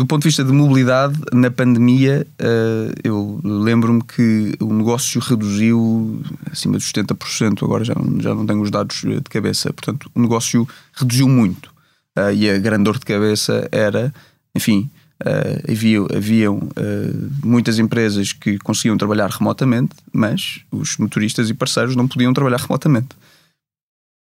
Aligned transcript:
Do 0.00 0.06
ponto 0.06 0.22
de 0.22 0.28
vista 0.28 0.42
de 0.42 0.50
mobilidade, 0.50 1.20
na 1.30 1.50
pandemia, 1.50 2.26
uh, 2.40 2.90
eu 3.04 3.38
lembro-me 3.44 4.02
que 4.02 4.54
o 4.58 4.72
negócio 4.72 5.20
reduziu 5.20 6.22
acima 6.50 6.78
de 6.78 6.84
70%, 6.84 7.62
agora 7.62 7.84
já 7.84 7.94
não, 7.94 8.18
já 8.18 8.34
não 8.34 8.46
tenho 8.46 8.62
os 8.62 8.70
dados 8.70 9.02
de 9.02 9.20
cabeça, 9.28 9.70
portanto, 9.74 10.10
o 10.14 10.22
negócio 10.22 10.66
reduziu 10.94 11.28
muito. 11.28 11.66
Uh, 12.18 12.32
e 12.32 12.48
a 12.48 12.56
grande 12.56 12.84
dor 12.84 12.98
de 12.98 13.04
cabeça 13.04 13.68
era, 13.70 14.10
enfim, 14.54 14.88
uh, 15.22 15.70
havia, 15.70 15.98
haviam 16.16 16.60
muitas 17.44 17.78
empresas 17.78 18.32
que 18.32 18.56
conseguiam 18.56 18.96
trabalhar 18.96 19.28
remotamente, 19.28 19.94
mas 20.10 20.62
os 20.72 20.96
motoristas 20.96 21.50
e 21.50 21.52
parceiros 21.52 21.94
não 21.94 22.08
podiam 22.08 22.32
trabalhar 22.32 22.60
remotamente. 22.60 23.08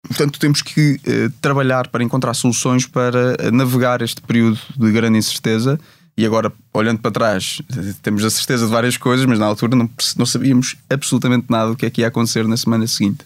Portanto, 0.08 0.40
temos 0.40 0.62
que 0.62 1.00
uh, 1.08 1.30
trabalhar 1.42 1.88
para 1.88 2.04
encontrar 2.04 2.34
soluções 2.34 2.86
para 2.86 3.36
uh, 3.42 3.52
navegar 3.52 4.02
este 4.02 4.22
período 4.22 4.60
de 4.78 4.92
grande 4.92 5.18
incerteza. 5.18 5.80
E 6.16 6.26
agora, 6.26 6.54
olhando 6.72 7.00
para 7.00 7.10
trás, 7.10 7.60
temos 8.04 8.24
a 8.24 8.30
certeza 8.30 8.66
de 8.66 8.72
várias 8.72 8.98
coisas, 8.98 9.26
mas 9.26 9.40
na 9.40 9.48
altura 9.48 9.76
não, 9.76 9.90
não 10.16 10.26
sabíamos 10.26 10.76
absolutamente 10.88 11.48
nada 11.50 11.72
do 11.72 11.76
que 11.76 11.88
é 11.88 11.90
que 11.90 12.02
ia 12.02 12.08
acontecer 12.08 12.48
na 12.48 12.56
semana 12.56 12.86
seguinte. 12.86 13.26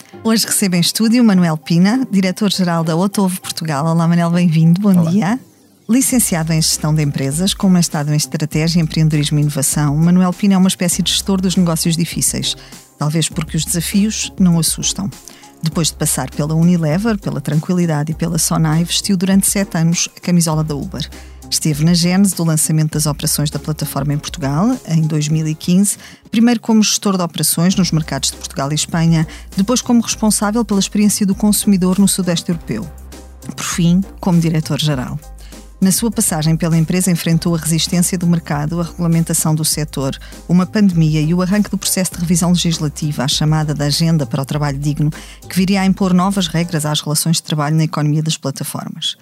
Hoje 0.23 0.45
recebo 0.45 0.75
em 0.75 0.79
estúdio 0.79 1.23
Manuel 1.23 1.57
Pina, 1.57 2.07
diretor-geral 2.11 2.83
da 2.83 2.95
Otovo 2.95 3.41
Portugal. 3.41 3.87
Olá, 3.87 4.07
Manuel, 4.07 4.29
bem-vindo. 4.29 4.79
Bom 4.79 4.95
Olá. 4.95 5.09
dia. 5.09 5.39
Licenciado 5.89 6.53
em 6.53 6.61
Gestão 6.61 6.93
de 6.93 7.01
Empresas, 7.01 7.55
com 7.55 7.67
mestrado 7.67 8.13
em 8.13 8.15
Estratégia, 8.15 8.79
Empreendedorismo 8.79 9.39
e 9.39 9.41
Inovação, 9.41 9.97
Manuel 9.97 10.31
Pina 10.31 10.53
é 10.53 10.57
uma 10.57 10.67
espécie 10.67 11.01
de 11.01 11.11
gestor 11.11 11.41
dos 11.41 11.55
negócios 11.55 11.97
difíceis, 11.97 12.55
talvez 12.99 13.27
porque 13.29 13.57
os 13.57 13.65
desafios 13.65 14.31
não 14.39 14.57
o 14.57 14.59
assustam. 14.59 15.09
Depois 15.63 15.87
de 15.87 15.95
passar 15.95 16.29
pela 16.29 16.53
Unilever, 16.53 17.17
pela 17.17 17.41
Tranquilidade 17.41 18.11
e 18.11 18.15
pela 18.15 18.37
Sonai, 18.37 18.83
vestiu 18.83 19.17
durante 19.17 19.47
sete 19.47 19.75
anos 19.75 20.07
a 20.15 20.19
camisola 20.19 20.63
da 20.63 20.75
Uber. 20.75 21.09
Esteve 21.51 21.83
na 21.83 21.93
gênese 21.93 22.33
do 22.33 22.45
lançamento 22.45 22.93
das 22.93 23.05
operações 23.05 23.49
da 23.49 23.59
plataforma 23.59 24.13
em 24.13 24.17
Portugal, 24.17 24.69
em 24.87 25.01
2015, 25.01 25.97
primeiro 26.31 26.61
como 26.61 26.81
gestor 26.81 27.17
de 27.17 27.23
operações 27.23 27.75
nos 27.75 27.91
mercados 27.91 28.31
de 28.31 28.37
Portugal 28.37 28.71
e 28.71 28.75
Espanha, 28.75 29.27
depois 29.55 29.81
como 29.81 30.01
responsável 30.01 30.63
pela 30.63 30.79
experiência 30.79 31.25
do 31.25 31.35
consumidor 31.35 31.99
no 31.99 32.07
Sudeste 32.07 32.49
Europeu. 32.51 32.89
Por 33.53 33.65
fim, 33.65 34.01
como 34.21 34.39
diretor-geral. 34.39 35.19
Na 35.81 35.91
sua 35.91 36.09
passagem 36.09 36.55
pela 36.55 36.77
empresa, 36.77 37.11
enfrentou 37.11 37.53
a 37.53 37.57
resistência 37.57 38.17
do 38.17 38.27
mercado, 38.27 38.79
a 38.79 38.83
regulamentação 38.85 39.53
do 39.53 39.65
setor, 39.65 40.17
uma 40.47 40.65
pandemia 40.65 41.19
e 41.19 41.33
o 41.33 41.41
arranque 41.41 41.69
do 41.69 41.77
processo 41.77 42.13
de 42.13 42.21
revisão 42.21 42.51
legislativa, 42.51 43.25
a 43.25 43.27
chamada 43.27 43.73
da 43.73 43.85
Agenda 43.85 44.25
para 44.25 44.41
o 44.41 44.45
Trabalho 44.45 44.79
Digno, 44.79 45.11
que 45.49 45.57
viria 45.57 45.81
a 45.81 45.85
impor 45.85 46.13
novas 46.13 46.47
regras 46.47 46.85
às 46.85 47.01
relações 47.01 47.37
de 47.37 47.43
trabalho 47.43 47.75
na 47.75 47.83
economia 47.83 48.23
das 48.23 48.37
plataformas 48.37 49.17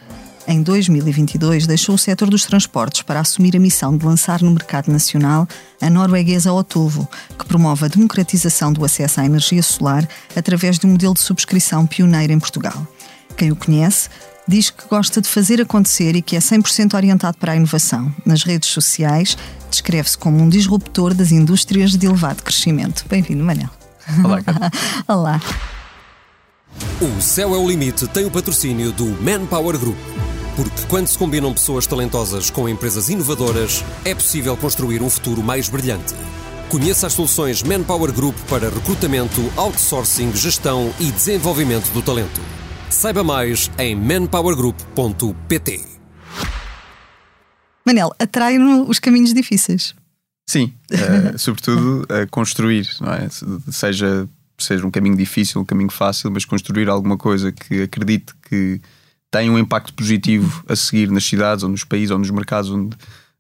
em 0.51 0.63
2022, 0.63 1.67
deixou 1.67 1.93
o 1.93 1.97
setor 1.97 2.27
dos 2.27 2.43
transportes 2.43 3.03
para 3.03 3.19
assumir 3.19 3.55
a 3.55 3.59
missão 3.59 3.95
de 3.95 4.03
lançar 4.03 4.41
no 4.41 4.49
mercado 4.49 4.91
nacional 4.91 5.47
a 5.79 5.91
norueguesa 5.91 6.51
Otovo, 6.51 7.07
que 7.37 7.45
promove 7.45 7.85
a 7.85 7.87
democratização 7.87 8.73
do 8.73 8.83
acesso 8.83 9.21
à 9.21 9.25
energia 9.25 9.61
solar 9.61 10.09
através 10.35 10.79
de 10.79 10.87
um 10.87 10.93
modelo 10.93 11.13
de 11.13 11.19
subscrição 11.19 11.85
pioneiro 11.85 12.33
em 12.33 12.39
Portugal. 12.39 12.87
Quem 13.37 13.51
o 13.51 13.55
conhece 13.55 14.09
diz 14.47 14.71
que 14.71 14.87
gosta 14.89 15.21
de 15.21 15.29
fazer 15.29 15.61
acontecer 15.61 16.15
e 16.15 16.21
que 16.23 16.35
é 16.35 16.39
100% 16.39 16.95
orientado 16.95 17.37
para 17.37 17.51
a 17.51 17.55
inovação. 17.55 18.11
Nas 18.25 18.41
redes 18.41 18.69
sociais, 18.69 19.37
descreve-se 19.69 20.17
como 20.17 20.41
um 20.41 20.49
disruptor 20.49 21.13
das 21.13 21.31
indústrias 21.31 21.91
de 21.91 22.07
elevado 22.07 22.41
crescimento. 22.41 23.05
Bem-vindo, 23.07 23.43
Manel. 23.43 23.69
Olá, 24.25 24.41
Olá. 25.07 25.41
O 26.99 27.21
Céu 27.21 27.53
é 27.53 27.57
o 27.57 27.67
Limite 27.67 28.07
tem 28.07 28.25
o 28.25 28.31
patrocínio 28.31 28.91
do 28.91 29.05
Manpower 29.21 29.77
Group. 29.77 29.97
Porque 30.59 30.85
quando 30.89 31.07
se 31.07 31.17
combinam 31.17 31.53
pessoas 31.53 31.87
talentosas 31.87 32.49
com 32.49 32.67
empresas 32.67 33.07
inovadoras, 33.07 33.81
é 34.03 34.13
possível 34.13 34.57
construir 34.57 35.01
um 35.01 35.09
futuro 35.09 35.41
mais 35.41 35.69
brilhante. 35.69 36.13
Conheça 36.67 37.07
as 37.07 37.13
soluções 37.13 37.63
Manpower 37.63 38.11
Group 38.11 38.35
para 38.49 38.69
recrutamento, 38.69 39.39
outsourcing, 39.55 40.35
gestão 40.35 40.93
e 40.99 41.13
desenvolvimento 41.13 41.89
do 41.93 42.01
talento. 42.01 42.41
Saiba 42.89 43.23
mais 43.23 43.71
em 43.77 43.95
manpowergroup.pt. 43.95 45.85
Manel, 47.85 48.13
atrai-no 48.19 48.89
os 48.89 48.99
caminhos 48.99 49.33
difíceis. 49.33 49.95
Sim, 50.45 50.73
uh, 50.91 51.39
sobretudo 51.39 52.05
a 52.13 52.27
construir, 52.27 52.85
não 52.99 53.13
é? 53.13 53.29
Seja, 53.71 54.27
seja 54.57 54.85
um 54.85 54.91
caminho 54.91 55.15
difícil, 55.15 55.61
um 55.61 55.65
caminho 55.65 55.89
fácil, 55.89 56.29
mas 56.29 56.43
construir 56.43 56.89
alguma 56.89 57.17
coisa 57.17 57.49
que 57.49 57.83
acredite 57.83 58.33
que 58.49 58.81
tem 59.31 59.49
um 59.49 59.57
impacto 59.57 59.93
positivo 59.93 60.63
a 60.67 60.75
seguir 60.75 61.09
nas 61.11 61.23
cidades 61.23 61.63
ou 61.63 61.69
nos 61.69 61.83
países 61.83 62.11
ou 62.11 62.17
nos 62.17 62.31
mercados 62.31 62.71
onde 62.71 62.95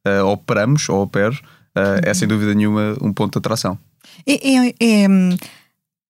uh, 0.07 0.25
operamos 0.25 0.87
ou 0.89 1.01
opero, 1.01 1.35
uh, 1.75 2.01
é 2.03 2.13
sem 2.13 2.27
dúvida 2.27 2.53
nenhuma 2.53 2.95
um 3.01 3.11
ponto 3.11 3.33
de 3.33 3.39
atração. 3.39 3.77
É, 4.25 4.33
é, 4.33 4.75
é 4.79 5.07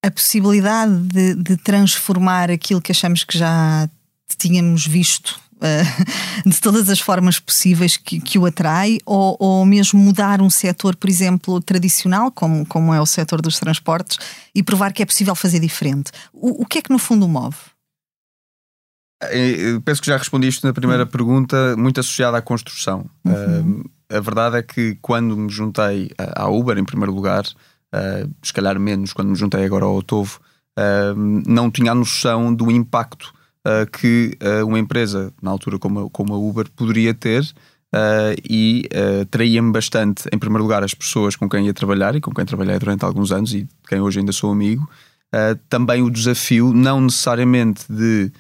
a 0.04 0.12
possibilidade 0.12 0.98
de, 1.08 1.36
de, 1.36 1.58
transformar 1.58 2.50
aquilo 2.50 2.82
que 2.82 2.92
achamos 2.92 3.24
que 3.24 3.38
já 3.38 3.90
tínhamos 4.38 4.86
visto 4.86 5.40
uh, 5.56 6.04
de 6.50 6.60
todas 6.60 6.90
as 6.90 7.00
formas 7.00 7.40
possíveis 7.40 7.98
que, 7.98 8.20
que 8.20 8.40
o 8.40 8.46
atrai, 8.46 8.98
ou, 9.06 9.36
ou 9.40 9.66
mesmo 9.66 10.00
mudar 10.00 10.42
um 10.42 10.50
setor, 10.50 10.96
por 10.96 11.10
exemplo, 11.10 11.62
tradicional, 11.62 12.32
como, 12.32 12.66
como 12.66 12.94
é 12.94 13.02
o 13.02 13.06
setor 13.06 13.42
dos 13.42 13.60
transportes, 13.60 14.18
e 14.54 14.64
provar 14.64 14.94
que 14.94 15.04
é 15.04 15.06
possível 15.06 15.36
fazer 15.36 15.60
diferente. 15.60 16.12
O, 16.34 16.64
o 16.64 16.66
que 16.66 16.80
é 16.80 16.82
que 16.82 16.92
no 16.92 17.00
fundo 17.00 17.28
move? 17.28 17.58
Penso 19.84 20.02
que 20.02 20.08
já 20.08 20.18
respondi 20.18 20.48
isto 20.48 20.66
na 20.66 20.74
primeira 20.74 21.04
uhum. 21.04 21.10
pergunta, 21.10 21.76
muito 21.78 22.00
associada 22.00 22.38
à 22.38 22.42
construção. 22.42 23.06
Uhum. 23.26 23.82
Uh, 23.82 24.16
a 24.18 24.20
verdade 24.22 24.58
é 24.58 24.64
que 24.64 24.98
quando 25.02 25.36
me 25.36 25.50
juntei 25.50 26.10
à 26.18 26.48
Uber, 26.48 26.78
em 26.78 26.86
primeiro 26.86 27.14
lugar, 27.14 27.44
uh, 27.44 28.32
se 28.42 28.54
calhar 28.54 28.80
menos 28.80 29.12
quando 29.12 29.30
me 29.30 29.36
juntei 29.36 29.66
agora 29.66 29.84
ao 29.86 29.96
Otovo, 29.96 30.40
uh, 30.78 31.16
não 31.46 31.70
tinha 31.70 31.92
a 31.92 31.96
noção 31.96 32.54
do 32.54 32.72
impacto 32.72 33.34
que 33.92 34.36
uma 34.66 34.80
empresa, 34.80 35.32
na 35.44 35.52
altura 35.52 35.78
como 35.78 36.06
a, 36.06 36.10
como 36.10 36.34
a 36.34 36.38
Uber, 36.38 36.68
poderia 36.76 37.14
ter. 37.14 37.44
e 38.50 38.90
traía-me 39.30 39.72
bastante, 39.72 40.28
em 40.34 40.40
primeiro 40.40 40.64
lugar, 40.64 40.82
as 40.82 40.96
pessoas 40.96 41.36
com 41.36 41.48
quem 41.48 41.68
ia 41.68 41.74
trabalhar 41.74 42.16
e 42.16 42.22
com 42.22 42.34
quem 42.34 42.46
trabalhei 42.46 42.80
durante 42.80 43.06
alguns 43.06 43.32
anos 43.32 43.54
e 43.54 43.64
de 43.64 43.70
quem 43.88 44.00
hoje 44.00 44.20
ainda 44.20 44.32
sou 44.32 44.52
amigo. 44.52 44.90
também 45.68 46.02
o 46.02 46.10
desafio, 46.10 46.74
não 46.74 47.02
necessariamente 47.02 47.84
de 47.88 48.32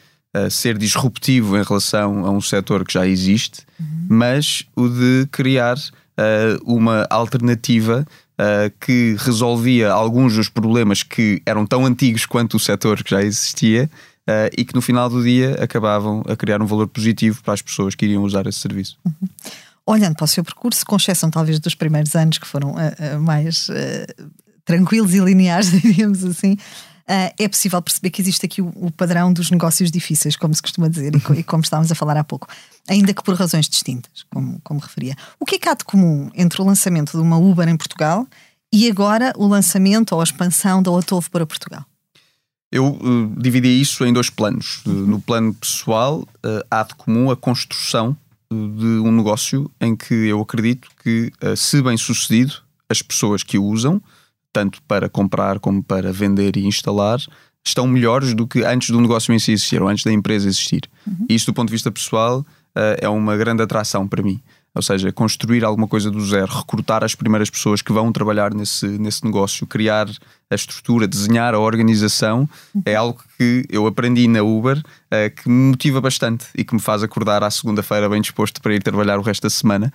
ser 0.50 0.78
disruptivo 0.78 1.58
em 1.58 1.64
relação 1.64 2.26
a 2.26 2.30
um 2.30 2.40
setor 2.40 2.86
que 2.86 2.94
já 2.94 3.08
existe, 3.08 3.62
uhum. 3.80 4.08
mas 4.10 4.64
o 4.76 4.88
de 4.88 5.28
criar 5.32 5.78
uh, 6.20 6.64
uma 6.64 7.08
alternativa 7.10 8.06
uh, 8.34 8.74
que 8.80 9.16
resolvia 9.20 9.92
alguns 9.92 10.36
dos 10.36 10.50
problemas 10.50 11.04
que 11.04 11.42
eram 11.46 11.66
tão 11.66 11.86
antigos 11.86 12.26
quanto 12.26 12.58
o 12.58 12.60
setor 12.60 13.04
que 13.04 13.12
já 13.12 13.24
existia. 13.24 13.90
Uh, 14.28 14.46
e 14.56 14.64
que 14.64 14.76
no 14.76 14.82
final 14.82 15.10
do 15.10 15.24
dia 15.24 15.56
acabavam 15.56 16.22
a 16.28 16.36
criar 16.36 16.62
um 16.62 16.66
valor 16.68 16.88
positivo 16.88 17.42
para 17.42 17.56
as 17.56 17.64
pessoas 17.64 17.96
que 17.96 18.06
iriam 18.06 18.22
usar 18.22 18.46
esse 18.46 18.60
serviço. 18.60 18.96
Uhum. 19.04 19.28
Olhando 19.88 20.16
para 20.16 20.26
o 20.26 20.28
seu 20.28 20.44
percurso, 20.44 20.86
com 20.86 20.98
exceção 20.98 21.32
talvez 21.32 21.60
dos 21.60 21.74
primeiros 21.74 22.16
anos 22.16 22.38
que 22.38 22.46
foram 22.46 22.76
mais 23.20 23.68
tranquilos 24.64 25.16
e 25.16 25.20
lineares, 25.20 25.72
diríamos 25.82 26.24
assim, 26.24 26.54
uh, 26.54 26.58
é 27.10 27.48
possível 27.48 27.82
perceber 27.82 28.12
que 28.12 28.22
existe 28.22 28.46
aqui 28.46 28.62
o, 28.62 28.72
o, 28.76 28.92
padrão 28.92 29.34
dos 29.34 29.50
negócios 29.50 29.90
difíceis, 29.90 30.36
como 30.36 30.54
se 30.54 30.62
costuma 30.62 30.88
dizer, 30.88 31.14
e, 31.16 31.40
e, 31.40 31.44
como 31.44 31.64
estávamos 31.64 31.92
a 31.92 31.96
falar 31.96 32.16
há 32.16 32.24
pouco, 32.24 32.48
ainda 32.88 33.14
que 33.14 33.24
por 33.24 33.34
razões 33.34 33.68
distintas, 33.68 34.24
como, 34.30 34.62
como 34.64 34.80
referia. 34.80 35.16
O 35.40 35.46
que 35.46 35.56
é 35.56 35.60
que 35.60 35.68
há 35.68 35.74
de 35.74 35.84
comum 35.84 36.30
entre 36.36 36.62
o 36.62 36.66
lançamento 36.66 37.18
de 37.18 37.24
uma 37.24 37.38
Uber 37.38 37.68
em 37.68 37.76
Portugal 37.76 38.28
e 38.72 38.88
agora 38.88 39.34
o 39.36 39.48
lançamento 39.48 40.14
ou 40.14 40.22
a 40.22 40.24
expansão 40.24 40.84
da 40.84 40.92
Otovo 40.92 41.32
para 41.32 41.46
Portugal? 41.46 41.84
Eu 42.72 42.88
uh, 42.88 43.42
dividi 43.42 43.82
isso 43.82 44.06
em 44.06 44.14
dois 44.14 44.30
planos. 44.30 44.82
Uh, 44.86 44.90
no 44.90 45.20
plano 45.20 45.54
pessoal, 45.54 46.20
uh, 46.20 46.64
há 46.70 46.84
de 46.84 46.94
comum 46.94 47.32
a 47.32 47.36
construção 47.36 48.16
de 48.52 48.86
um 49.00 49.12
negócio 49.12 49.70
em 49.82 49.96
que 49.96 50.14
eu 50.14 50.42
acredito 50.42 50.90
que, 51.04 51.32
se 51.56 51.84
bem 51.84 51.96
sucedido, 51.98 52.56
as 52.90 53.00
pessoas 53.00 53.44
que 53.44 53.60
o 53.60 53.64
usam 53.64 54.02
tanto 54.52 54.82
para 54.84 55.10
comprar 55.10 55.60
como 55.60 55.84
para 55.84 56.12
vender 56.12 56.58
e 56.58 56.66
instalar, 56.66 57.20
estão 57.66 57.88
melhores 57.88 58.34
do 58.34 58.48
que 58.48 58.64
antes 58.64 58.90
do 58.90 59.00
negócio 59.00 59.34
em 59.34 59.40
si 59.40 59.52
existir, 59.52 59.82
ou 59.82 59.88
antes 59.88 60.04
da 60.04 60.12
empresa 60.12 60.48
existir. 60.48 60.82
Uhum. 61.06 61.26
E 61.30 61.36
isto, 61.36 61.52
do 61.52 61.54
ponto 61.54 61.68
de 61.68 61.74
vista 61.74 61.92
pessoal, 61.92 62.40
uh, 62.40 62.96
é 63.00 63.10
uma 63.10 63.36
grande 63.38 63.62
atração 63.62 64.08
para 64.08 64.24
mim. 64.24 64.42
Ou 64.74 64.84
seja, 64.84 65.12
construir 65.12 65.66
alguma 65.66 65.88
coisa 65.88 66.12
do 66.12 66.24
zero, 66.24 66.46
recrutar 66.46 67.04
as 67.04 67.16
primeiras 67.16 67.50
pessoas 67.50 67.82
que 67.82 67.92
vão 67.92 68.12
trabalhar 68.12 68.54
nesse, 68.54 68.88
nesse 68.88 69.26
negócio, 69.26 69.66
criar 69.66 70.08
a 70.50 70.56
estrutura, 70.56 71.08
desenhar 71.08 71.56
a 71.56 71.60
organização, 71.60 72.48
é 72.86 72.94
algo 72.94 73.20
que 73.36 73.66
eu 73.68 73.88
aprendi 73.88 74.28
na 74.28 74.44
Uber 74.44 74.78
uh, 74.78 75.36
que 75.36 75.50
me 75.50 75.72
motiva 75.72 76.00
bastante 76.00 76.46
e 76.56 76.64
que 76.64 76.74
me 76.74 76.80
faz 76.80 77.02
acordar 77.02 77.44
à 77.44 77.50
segunda-feira 77.50 78.08
bem 78.08 78.22
disposto 78.22 78.62
para 78.62 78.74
ir 78.74 78.82
trabalhar 78.82 79.18
o 79.18 79.24
resto 79.24 79.44
da 79.44 79.50
semana. 79.50 79.92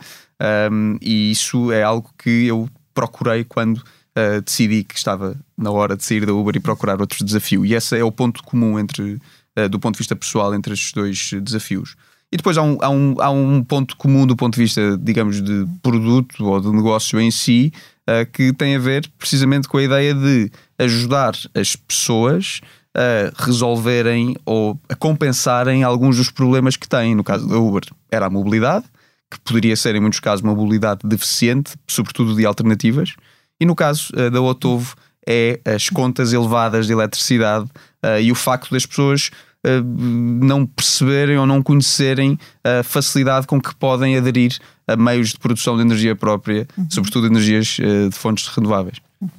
E 1.01 1.31
isso 1.31 1.71
é 1.71 1.83
algo 1.83 2.11
que 2.19 2.47
eu 2.47 2.69
procurei 2.93 3.45
quando 3.45 3.83
uh, 4.17 4.41
decidi 4.41 4.85
que 4.85 4.97
estava 4.97 5.37
na 5.57 5.71
hora 5.71 5.97
de 5.97 6.05
sair 6.05 6.25
da 6.25 6.33
Uber 6.33 6.57
e 6.57 6.61
procurar 6.61 7.01
outro 7.01 7.25
desafio. 7.25 7.65
E 7.65 7.75
esse 7.75 7.99
é 7.99 8.05
o 8.05 8.13
ponto 8.13 8.43
comum 8.43 8.79
entre, 8.79 9.21
uh, 9.59 9.69
do 9.69 9.79
ponto 9.79 9.95
de 9.95 9.99
vista 9.99 10.17
pessoal 10.17 10.55
entre 10.55 10.75
estes 10.75 10.93
dois 10.93 11.31
desafios. 11.43 11.97
E 12.33 12.37
depois 12.37 12.57
há 12.57 12.63
um, 12.63 12.79
há, 12.81 12.91
um, 12.91 13.15
há 13.19 13.31
um 13.31 13.63
ponto 13.63 13.97
comum 13.97 14.27
do 14.27 14.35
ponto 14.35 14.55
de 14.55 14.63
vista, 14.63 14.99
digamos, 15.01 15.41
de 15.41 15.67
produto 15.83 16.45
ou 16.45 16.61
de 16.61 16.69
negócio 16.71 17.21
em 17.21 17.31
si, 17.31 17.73
uh, 18.09 18.31
que 18.33 18.53
tem 18.53 18.77
a 18.77 18.79
ver 18.79 19.09
precisamente 19.19 19.69
com 19.69 19.79
a 19.79 19.83
ideia 19.83 20.15
de 20.15 20.51
ajudar 20.79 21.35
as 21.55 21.77
pessoas 21.77 22.61
a 22.95 23.45
resolverem 23.45 24.37
ou 24.47 24.79
a 24.89 24.95
compensarem 24.95 25.83
alguns 25.83 26.17
dos 26.17 26.31
problemas 26.31 26.77
que 26.77 26.89
têm. 26.89 27.15
No 27.15 27.25
caso 27.25 27.49
da 27.49 27.59
Uber, 27.59 27.83
era 28.11 28.27
a 28.27 28.31
mobilidade, 28.31 28.85
que 29.31 29.41
poderia 29.41 29.77
ser, 29.77 29.97
em 29.97 30.01
muitos 30.01 30.21
casos, 30.21 30.43
uma 30.43 30.55
mobilidade 30.55 31.01
deficiente, 31.05 31.75
sobretudo 31.89 32.37
de 32.37 32.47
alternativas. 32.47 33.15
E 33.61 33.67
no 33.67 33.75
caso 33.75 34.13
uh, 34.15 34.31
da 34.31 34.41
Otovo, 34.41 34.95
é 35.27 35.61
as 35.65 35.89
contas 35.89 36.33
elevadas 36.33 36.87
de 36.87 36.93
eletricidade 36.93 37.65
uh, 37.65 38.21
e 38.21 38.31
o 38.31 38.35
facto 38.35 38.71
das 38.71 38.85
pessoas 38.85 39.31
eh, 39.65 39.81
não 39.83 40.67
perceberem 40.67 41.39
ou 41.39 41.47
não 41.47 41.63
conhecerem 41.63 42.39
a 42.63 42.83
facilidade 42.83 43.47
com 43.47 43.59
que 43.59 43.75
podem 43.75 44.15
aderir 44.15 44.59
a 44.87 44.95
meios 44.95 45.31
de 45.31 45.39
produção 45.39 45.75
de 45.77 45.83
energia 45.83 46.15
própria, 46.15 46.69
uhum. 46.77 46.87
sobretudo 46.91 47.27
energias 47.27 47.79
uh, 47.79 48.11
de 48.11 48.15
fontes 48.15 48.47
renováveis. 48.49 48.99
Uhum. 49.23 49.31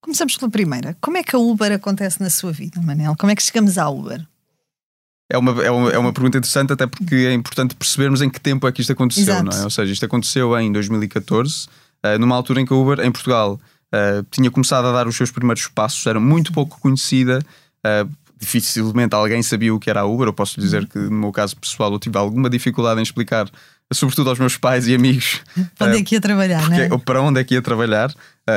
Começamos 0.00 0.36
pela 0.36 0.50
primeira. 0.50 0.96
Como 1.00 1.16
é 1.16 1.22
que 1.22 1.36
a 1.36 1.38
Uber 1.38 1.70
acontece 1.70 2.20
na 2.20 2.28
sua 2.28 2.50
vida, 2.50 2.80
Manel? 2.82 3.14
Como 3.16 3.30
é 3.30 3.36
que 3.36 3.42
chegamos 3.42 3.78
à 3.78 3.88
Uber? 3.88 4.26
É 5.30 5.38
uma, 5.38 5.62
é, 5.62 5.70
uma, 5.70 5.90
é 5.92 5.98
uma 5.98 6.12
pergunta 6.12 6.38
interessante, 6.38 6.72
até 6.72 6.84
porque 6.88 7.14
é 7.14 7.32
importante 7.32 7.76
percebermos 7.76 8.20
em 8.20 8.28
que 8.28 8.40
tempo 8.40 8.66
é 8.66 8.72
que 8.72 8.80
isto 8.80 8.92
aconteceu, 8.92 9.22
Exato. 9.22 9.44
não 9.44 9.56
é? 9.56 9.62
Ou 9.62 9.70
seja, 9.70 9.92
isto 9.92 10.04
aconteceu 10.04 10.58
em 10.58 10.72
2014, 10.72 11.66
uh, 11.66 11.70
numa 12.18 12.34
altura 12.36 12.60
em 12.60 12.66
que 12.66 12.72
a 12.72 12.76
Uber, 12.76 13.00
em 13.00 13.12
Portugal, 13.12 13.60
uh, 13.92 14.26
tinha 14.30 14.50
começado 14.50 14.86
a 14.86 14.92
dar 14.92 15.06
os 15.06 15.16
seus 15.16 15.30
primeiros 15.30 15.68
passos, 15.68 16.06
era 16.06 16.18
muito 16.18 16.52
pouco 16.52 16.80
conhecida, 16.80 17.40
uh, 17.86 18.10
dificilmente 18.38 19.14
alguém 19.14 19.42
sabia 19.42 19.72
o 19.72 19.78
que 19.78 19.90
era 19.90 20.00
a 20.00 20.04
Uber. 20.04 20.28
Eu 20.28 20.32
posso 20.32 20.60
dizer 20.60 20.86
que, 20.88 20.98
no 20.98 21.12
meu 21.12 21.32
caso 21.32 21.56
pessoal, 21.56 21.92
eu 21.92 21.98
tive 21.98 22.18
alguma 22.18 22.50
dificuldade 22.50 22.98
em 22.98 23.02
explicar, 23.02 23.48
sobretudo 23.92 24.30
aos 24.30 24.38
meus 24.38 24.56
pais 24.56 24.88
e 24.88 24.94
amigos, 24.94 25.42
para 25.78 25.88
onde 25.88 25.98
é 25.98 26.02
que 26.02 26.14
ia 26.16 26.20
trabalhar, 26.20 26.60
porque, 26.62 26.88
não 26.88 26.96
é? 26.96 26.98
para 26.98 27.22
onde 27.22 27.40
é 27.40 27.44
que 27.44 27.54
ia 27.54 27.62
trabalhar. 27.62 28.12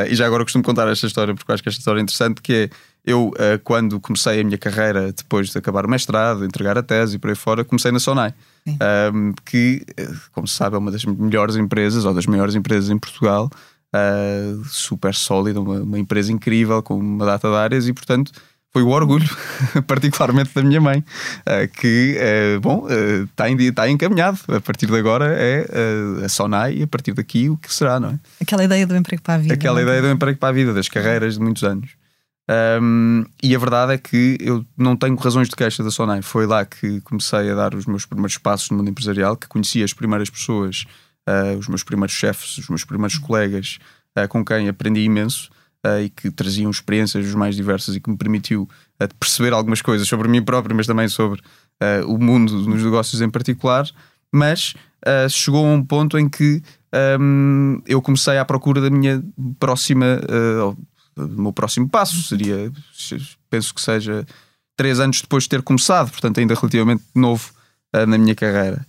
E 0.09 0.15
já 0.15 0.25
agora 0.25 0.43
costumo 0.43 0.63
contar 0.63 0.87
esta 0.87 1.05
história 1.05 1.35
porque 1.35 1.51
acho 1.51 1.61
que 1.61 1.69
esta 1.69 1.77
história 1.77 1.99
é 1.99 2.01
interessante, 2.01 2.41
que 2.41 2.53
é 2.53 2.69
eu, 3.05 3.27
uh, 3.27 3.59
quando 3.63 3.99
comecei 3.99 4.41
a 4.41 4.43
minha 4.43 4.57
carreira, 4.57 5.11
depois 5.11 5.49
de 5.49 5.57
acabar 5.57 5.85
o 5.85 5.89
mestrado, 5.89 6.43
entregar 6.43 6.77
a 6.77 6.83
tese 6.83 7.15
e 7.15 7.19
por 7.19 7.29
aí 7.29 7.35
fora, 7.35 7.63
comecei 7.63 7.91
na 7.91 7.99
Sonai, 7.99 8.33
um, 9.13 9.33
que, 9.45 9.85
como 10.31 10.47
se 10.47 10.55
sabe, 10.55 10.75
é 10.75 10.79
uma 10.79 10.91
das 10.91 11.05
melhores 11.05 11.55
empresas 11.55 12.05
ou 12.05 12.13
das 12.13 12.25
maiores 12.25 12.55
empresas 12.55 12.89
em 12.89 12.97
Portugal, 12.97 13.49
uh, 13.93 14.65
super 14.65 15.13
sólida, 15.13 15.61
uma, 15.61 15.81
uma 15.81 15.99
empresa 15.99 16.31
incrível, 16.31 16.81
com 16.81 16.97
uma 16.97 17.25
data 17.25 17.47
de 17.47 17.55
áreas 17.55 17.87
e, 17.87 17.93
portanto, 17.93 18.31
foi 18.75 18.83
o 18.83 18.89
orgulho, 18.89 19.29
particularmente 19.87 20.53
da 20.53 20.61
minha 20.61 20.81
mãe, 20.81 21.01
eh, 21.45 21.65
que, 21.65 22.17
eh, 22.19 22.59
bom, 22.59 22.85
está, 23.23 23.49
eh, 23.49 23.53
está 23.53 23.89
encaminhado. 23.89 24.37
A 24.49 24.59
partir 24.59 24.85
de 24.87 24.97
agora 24.97 25.33
é 25.33 25.65
a 26.25 26.27
Sonai 26.27 26.79
e 26.79 26.83
a 26.83 26.87
partir 26.87 27.13
daqui 27.13 27.49
o 27.49 27.55
que 27.55 27.73
será, 27.73 28.01
não 28.01 28.09
é? 28.09 28.19
Aquela 28.41 28.65
ideia 28.65 28.85
do 28.85 28.93
emprego 28.93 29.23
para 29.23 29.35
a 29.35 29.37
vida. 29.37 29.53
Aquela 29.53 29.79
é? 29.79 29.83
ideia 29.83 30.01
do 30.01 30.09
emprego 30.09 30.37
para 30.37 30.49
a 30.49 30.51
vida, 30.51 30.73
das 30.73 30.89
carreiras 30.89 31.35
de 31.35 31.39
muitos 31.39 31.63
anos. 31.63 31.91
Um, 32.47 33.25
e 33.41 33.55
a 33.55 33.59
verdade 33.59 33.93
é 33.93 33.97
que 33.97 34.37
eu 34.39 34.63
não 34.77 34.95
tenho 34.95 35.15
razões 35.15 35.49
de 35.49 35.55
queixa 35.55 35.83
da 35.83 35.89
Sonai. 35.89 36.21
Foi 36.21 36.45
lá 36.45 36.65
que 36.65 37.01
comecei 37.01 37.49
a 37.51 37.55
dar 37.55 37.73
os 37.73 37.85
meus 37.85 38.05
primeiros 38.05 38.37
passos 38.37 38.69
no 38.69 38.77
mundo 38.77 38.89
empresarial, 38.89 39.35
que 39.35 39.47
conheci 39.47 39.83
as 39.83 39.93
primeiras 39.93 40.29
pessoas, 40.29 40.85
uh, 41.27 41.57
os 41.57 41.67
meus 41.67 41.83
primeiros 41.83 42.13
chefes, 42.15 42.57
os 42.57 42.69
meus 42.69 42.85
primeiros 42.85 43.17
colegas, 43.17 43.79
uh, 44.17 44.27
com 44.27 44.45
quem 44.45 44.69
aprendi 44.69 45.01
imenso 45.01 45.49
uh, 45.85 46.01
e 46.01 46.09
que 46.09 46.29
traziam 46.29 46.69
experiências 46.69 47.25
os 47.25 47.33
mais 47.33 47.55
diversas 47.55 47.95
e 47.95 47.99
que 47.99 48.09
me 48.09 48.17
permitiu 48.17 48.69
perceber 49.19 49.51
algumas 49.51 49.81
coisas 49.81 50.07
sobre 50.07 50.27
mim 50.27 50.43
próprio, 50.43 50.75
mas 50.75 50.87
também 50.87 51.09
sobre 51.09 51.41
o 52.07 52.17
mundo 52.17 52.53
nos 52.61 52.81
negócios 52.81 53.21
em 53.21 53.29
particular. 53.29 53.85
Mas 54.31 54.73
chegou 55.29 55.65
a 55.65 55.69
um 55.69 55.83
ponto 55.83 56.17
em 56.17 56.29
que 56.29 56.63
um, 57.19 57.81
eu 57.85 58.01
comecei 58.01 58.37
à 58.37 58.45
procura 58.45 58.79
da 58.79 58.89
minha 58.89 59.21
próxima, 59.59 60.21
do 61.15 61.41
meu 61.41 61.53
próximo 61.53 61.87
passo. 61.89 62.21
Seria, 62.23 62.71
penso 63.49 63.73
que 63.73 63.81
seja 63.81 64.25
três 64.75 64.99
anos 64.99 65.21
depois 65.21 65.43
de 65.43 65.49
ter 65.49 65.61
começado, 65.61 66.11
portanto, 66.11 66.39
ainda 66.39 66.55
relativamente 66.55 67.03
novo 67.13 67.51
na 67.93 68.17
minha 68.17 68.35
carreira 68.35 68.85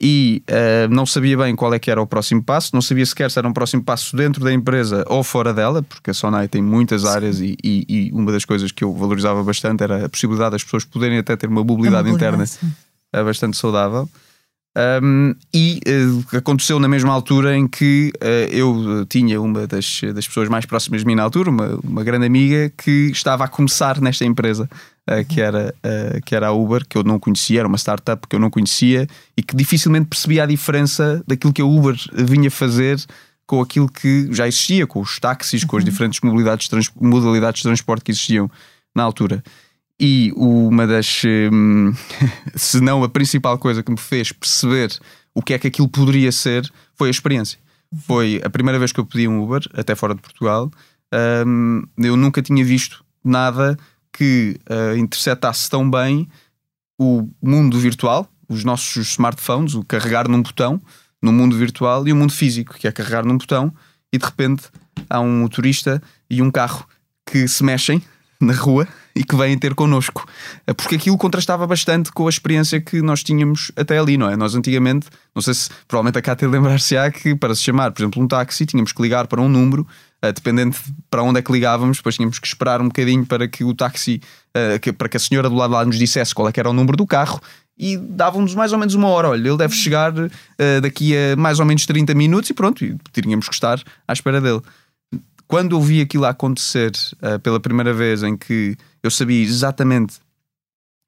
e 0.00 0.42
uh, 0.48 0.92
não 0.94 1.04
sabia 1.04 1.36
bem 1.36 1.56
qual 1.56 1.74
é 1.74 1.78
que 1.78 1.90
era 1.90 2.00
o 2.00 2.06
próximo 2.06 2.42
passo, 2.42 2.70
não 2.72 2.80
sabia 2.80 3.04
sequer 3.04 3.30
se 3.30 3.38
era 3.38 3.48
um 3.48 3.52
próximo 3.52 3.82
passo 3.82 4.16
dentro 4.16 4.44
da 4.44 4.52
empresa 4.52 5.04
ou 5.08 5.24
fora 5.24 5.52
dela, 5.52 5.82
porque 5.82 6.10
a 6.10 6.14
Sonai 6.14 6.46
tem 6.46 6.62
muitas 6.62 7.04
áreas 7.04 7.40
e, 7.40 7.56
e, 7.62 7.84
e, 7.88 8.12
uma 8.12 8.30
das 8.30 8.44
coisas 8.44 8.70
que 8.70 8.84
eu 8.84 8.94
valorizava 8.94 9.42
bastante 9.42 9.82
era 9.82 10.04
a 10.04 10.08
possibilidade 10.08 10.52
das 10.52 10.62
pessoas 10.62 10.84
poderem 10.84 11.18
até 11.18 11.36
ter 11.36 11.48
uma 11.48 11.64
mobilidade, 11.64 12.08
interna 12.08 12.44
uh, 12.44 13.24
bastante 13.24 13.56
saudável. 13.56 14.08
Um, 15.02 15.34
e 15.52 15.80
uh, 15.88 16.36
aconteceu 16.36 16.78
na 16.78 16.86
mesma 16.86 17.12
altura 17.12 17.56
em 17.56 17.66
que 17.66 18.12
uh, 18.22 18.54
eu 18.54 19.04
tinha 19.06 19.40
uma 19.40 19.66
das, 19.66 20.02
das 20.14 20.28
pessoas 20.28 20.48
mais 20.48 20.66
próximas 20.66 21.00
de 21.00 21.06
mim 21.06 21.16
na 21.16 21.24
altura, 21.24 21.50
uma, 21.50 21.80
uma 21.82 22.04
grande 22.04 22.26
amiga, 22.26 22.70
que 22.76 23.10
estava 23.10 23.44
a 23.44 23.48
começar 23.48 24.00
nesta 24.00 24.24
empresa, 24.24 24.70
uh, 25.10 25.24
que, 25.24 25.40
era, 25.40 25.74
que 26.24 26.32
era 26.32 26.46
a 26.46 26.52
Uber, 26.52 26.86
que 26.88 26.96
eu 26.96 27.02
não 27.02 27.18
conhecia, 27.18 27.60
era 27.60 27.68
uma 27.68 27.76
startup 27.76 28.24
que 28.28 28.36
eu 28.36 28.40
não 28.40 28.50
conhecia 28.50 29.08
e 29.36 29.42
que 29.42 29.56
dificilmente 29.56 30.06
percebia 30.06 30.44
a 30.44 30.46
diferença 30.46 31.24
daquilo 31.26 31.52
que 31.52 31.62
a 31.62 31.66
Uber 31.66 31.96
vinha 32.12 32.50
fazer 32.50 33.00
com 33.48 33.60
aquilo 33.60 33.88
que 33.88 34.28
já 34.30 34.46
existia, 34.46 34.86
com 34.86 35.00
os 35.00 35.18
táxis, 35.18 35.64
com 35.64 35.76
as 35.76 35.82
uhum. 35.82 35.90
diferentes 35.90 36.20
modalidades 36.20 36.68
modalidades 37.00 37.62
de 37.62 37.64
transporte 37.64 38.04
que 38.04 38.12
existiam 38.12 38.48
na 38.94 39.02
altura. 39.02 39.42
E 40.00 40.32
uma 40.36 40.86
das, 40.86 41.22
hum, 41.24 41.92
se 42.54 42.80
não 42.80 43.02
a 43.02 43.08
principal 43.08 43.58
coisa 43.58 43.82
que 43.82 43.90
me 43.90 43.98
fez 43.98 44.30
perceber 44.30 44.96
o 45.34 45.42
que 45.42 45.54
é 45.54 45.58
que 45.58 45.66
aquilo 45.66 45.88
poderia 45.88 46.30
ser, 46.30 46.70
foi 46.94 47.08
a 47.08 47.10
experiência. 47.10 47.58
Foi 48.06 48.40
a 48.44 48.50
primeira 48.50 48.78
vez 48.78 48.92
que 48.92 49.00
eu 49.00 49.06
pedi 49.06 49.26
um 49.26 49.42
Uber, 49.42 49.62
até 49.74 49.94
fora 49.94 50.14
de 50.14 50.20
Portugal. 50.20 50.70
Um, 51.46 51.82
eu 51.96 52.16
nunca 52.16 52.42
tinha 52.42 52.64
visto 52.64 53.04
nada 53.24 53.76
que 54.12 54.58
uh, 54.68 54.96
interceptasse 54.96 55.68
tão 55.70 55.90
bem 55.90 56.28
o 56.98 57.28
mundo 57.42 57.78
virtual, 57.78 58.28
os 58.48 58.64
nossos 58.64 59.08
smartphones, 59.10 59.74
o 59.74 59.84
carregar 59.84 60.28
num 60.28 60.42
botão 60.42 60.80
no 61.22 61.32
mundo 61.32 61.56
virtual 61.56 62.06
e 62.06 62.12
o 62.12 62.16
mundo 62.16 62.32
físico, 62.32 62.74
que 62.74 62.86
é 62.86 62.92
carregar 62.92 63.24
num 63.24 63.38
botão 63.38 63.72
e 64.12 64.18
de 64.18 64.24
repente 64.24 64.64
há 65.08 65.20
um 65.20 65.40
motorista 65.40 66.02
e 66.30 66.42
um 66.42 66.50
carro 66.50 66.86
que 67.26 67.46
se 67.46 67.62
mexem 67.62 68.02
na 68.40 68.52
rua 68.52 68.86
e 69.14 69.24
que 69.24 69.34
vêm 69.36 69.58
ter 69.58 69.74
connosco. 69.74 70.24
Eh, 70.66 70.72
porque 70.72 70.94
aquilo 70.94 71.18
contrastava 71.18 71.66
bastante 71.66 72.12
com 72.12 72.26
a 72.26 72.30
experiência 72.30 72.80
que 72.80 73.02
nós 73.02 73.22
tínhamos 73.22 73.72
até 73.76 73.98
ali, 73.98 74.16
não 74.16 74.30
é? 74.30 74.36
Nós 74.36 74.54
antigamente, 74.54 75.08
não 75.34 75.42
sei 75.42 75.54
se 75.54 75.68
provavelmente 75.88 76.18
a 76.18 76.22
Cátia 76.22 76.48
lembrar-se-á 76.48 77.10
que 77.10 77.34
para 77.34 77.54
se 77.54 77.62
chamar, 77.62 77.90
por 77.90 78.02
exemplo, 78.02 78.22
um 78.22 78.28
táxi, 78.28 78.64
tínhamos 78.64 78.92
que 78.92 79.02
ligar 79.02 79.26
para 79.26 79.40
um 79.40 79.48
número, 79.48 79.86
uh, 80.24 80.32
dependente 80.32 80.78
para 81.10 81.22
onde 81.22 81.40
é 81.40 81.42
que 81.42 81.50
ligávamos, 81.50 81.96
depois 81.96 82.14
tínhamos 82.14 82.38
que 82.38 82.46
esperar 82.46 82.80
um 82.80 82.86
bocadinho 82.86 83.26
para 83.26 83.48
que 83.48 83.64
o 83.64 83.74
táxi, 83.74 84.20
que, 84.82 84.92
para 84.92 85.08
que 85.08 85.16
a 85.16 85.20
senhora 85.20 85.48
do 85.48 85.54
lado 85.54 85.72
lá 85.72 85.84
nos 85.84 85.96
dissesse 85.98 86.34
qual 86.34 86.48
é 86.48 86.52
era 86.56 86.68
o 86.68 86.72
número 86.72 86.96
do 86.96 87.06
carro 87.06 87.40
e 87.78 87.96
davam-nos 87.96 88.54
mais 88.54 88.72
ou 88.72 88.78
menos 88.78 88.94
uma 88.94 89.08
hora. 89.08 89.28
Olha, 89.28 89.48
ele 89.48 89.56
deve 89.56 89.74
chegar 89.74 90.12
uh, 90.12 90.28
daqui 90.82 91.14
a 91.16 91.36
mais 91.36 91.60
ou 91.60 91.66
menos 91.66 91.86
30 91.86 92.14
minutos 92.14 92.50
e 92.50 92.54
pronto, 92.54 92.84
e 92.84 92.96
teríamos 93.12 93.48
que 93.48 93.54
estar 93.54 93.80
à 94.06 94.12
espera 94.12 94.40
dele 94.40 94.60
quando 95.48 95.74
eu 95.74 95.80
vi 95.80 96.02
aquilo 96.02 96.26
acontecer 96.26 96.92
uh, 97.14 97.40
pela 97.40 97.58
primeira 97.58 97.92
vez, 97.92 98.22
em 98.22 98.36
que 98.36 98.76
eu 99.02 99.10
sabia 99.10 99.42
exatamente 99.42 100.20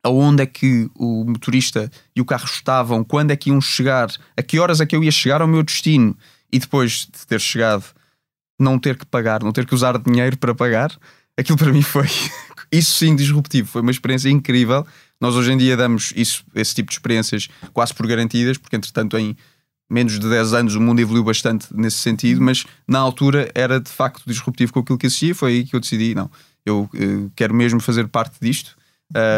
aonde 0.03 0.43
é 0.43 0.47
que 0.47 0.91
o 0.97 1.25
motorista 1.25 1.91
e 2.17 2.23
o 2.23 2.25
carro 2.25 2.47
estavam, 2.47 3.05
quando 3.05 3.33
é 3.33 3.37
que 3.37 3.51
iam 3.51 3.61
chegar, 3.61 4.11
a 4.35 4.43
que 4.43 4.59
horas 4.59 4.81
é 4.81 4.87
que 4.87 4.97
eu 4.97 5.05
ia 5.05 5.11
chegar 5.11 5.43
ao 5.43 5.47
meu 5.47 5.63
destino, 5.63 6.17
e 6.51 6.59
depois 6.59 7.07
de 7.13 7.27
ter 7.27 7.39
chegado, 7.39 7.85
não 8.59 8.79
ter 8.79 8.97
que 8.97 9.05
pagar, 9.05 9.43
não 9.43 9.53
ter 9.53 9.67
que 9.67 9.75
usar 9.75 9.99
dinheiro 9.99 10.39
para 10.39 10.55
pagar, 10.55 10.91
aquilo 11.37 11.59
para 11.59 11.71
mim 11.71 11.83
foi, 11.83 12.07
isso 12.73 12.97
sim, 12.97 13.15
disruptivo. 13.15 13.69
Foi 13.69 13.83
uma 13.83 13.91
experiência 13.91 14.31
incrível. 14.31 14.87
Nós 15.21 15.35
hoje 15.35 15.53
em 15.53 15.59
dia 15.59 15.77
damos 15.77 16.15
isso, 16.17 16.45
esse 16.55 16.75
tipo 16.75 16.89
de 16.89 16.95
experiências 16.95 17.49
quase 17.75 17.93
por 17.93 18.07
garantidas, 18.07 18.57
porque 18.57 18.77
entretanto 18.77 19.19
em 19.19 19.37
menos 19.91 20.19
de 20.19 20.29
10 20.29 20.55
anos 20.55 20.75
o 20.77 20.81
mundo 20.81 21.01
evoluiu 21.01 21.25
bastante 21.25 21.67
nesse 21.75 21.99
sentido, 21.99 22.41
mas 22.41 22.65
na 22.87 23.01
altura 23.01 23.51
era 23.55 23.81
de 23.81 23.91
facto 23.91 24.23
disruptivo 24.25 24.73
com 24.73 24.81
aquilo 24.81 24.97
que 24.97 25.07
existia. 25.07 25.35
Foi 25.35 25.53
aí 25.53 25.65
que 25.65 25.75
eu 25.75 25.81
decidi: 25.81 26.15
não, 26.15 26.31
eu 26.65 26.89
uh, 26.95 27.33
quero 27.35 27.53
mesmo 27.53 27.81
fazer 27.81 28.07
parte 28.09 28.37
disto. 28.41 28.77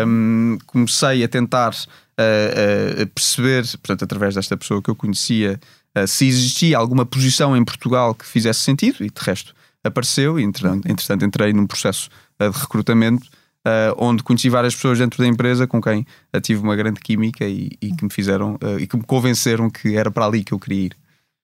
Um, 0.06 0.58
comecei 0.66 1.24
a 1.24 1.28
tentar 1.28 1.70
uh, 1.70 3.02
uh, 3.02 3.06
perceber, 3.06 3.64
portanto, 3.78 4.04
através 4.04 4.34
desta 4.34 4.56
pessoa 4.56 4.82
que 4.82 4.90
eu 4.90 4.94
conhecia, 4.94 5.58
se 6.06 6.26
existia 6.26 6.78
alguma 6.78 7.04
posição 7.04 7.54
em 7.54 7.62
Portugal 7.62 8.14
que 8.14 8.24
fizesse 8.24 8.60
sentido, 8.60 9.04
e 9.04 9.10
de 9.10 9.20
resto 9.20 9.54
apareceu. 9.84 10.40
E, 10.40 10.42
entretanto, 10.42 11.24
entrei 11.24 11.52
num 11.52 11.66
processo 11.66 12.08
de 12.38 12.48
recrutamento 12.48 13.26
uh, 13.66 13.94
onde 13.96 14.22
conheci 14.22 14.48
várias 14.48 14.74
pessoas 14.74 14.98
dentro 14.98 15.22
da 15.22 15.26
empresa 15.26 15.66
com 15.66 15.80
quem 15.80 16.06
uh, 16.34 16.40
tive 16.40 16.60
uma 16.62 16.76
grande 16.76 17.00
química 17.00 17.44
e, 17.44 17.70
e 17.80 17.92
que 17.92 18.04
me 18.04 18.10
fizeram 18.10 18.54
uh, 18.54 18.78
e 18.78 18.86
que 18.86 18.96
me 18.96 19.04
convenceram 19.04 19.70
que 19.70 19.96
era 19.96 20.10
para 20.10 20.26
ali 20.26 20.44
que 20.44 20.52
eu 20.52 20.58
queria 20.58 20.86
ir. 20.86 20.96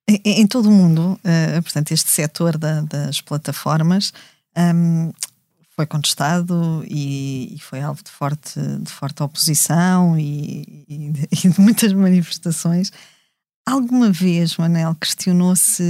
Em, 0.09 0.21
em 0.25 0.47
todo 0.47 0.71
o 0.71 0.73
mundo, 0.73 1.21
portanto, 1.63 1.93
este 1.93 2.11
setor 2.11 2.57
da, 2.57 2.81
das 2.81 3.21
plataformas 3.21 4.11
um, 4.57 5.13
foi 5.77 5.87
contestado 5.87 6.83
e, 6.89 7.55
e, 7.55 7.59
foi 7.61 7.83
alvo 7.83 8.03
de 8.03 8.11
forte, 8.11 8.59
de 8.59 8.91
forte 8.91 9.23
oposição 9.23 10.19
e, 10.19 10.85
e, 10.89 11.11
de, 11.11 11.29
de 11.51 11.61
muitas 11.61 11.93
manifestações. 11.93 12.91
Alguma 13.67 14.11
vez, 14.11 14.57
Manel, 14.57 14.95
questionou-se 14.95 15.83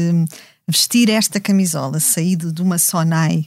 vestir 0.67 1.09
esta 1.09 1.39
camisola, 1.39 2.01
saído 2.01 2.53
de 2.53 2.61
uma 2.61 2.77
Sonai, 2.77 3.47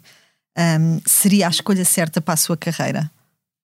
um, 0.57 0.99
seria 1.05 1.47
a 1.47 1.49
escolha 1.49 1.85
certa 1.85 2.21
para 2.21 2.33
a 2.33 2.37
sua 2.37 2.57
carreira? 2.57 3.09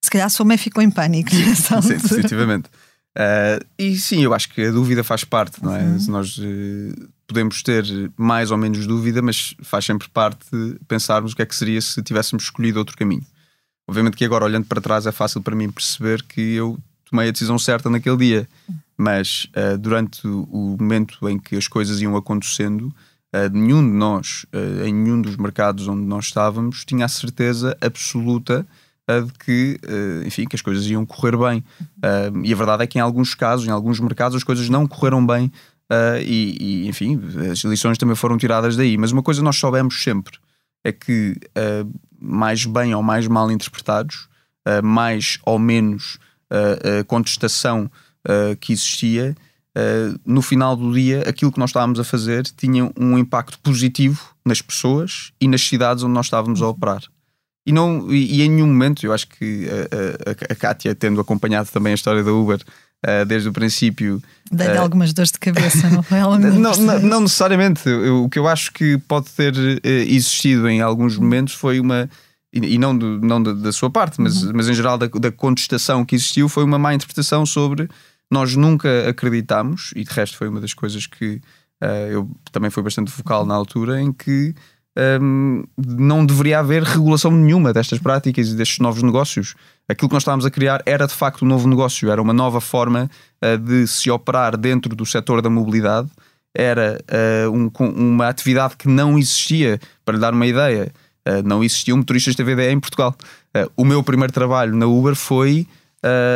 Se 0.04 0.10
calhar 0.10 0.28
a 0.28 0.30
sua 0.30 0.46
mãe 0.46 0.58
ficou 0.58 0.82
em 0.82 0.90
pânico 0.90 1.34
nessa 1.36 1.76
altura. 1.76 2.00
Sim, 2.00 2.08
definitivamente. 2.08 2.70
Uh, 3.18 3.66
e 3.80 3.98
sim, 3.98 4.24
eu 4.24 4.34
acho 4.34 4.50
que 4.50 4.62
a 4.62 4.72
dúvida 4.72 5.04
faz 5.04 5.24
parte, 5.24 5.64
não 5.64 5.76
é? 5.76 5.82
Uhum. 5.82 5.98
Nós 6.10 6.38
uh, 6.38 7.10
podemos 7.26 7.64
ter 7.64 7.84
mais 8.16 8.52
ou 8.52 8.58
menos 8.58 8.86
dúvida, 8.86 9.22
mas 9.22 9.56
faz 9.64 9.86
sempre 9.86 10.08
parte 10.08 10.46
pensarmos 10.88 11.34
o 11.34 11.36
que 11.36 11.42
é 11.42 11.46
que 11.46 11.56
seria 11.56 11.82
se 11.82 12.02
tivéssemos 12.04 12.44
escolhido 12.44 12.78
outro 12.78 12.96
caminho. 12.96 13.26
Obviamente 13.88 14.16
que 14.16 14.24
agora, 14.24 14.46
olhando 14.46 14.66
para 14.66 14.82
trás, 14.82 15.08
é 15.08 15.12
fácil 15.12 15.42
para 15.42 15.56
mim 15.56 15.72
perceber 15.72 16.22
que 16.24 16.42
eu 16.42 16.78
tomei 17.10 17.30
a 17.30 17.32
decisão 17.32 17.58
certa 17.58 17.90
naquele 17.90 18.18
dia, 18.18 18.50
mas 18.96 19.48
uh, 19.56 19.78
durante 19.78 20.28
o 20.28 20.78
momento 20.80 21.28
em 21.28 21.40
que 21.40 21.56
as 21.56 21.68
coisas 21.68 22.02
iam 22.02 22.16
acontecendo, 22.16 22.94
Uh, 23.36 23.50
nenhum 23.52 23.86
de 23.86 23.94
nós, 23.94 24.46
uh, 24.54 24.86
em 24.86 24.94
nenhum 24.94 25.22
dos 25.22 25.36
mercados 25.36 25.88
onde 25.88 26.04
nós 26.04 26.26
estávamos, 26.26 26.86
tinha 26.86 27.06
a 27.06 27.10
certeza 27.10 27.78
absoluta 27.82 28.66
uh, 29.10 29.22
de 29.22 29.34
que, 29.34 29.80
enfim, 30.26 30.46
que 30.46 30.56
as 30.56 30.62
coisas 30.62 30.86
iam 30.86 31.06
correr 31.06 31.38
bem. 31.38 31.64
e 32.44 32.54
a 32.54 32.56
verdade 32.56 32.84
é 32.84 32.88
que 32.88 32.98
em 32.98 33.02
alguns 33.02 33.36
casos, 33.36 33.68
em 33.68 33.72
alguns 33.72 34.00
mercados, 34.00 34.38
as 34.38 34.44
coisas 34.44 34.70
não 34.70 34.88
correram 34.88 35.26
bem 35.26 35.52
e, 36.22 36.58
e, 36.60 36.88
enfim, 36.88 37.20
as 37.52 37.60
lições 37.60 37.98
também 37.98 38.16
foram 38.16 38.38
tiradas 38.38 38.76
daí. 38.76 38.98
Mas 38.98 39.12
uma 39.12 39.24
coisa 39.24 39.42
nós 39.42 39.58
soubemos 39.58 40.02
sempre 40.02 40.38
é 40.84 40.92
que, 40.92 41.38
mais 42.20 42.66
bem 42.66 42.94
ou 42.94 43.02
mais 43.02 43.28
mal 43.28 43.50
interpretados, 43.52 44.28
mais 44.84 45.40
ou 45.46 45.58
menos 45.58 46.18
contestação 47.08 47.90
que 48.60 48.74
existia, 48.74 49.36
uh, 49.78 50.20
no 50.26 50.42
final 50.42 50.76
do 50.76 50.92
dia, 50.92 51.22
aquilo 51.22 51.52
que 51.52 51.60
nós 51.60 51.70
estávamos 51.70 52.00
a 52.00 52.04
fazer 52.04 52.44
tinha 52.58 52.92
um 53.00 53.18
impacto 53.18 53.60
positivo 53.60 54.20
nas 54.44 54.62
pessoas 54.62 55.32
e 55.40 55.48
nas 55.48 55.62
cidades 55.62 56.04
onde 56.04 56.14
nós 56.14 56.26
estávamos 56.26 56.62
a 56.62 56.68
operar. 56.68 57.04
E, 57.66 57.72
não, 57.72 58.12
e, 58.12 58.38
e 58.38 58.42
em 58.42 58.50
nenhum 58.50 58.68
momento, 58.68 59.06
eu 59.06 59.14
acho 59.14 59.28
que 59.28 59.68
a, 59.70 60.30
a, 60.32 60.54
a 60.54 60.56
Kátia, 60.56 60.96
tendo 60.96 61.20
acompanhado 61.20 61.70
também 61.70 61.92
a 61.92 61.96
história 61.96 62.24
da 62.24 62.32
Uber 62.32 62.60
desde 63.28 63.48
o 63.48 63.54
princípio. 63.54 64.22
Dei-lhe 64.52 64.78
algumas 64.78 65.14
dores 65.14 65.32
de 65.32 65.40
cabeça, 65.40 65.88
não 65.90 66.02
foi? 66.02 66.18
não, 66.20 66.40
não, 66.40 67.00
não, 67.00 67.22
necessariamente. 67.22 67.88
O 67.88 68.28
que 68.28 68.40
eu 68.40 68.48
acho 68.48 68.74
que 68.74 68.98
pode 68.98 69.30
ter 69.30 69.54
existido 69.84 70.68
em 70.68 70.82
alguns 70.82 71.18
momentos 71.18 71.54
foi 71.54 71.80
uma. 71.80 72.10
E, 72.52 72.78
não, 72.78 72.98
do, 72.98 73.20
não 73.22 73.44
da, 73.44 73.54
da, 73.54 73.72
sua 73.72 73.90
parte, 73.90 74.20
mas, 74.20 74.42
uhum. 74.42 74.54
mas 74.56 74.68
em 74.68 74.74
geral 74.74 74.98
da, 74.98 75.06
da 75.06 75.32
contestação 75.32 76.04
que 76.04 76.16
existiu, 76.16 76.50
foi 76.50 76.64
uma 76.64 76.80
má 76.80 76.94
interpretação 76.94 77.46
sobre 77.46 77.88
nós 78.32 78.56
nunca 78.56 79.10
acreditámos, 79.10 79.92
e 79.96 80.04
de 80.04 80.12
resto 80.12 80.38
foi 80.38 80.48
uma 80.48 80.60
das 80.60 80.74
coisas 80.74 81.08
que 81.08 81.42
uh, 81.82 82.10
eu 82.10 82.30
também 82.52 82.70
fui 82.70 82.84
bastante 82.84 83.12
vocal 83.12 83.46
na 83.46 83.56
altura, 83.56 84.02
em 84.02 84.12
que 84.12 84.54
um, 85.22 85.60
ehm, 85.60 85.64
não 85.78 86.26
deveria 86.26 86.60
haver 86.60 86.84
regulação 86.84 87.32
nenhuma 87.32 87.72
destas 87.72 88.00
práticas 88.00 88.50
e 88.50 88.56
destes 88.56 88.80
novos 88.80 89.04
negócios. 89.04 89.56
Aquilo 89.88 90.10
que 90.10 90.16
nós 90.16 90.24
estávamos 90.24 90.46
a 90.46 90.52
criar 90.52 90.82
era 90.86 91.08
de 91.08 91.14
facto 91.14 91.46
um 91.46 91.48
novo 91.48 91.68
negócio, 91.68 92.10
era 92.12 92.22
uma 92.22 92.34
nova 92.34 92.60
forma 92.60 93.10
uh, 93.44 93.58
de 93.58 93.88
se 93.88 94.10
operar 94.10 94.58
dentro 94.58 94.96
do 94.96 95.06
setor 95.06 95.42
da 95.42 95.50
mobilidade, 95.50 96.10
era 96.54 97.00
uh, 97.48 97.52
um, 97.52 97.70
uma 97.92 98.28
atividade 98.28 98.76
que 98.76 98.88
não 98.88 99.18
existia, 99.18 99.80
para 100.04 100.16
lhe 100.16 100.22
dar 100.22 100.34
uma 100.34 100.46
ideia, 100.46 100.92
não 101.44 101.62
existiam 101.62 101.98
motoristas 101.98 102.38
TVD 102.38 102.72
em 102.72 102.80
Portugal. 102.80 103.14
o 103.76 103.84
meu 103.84 104.02
primeiro 104.02 104.32
trabalho 104.32 104.74
na 104.74 104.86
Uber 104.86 105.14
foi 105.14 105.68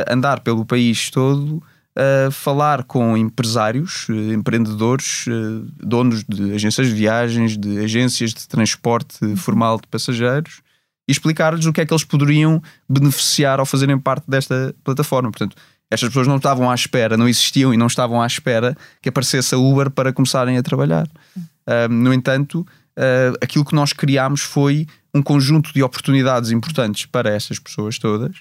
andar 0.06 0.42
pelo 0.42 0.66
país 0.66 1.10
todo 1.10 1.64
uh, 1.98 2.32
falar 2.32 2.84
com 2.84 3.18
empresários, 3.18 4.08
uh, 4.10 4.34
empreendedores, 4.34 5.26
uh, 5.28 5.68
donos 5.78 6.24
de 6.24 6.54
agências 6.54 6.88
de 6.88 6.94
viagens, 6.94 7.58
de 7.58 7.80
agências 7.80 8.34
de 8.34 8.48
transporte 8.48 9.36
formal 9.36 9.80
de 9.80 9.88
passageiros 9.88 10.62
e 11.08 11.12
explicar-lhes 11.12 11.66
o 11.66 11.74
que 11.74 11.82
é 11.82 11.86
que 11.86 11.94
eles 11.94 12.04
poderiam 12.04 12.62
beneficiar 12.88 13.60
ao 13.60 13.66
fazerem 13.66 13.98
parte 13.98 14.30
desta 14.30 14.74
plataforma. 14.84 15.32
Portanto, 15.32 15.56
estas 15.90 16.08
pessoas 16.08 16.28
não 16.28 16.38
estavam 16.38 16.72
à 16.72 16.76
espera, 16.76 17.18
não 17.18 17.28
existiam 17.28 17.74
e 17.74 17.78
não 17.78 17.88
estavam 17.88 18.22
à 18.22 18.26
espera 18.26 18.78
que 19.02 19.10
aparecesse 19.10 19.54
a 19.54 19.58
Uber 19.58 19.90
para 19.92 20.14
começarem 20.14 20.58
a 20.58 20.64
trabalhar. 20.64 21.08
Uh, 21.36 21.92
no 21.92 22.14
entanto, 22.14 22.62
uh, 22.98 23.38
aquilo 23.42 23.66
que 23.66 23.76
nós 23.76 23.92
criámos 23.92 24.42
foi 24.42 24.88
um 25.14 25.22
conjunto 25.22 25.74
de 25.74 25.84
oportunidades 25.84 26.52
importantes 26.52 27.06
para 27.06 27.30
essas 27.30 27.60
pessoas 27.60 28.00
todas 28.00 28.38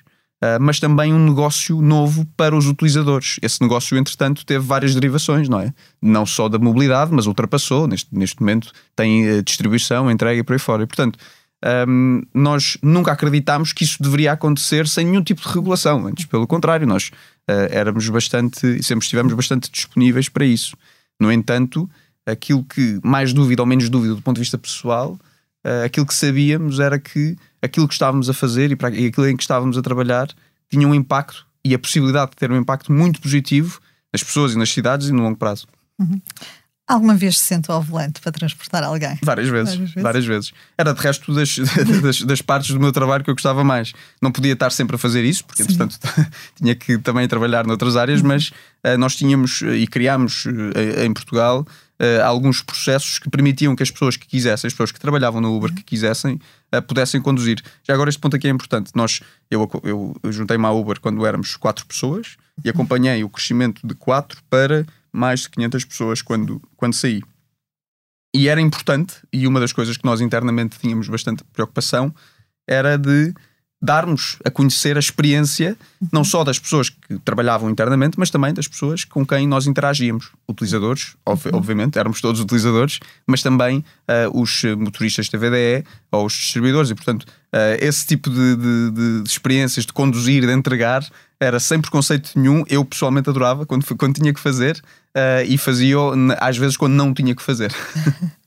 mas 0.60 0.80
também 0.80 1.12
um 1.12 1.28
negócio 1.28 1.82
novo 1.82 2.26
para 2.36 2.56
os 2.56 2.66
utilizadores. 2.66 3.38
Esse 3.42 3.60
negócio, 3.60 3.96
entretanto, 3.98 4.44
teve 4.46 4.64
várias 4.64 4.94
derivações, 4.94 5.48
não 5.48 5.60
é? 5.60 5.72
Não 6.00 6.24
só 6.24 6.48
da 6.48 6.58
mobilidade, 6.58 7.12
mas 7.12 7.26
ultrapassou. 7.26 7.86
Neste, 7.86 8.08
neste 8.12 8.40
momento 8.40 8.72
tem 8.96 9.28
uh, 9.30 9.42
distribuição, 9.42 10.10
entrega 10.10 10.40
e 10.40 10.42
por 10.42 10.54
aí 10.54 10.58
fora. 10.58 10.82
E, 10.82 10.86
portanto, 10.86 11.18
um, 11.88 12.22
nós 12.34 12.78
nunca 12.82 13.12
acreditámos 13.12 13.72
que 13.72 13.84
isso 13.84 14.02
deveria 14.02 14.32
acontecer 14.32 14.88
sem 14.88 15.06
nenhum 15.06 15.22
tipo 15.22 15.42
de 15.42 15.48
regulação. 15.48 16.06
Antes, 16.06 16.24
pelo 16.24 16.46
contrário, 16.46 16.86
nós 16.86 17.08
uh, 17.48 17.68
éramos 17.70 18.08
bastante 18.08 18.66
e 18.66 18.82
sempre 18.82 19.04
estivemos 19.04 19.32
bastante 19.34 19.70
disponíveis 19.70 20.28
para 20.28 20.44
isso. 20.44 20.74
No 21.20 21.30
entanto, 21.30 21.88
aquilo 22.24 22.64
que 22.64 22.98
mais 23.04 23.32
dúvida 23.32 23.62
ou 23.62 23.66
menos 23.66 23.88
dúvida 23.90 24.14
do 24.14 24.22
ponto 24.22 24.36
de 24.36 24.40
vista 24.40 24.56
pessoal, 24.56 25.18
aquilo 25.84 26.06
que 26.06 26.14
sabíamos 26.14 26.80
era 26.80 26.98
que 26.98 27.36
aquilo 27.62 27.86
que 27.86 27.94
estávamos 27.94 28.30
a 28.30 28.34
fazer 28.34 28.70
e, 28.70 28.76
para, 28.76 28.94
e 28.94 29.06
aquilo 29.06 29.28
em 29.28 29.36
que 29.36 29.42
estávamos 29.42 29.76
a 29.76 29.82
trabalhar 29.82 30.28
tinha 30.70 30.86
um 30.86 30.94
impacto 30.94 31.46
e 31.64 31.74
a 31.74 31.78
possibilidade 31.78 32.30
de 32.30 32.36
ter 32.36 32.50
um 32.50 32.56
impacto 32.56 32.92
muito 32.92 33.20
positivo 33.20 33.80
nas 34.12 34.22
pessoas 34.22 34.54
e 34.54 34.58
nas 34.58 34.70
cidades 34.70 35.08
e 35.08 35.12
no 35.12 35.22
longo 35.22 35.36
prazo. 35.36 35.66
Uhum. 35.98 36.20
Alguma 36.90 37.14
vez 37.14 37.38
se 37.38 37.44
sentou 37.44 37.76
ao 37.76 37.82
volante 37.82 38.20
para 38.20 38.32
transportar 38.32 38.82
alguém? 38.82 39.16
Várias 39.22 39.48
vezes, 39.48 39.74
várias 39.74 39.90
vezes. 39.90 40.02
Várias 40.02 40.24
vezes. 40.24 40.52
Era 40.76 40.92
de 40.92 41.00
resto 41.00 41.32
das, 41.32 41.56
das, 42.02 42.22
das, 42.22 42.42
partes 42.42 42.70
do 42.72 42.80
meu 42.80 42.90
trabalho 42.90 43.22
que 43.22 43.30
eu 43.30 43.34
gostava 43.34 43.62
mais. 43.62 43.92
Não 44.20 44.32
podia 44.32 44.54
estar 44.54 44.70
sempre 44.70 44.96
a 44.96 44.98
fazer 44.98 45.22
isso, 45.24 45.44
porque 45.44 45.62
Sim. 45.62 45.72
entretanto 45.72 46.00
tinha 46.58 46.74
que 46.74 46.98
também 46.98 47.28
trabalhar 47.28 47.64
noutras 47.64 47.96
áreas, 47.96 48.20
uhum. 48.20 48.28
mas 48.28 48.48
uh, 48.48 48.98
nós 48.98 49.14
tínhamos 49.14 49.62
e 49.62 49.86
criámos 49.86 50.46
uh, 50.46 51.04
em 51.04 51.12
Portugal 51.12 51.64
uh, 52.00 52.24
alguns 52.24 52.62
processos 52.62 53.18
que 53.18 53.28
permitiam 53.28 53.76
que 53.76 53.82
as 53.82 53.90
pessoas 53.90 54.16
que 54.16 54.26
quisessem, 54.26 54.66
as 54.66 54.72
pessoas 54.72 54.90
que 54.90 54.98
trabalhavam 54.98 55.40
no 55.40 55.54
Uber 55.54 55.72
que 55.74 55.82
quisessem, 55.82 56.40
uh, 56.74 56.82
pudessem 56.82 57.20
conduzir. 57.20 57.62
Já 57.86 57.94
agora, 57.94 58.08
este 58.08 58.18
ponto 58.20 58.34
aqui 58.34 58.48
é 58.48 58.50
importante. 58.50 58.90
Nós, 58.94 59.20
eu, 59.50 59.68
eu, 59.84 60.32
juntei-me 60.32 60.64
à 60.64 60.70
Uber 60.70 60.98
quando 60.98 61.24
éramos 61.26 61.56
quatro 61.56 61.84
pessoas 61.84 62.36
e 62.64 62.70
acompanhei 62.70 63.22
o 63.22 63.28
crescimento 63.28 63.86
de 63.86 63.94
quatro 63.94 64.42
para 64.48 64.86
mais 65.12 65.40
de 65.40 65.50
500 65.50 65.84
pessoas 65.84 66.22
quando, 66.22 66.62
quando 66.76 66.94
saí. 66.94 67.20
E 68.34 68.48
era 68.48 68.60
importante, 68.60 69.16
e 69.32 69.46
uma 69.46 69.58
das 69.58 69.72
coisas 69.72 69.96
que 69.96 70.04
nós 70.04 70.20
internamente 70.20 70.78
tínhamos 70.78 71.08
bastante 71.08 71.42
preocupação 71.52 72.14
era 72.66 72.96
de 72.96 73.34
darmos 73.82 74.36
a 74.44 74.50
conhecer 74.50 74.96
a 74.96 75.00
experiência 75.00 75.76
não 76.12 76.22
só 76.22 76.44
das 76.44 76.58
pessoas 76.58 76.90
que 76.90 77.18
trabalhavam 77.20 77.70
internamente, 77.70 78.18
mas 78.18 78.28
também 78.28 78.52
das 78.52 78.68
pessoas 78.68 79.04
com 79.04 79.24
quem 79.24 79.46
nós 79.46 79.66
interagíamos. 79.66 80.30
Utilizadores, 80.48 81.16
uhum. 81.26 81.36
obviamente, 81.54 81.98
éramos 81.98 82.20
todos 82.20 82.40
utilizadores, 82.40 83.00
mas 83.26 83.42
também 83.42 83.78
uh, 83.78 84.40
os 84.40 84.62
motoristas 84.76 85.28
TVDE 85.28 85.84
ou 86.12 86.26
os 86.26 86.34
distribuidores. 86.34 86.90
E, 86.90 86.94
portanto, 86.94 87.22
uh, 87.22 87.76
esse 87.80 88.06
tipo 88.06 88.28
de, 88.28 88.56
de, 88.56 88.90
de, 88.90 89.22
experiências 89.26 89.86
de 89.86 89.92
conduzir, 89.92 90.44
de 90.44 90.52
entregar, 90.52 91.06
era 91.40 91.58
sem 91.58 91.80
preconceito 91.80 92.32
nenhum. 92.36 92.64
Eu 92.68 92.84
pessoalmente 92.84 93.30
adorava 93.30 93.64
quando, 93.64 93.84
quando 93.96 94.16
tinha 94.16 94.34
que 94.34 94.40
fazer 94.40 94.76
uh, 95.16 95.44
e 95.46 95.56
fazia 95.56 95.96
às 96.38 96.58
vezes 96.58 96.76
quando 96.76 96.92
não 96.92 97.14
tinha 97.14 97.34
que 97.34 97.42
fazer. 97.42 97.74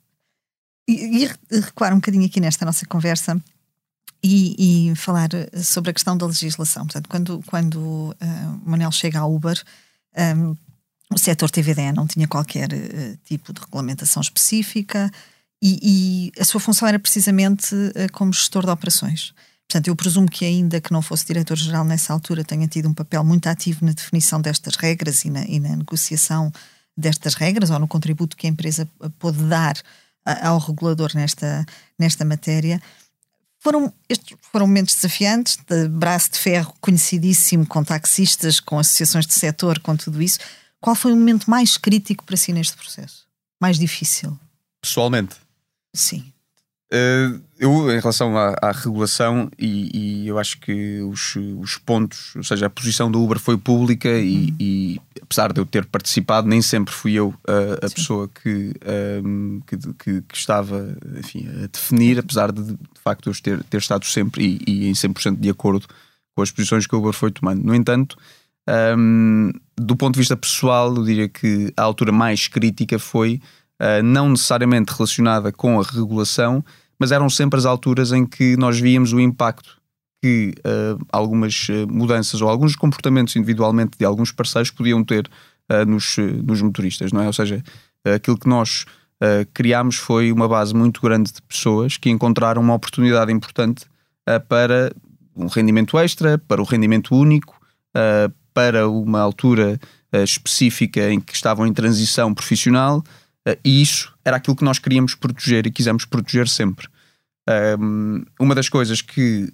e, 0.88 1.26
e 1.26 1.60
recuar 1.60 1.92
um 1.92 1.98
bocadinho 1.98 2.26
aqui 2.28 2.40
nesta 2.40 2.66
nossa 2.66 2.86
conversa 2.86 3.42
e, 4.24 4.92
e, 4.92 4.96
falar 4.96 5.30
sobre 5.62 5.92
a 5.92 5.94
questão 5.94 6.16
da 6.16 6.26
legislação. 6.26 6.86
Portanto, 6.86 7.10
quando, 7.10 7.44
quando 7.46 7.78
uh, 7.78 8.62
o 8.66 8.70
Manel 8.70 8.92
chega 8.92 9.20
à 9.20 9.26
Uber, 9.26 9.62
um, 10.38 10.56
o 11.14 11.20
setor 11.20 11.50
TVDE 11.50 11.92
não 11.92 12.08
tinha 12.08 12.28
qualquer 12.28 12.72
uh, 12.72 13.18
tipo 13.26 13.52
de 13.52 13.60
regulamentação 13.60 14.22
específica 14.22 15.12
e, 15.62 16.32
e, 16.36 16.42
a 16.42 16.46
sua 16.46 16.60
função 16.60 16.88
era 16.88 16.98
precisamente 16.98 17.76
uh, 17.76 18.12
como 18.14 18.32
gestor 18.32 18.64
de 18.64 18.72
operações. 18.72 19.34
Portanto, 19.68 19.88
eu 19.88 19.96
presumo 19.96 20.30
que, 20.30 20.46
ainda 20.46 20.80
que 20.80 20.94
não 20.94 21.02
fosse 21.02 21.26
diretor-geral 21.26 21.84
nessa 21.84 22.14
altura, 22.14 22.44
tenha 22.44 22.68
tido 22.68 22.88
um 22.88 22.94
papel 22.94 23.24
muito 23.24 23.48
ativo 23.48 23.86
na 23.86 23.92
definição 23.92 24.40
destas 24.40 24.76
regras 24.76 25.26
e 25.26 25.30
na, 25.30 25.44
e 25.46 25.60
na 25.60 25.76
negociação 25.76 26.52
destas 26.96 27.34
regras 27.34 27.72
ou 27.72 27.80
no 27.80 27.88
contributo 27.88 28.38
que 28.38 28.46
a 28.46 28.50
empresa 28.50 28.88
pôde 29.18 29.44
dar 29.46 29.76
ao 30.42 30.60
regulador 30.60 31.12
nesta, 31.16 31.66
nesta 31.98 32.24
matéria. 32.24 32.82
Foram, 33.64 33.94
estes 34.10 34.38
foram 34.52 34.68
momentos 34.68 34.94
desafiantes, 34.94 35.56
de 35.56 35.88
braço 35.88 36.32
de 36.32 36.38
ferro 36.38 36.76
conhecidíssimo, 36.82 37.66
com 37.66 37.82
taxistas, 37.82 38.60
com 38.60 38.78
associações 38.78 39.26
de 39.26 39.34
setor, 39.34 39.80
com 39.80 39.96
tudo 39.96 40.22
isso. 40.22 40.38
Qual 40.82 40.94
foi 40.94 41.14
o 41.14 41.16
momento 41.16 41.50
mais 41.50 41.78
crítico 41.78 42.26
para 42.26 42.36
si 42.36 42.52
neste 42.52 42.76
processo? 42.76 43.26
Mais 43.62 43.80
difícil? 43.80 44.38
Pessoalmente? 44.82 45.38
Sim. 45.96 46.33
Uh, 46.94 47.42
eu, 47.58 47.92
em 47.92 48.00
relação 48.00 48.38
à, 48.38 48.56
à 48.62 48.72
regulação, 48.72 49.50
e, 49.58 49.90
e, 50.24 50.28
eu 50.28 50.38
acho 50.38 50.60
que 50.60 51.02
os, 51.02 51.36
os, 51.60 51.78
pontos, 51.78 52.36
ou 52.36 52.44
seja, 52.44 52.68
a 52.68 52.70
posição 52.70 53.10
do 53.10 53.24
Uber 53.24 53.40
foi 53.40 53.58
pública 53.58 54.10
e, 54.10 54.50
uhum. 54.50 54.56
e 54.60 55.02
apesar 55.20 55.52
de 55.52 55.60
eu 55.60 55.66
ter 55.66 55.86
participado, 55.86 56.48
nem 56.48 56.62
sempre 56.62 56.94
fui 56.94 57.14
eu 57.14 57.30
uh, 57.30 57.80
a 57.82 57.88
Sim. 57.88 57.96
pessoa 57.96 58.30
que, 58.30 58.74
um, 59.26 59.60
que, 59.66 59.78
que, 59.78 60.22
que, 60.22 60.38
estava 60.38 60.96
enfim, 61.18 61.48
a 61.64 61.68
definir, 61.68 62.20
apesar 62.20 62.52
de, 62.52 62.62
de 62.62 63.00
facto 63.04 63.30
eu 63.30 63.42
ter, 63.42 63.64
ter 63.64 63.78
estado 63.78 64.06
sempre 64.06 64.62
e, 64.68 64.72
e 64.72 64.88
em 64.88 64.94
100% 64.94 65.40
de 65.40 65.50
acordo 65.50 65.88
com 66.36 66.44
as 66.44 66.52
posições 66.52 66.86
que 66.86 66.96
o 66.96 67.00
Uber 67.00 67.14
foi 67.14 67.32
tomando. 67.32 67.64
No 67.64 67.74
entanto, 67.74 68.18
um, 68.98 69.52
do 69.76 69.96
ponto 69.96 70.14
de 70.14 70.20
vista 70.20 70.38
pessoal, 70.38 70.96
eu 70.96 71.04
diria 71.04 71.28
que 71.28 71.74
a 71.76 71.82
altura 71.82 72.12
mais 72.12 72.48
crítica 72.48 73.00
foi 73.00 73.42
uh, 73.82 74.04
não 74.04 74.30
necessariamente 74.30 74.94
relacionada 74.94 75.52
com 75.52 75.80
a 75.80 75.84
regulação 75.84 76.64
mas 77.04 77.12
eram 77.12 77.30
sempre 77.30 77.60
as 77.60 77.66
alturas 77.66 78.14
em 78.14 78.26
que 78.26 78.56
nós 78.56 78.80
víamos 78.80 79.12
o 79.12 79.20
impacto 79.20 79.78
que 80.22 80.54
uh, 80.60 81.06
algumas 81.12 81.68
eh, 81.70 81.86
mudanças 81.86 82.42
ou 82.42 82.48
alguns 82.48 82.78
comportamentos 82.78 83.36
individualmente 83.36 83.98
de 84.00 84.06
alguns 84.06 84.32
parceiros 84.32 84.72
podiam 84.72 85.04
ter 85.04 85.30
uh, 85.70 85.86
nos, 85.86 86.16
nos 86.46 86.62
motoristas, 86.62 87.12
não 87.12 87.20
é? 87.22 87.28
Ou 87.28 87.34
seja, 87.34 87.62
aquilo 88.06 88.38
que 88.38 88.48
nós 88.48 88.86
uh, 89.22 89.46
criámos 89.54 89.98
foi 89.98 90.32
uma 90.32 90.48
base 90.48 90.74
muito 90.74 91.02
grande 91.02 91.34
de 91.34 91.42
pessoas 91.42 91.98
que 91.98 92.10
encontraram 92.10 92.62
uma 92.62 92.74
oportunidade 92.74 93.34
importante 93.34 93.84
para 94.48 94.94
um 95.36 95.48
rendimento 95.48 96.00
extra, 96.00 96.38
para 96.38 96.62
o 96.62 96.64
rendimento 96.64 97.14
único, 97.14 97.60
para 98.54 98.88
uma 98.88 99.20
altura 99.20 99.78
específica 100.24 101.12
em 101.12 101.20
que 101.20 101.34
estavam 101.34 101.68
em 101.68 101.74
transição 101.74 102.34
profissional 102.34 103.04
e 103.66 103.82
isso 103.82 104.14
era 104.24 104.38
aquilo 104.38 104.56
que 104.56 104.64
nós 104.64 104.80
queríamos 104.80 105.16
proteger 105.16 105.68
e 105.68 105.72
quisemos 105.72 106.06
proteger 106.06 106.48
sempre. 106.48 106.88
Um, 107.80 108.24
uma 108.40 108.56
das 108.56 108.70
coisas 108.70 109.02
que 109.02 109.52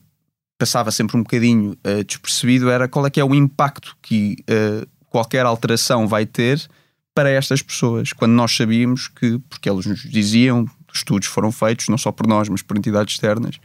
passava 0.57 0.91
sempre 0.91 1.17
um 1.17 1.23
bocadinho 1.23 1.71
uh, 1.71 2.03
despercebido 2.03 2.69
era 2.69 2.87
qual 2.87 3.07
é 3.07 3.09
que 3.09 3.19
é 3.19 3.23
o 3.23 3.33
impacto 3.33 3.97
que 4.01 4.37
uh, 4.41 4.87
qualquer 5.07 5.45
alteração 5.45 6.07
vai 6.07 6.25
ter 6.25 6.69
para 7.15 7.29
estas 7.29 7.61
pessoas, 7.61 8.13
quando 8.13 8.31
nós 8.33 8.55
sabíamos 8.55 9.07
que, 9.07 9.39
porque 9.49 9.69
eles 9.69 9.85
nos 9.85 10.01
diziam, 10.03 10.65
estudos 10.93 11.27
foram 11.27 11.51
feitos, 11.51 11.87
não 11.87 11.97
só 11.97 12.11
por 12.11 12.27
nós, 12.27 12.47
mas 12.47 12.61
por 12.61 12.77
entidades 12.77 13.15
externas, 13.15 13.59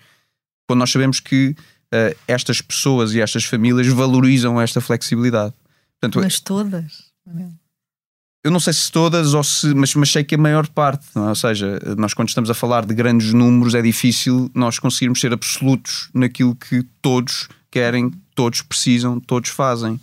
quando 0.67 0.81
nós 0.81 0.91
sabemos 0.91 1.21
que 1.21 1.55
uh, 1.93 2.17
estas 2.27 2.61
pessoas 2.61 3.15
e 3.15 3.21
estas 3.21 3.45
famílias 3.45 3.87
valorizam 3.89 4.61
esta 4.61 4.81
flexibilidade. 4.81 5.55
Portanto, 6.01 6.23
mas 6.23 6.41
todas 6.41 7.13
eu 8.45 8.51
não 8.51 8.61
sei 8.61 8.75
se 8.75 8.93
todas, 8.93 9.33
ou 9.33 9.43
se, 9.43 9.75
mas, 9.75 9.95
mas 9.95 10.13
sei 10.13 10.23
que 10.23 10.35
a 10.35 10.39
maior 10.39 10.69
parte, 10.69 11.07
é? 11.17 11.19
ou 11.19 11.35
seja, 11.35 11.81
nós 11.97 12.13
quando 12.13 12.29
estamos 12.29 12.51
a 12.51 12.55
falar 12.55 12.85
de 12.85 12.95
grandes 12.95 13.33
números 13.33 13.75
é 13.75 13.81
difícil 13.81 14.51
nós 14.55 14.79
conseguirmos 14.79 15.19
ser 15.19 15.33
absolutos 15.33 16.11
naquilo 16.13 16.55
que 16.55 16.83
todos 17.01 17.49
querem, 17.71 18.13
todos 18.35 18.61
precisam, 18.61 19.19
todos 19.19 19.49
fazem. 19.49 19.95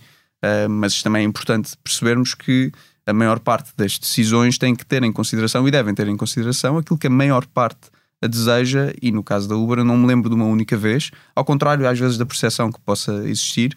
Uh, 0.43 0.67
mas 0.67 1.03
também 1.03 1.21
é 1.21 1.25
importante 1.25 1.77
percebermos 1.83 2.33
que 2.33 2.71
a 3.05 3.13
maior 3.13 3.39
parte 3.39 3.71
das 3.77 3.99
decisões 3.99 4.57
tem 4.57 4.75
que 4.75 4.83
ter 4.83 5.03
em 5.03 5.11
consideração 5.11 5.67
e 5.67 5.71
devem 5.71 5.93
ter 5.93 6.07
em 6.07 6.17
consideração 6.17 6.79
aquilo 6.79 6.97
que 6.97 7.05
a 7.05 7.11
maior 7.11 7.45
parte 7.45 7.91
a 8.23 8.27
deseja, 8.27 8.91
e 8.99 9.11
no 9.11 9.23
caso 9.23 9.47
da 9.47 9.55
Uber 9.55 9.79
eu 9.79 9.85
não 9.85 9.97
me 9.97 10.07
lembro 10.07 10.29
de 10.29 10.35
uma 10.35 10.45
única 10.45 10.75
vez, 10.75 11.11
ao 11.35 11.45
contrário 11.45 11.87
às 11.87 11.99
vezes 11.99 12.17
da 12.17 12.25
percepção 12.25 12.71
que 12.71 12.79
possa 12.79 13.13
existir, 13.27 13.75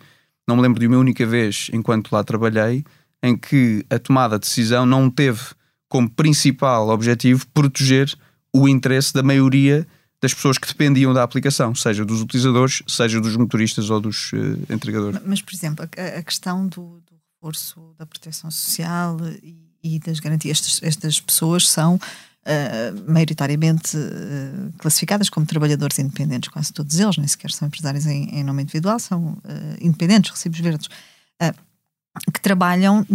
não 0.48 0.57
me 0.57 0.62
lembro 0.62 0.81
de 0.81 0.87
uma 0.87 0.98
única 0.98 1.24
vez 1.27 1.70
enquanto 1.72 2.12
lá 2.12 2.24
trabalhei 2.24 2.85
em 3.24 3.34
que 3.34 3.87
a 3.88 3.98
tomada 3.98 4.38
de 4.38 4.46
decisão 4.46 4.84
não 4.84 5.08
teve 5.08 5.40
como 5.88 6.10
principal 6.10 6.90
objetivo 6.90 7.46
proteger 7.54 8.14
o 8.52 8.68
interesse 8.68 9.14
da 9.14 9.22
maioria 9.22 9.87
das 10.20 10.34
pessoas 10.34 10.58
que 10.58 10.68
dependiam 10.68 11.14
da 11.14 11.22
aplicação, 11.22 11.74
seja 11.74 12.04
dos 12.04 12.20
utilizadores, 12.20 12.82
seja 12.87 13.18
dos 13.22 13.34
motoristas 13.34 13.88
ou 13.88 13.98
dos 13.98 14.30
uh, 14.34 14.37
entregadores. 14.70 15.20
Mas, 15.24 15.40
por 15.40 15.54
exemplo, 15.54 15.88
a, 15.96 16.18
a 16.18 16.22
questão 16.22 16.66
do, 16.66 17.00
do, 17.00 17.14
reforço 17.37 17.94
da 17.98 18.04
proteção 18.04 18.50
social 18.50 19.16
e, 19.42 19.56
e 19.82 19.98
das 19.98 20.20
garantias, 20.20 20.58
estas, 20.58 20.82
estas 20.82 21.20
pessoas 21.20 21.66
são 21.66 21.94
uh, 21.96 23.10
maioritariamente 23.10 23.96
uh, 23.96 24.72
classificadas 24.76 25.30
como 25.30 25.46
trabalhadores 25.46 25.98
independentes, 25.98 26.50
quase 26.50 26.74
todos 26.74 26.98
eles, 26.98 27.16
nem 27.16 27.26
sequer 27.26 27.50
são 27.50 27.68
empresários 27.68 28.04
em, 28.04 28.28
em 28.38 28.44
nome 28.44 28.62
individual, 28.62 28.98
são 28.98 29.38
independentes, 29.80 30.30
recibos 30.30 30.60
verdes 30.60 30.88
que 32.33 32.40
trabalham 32.40 33.07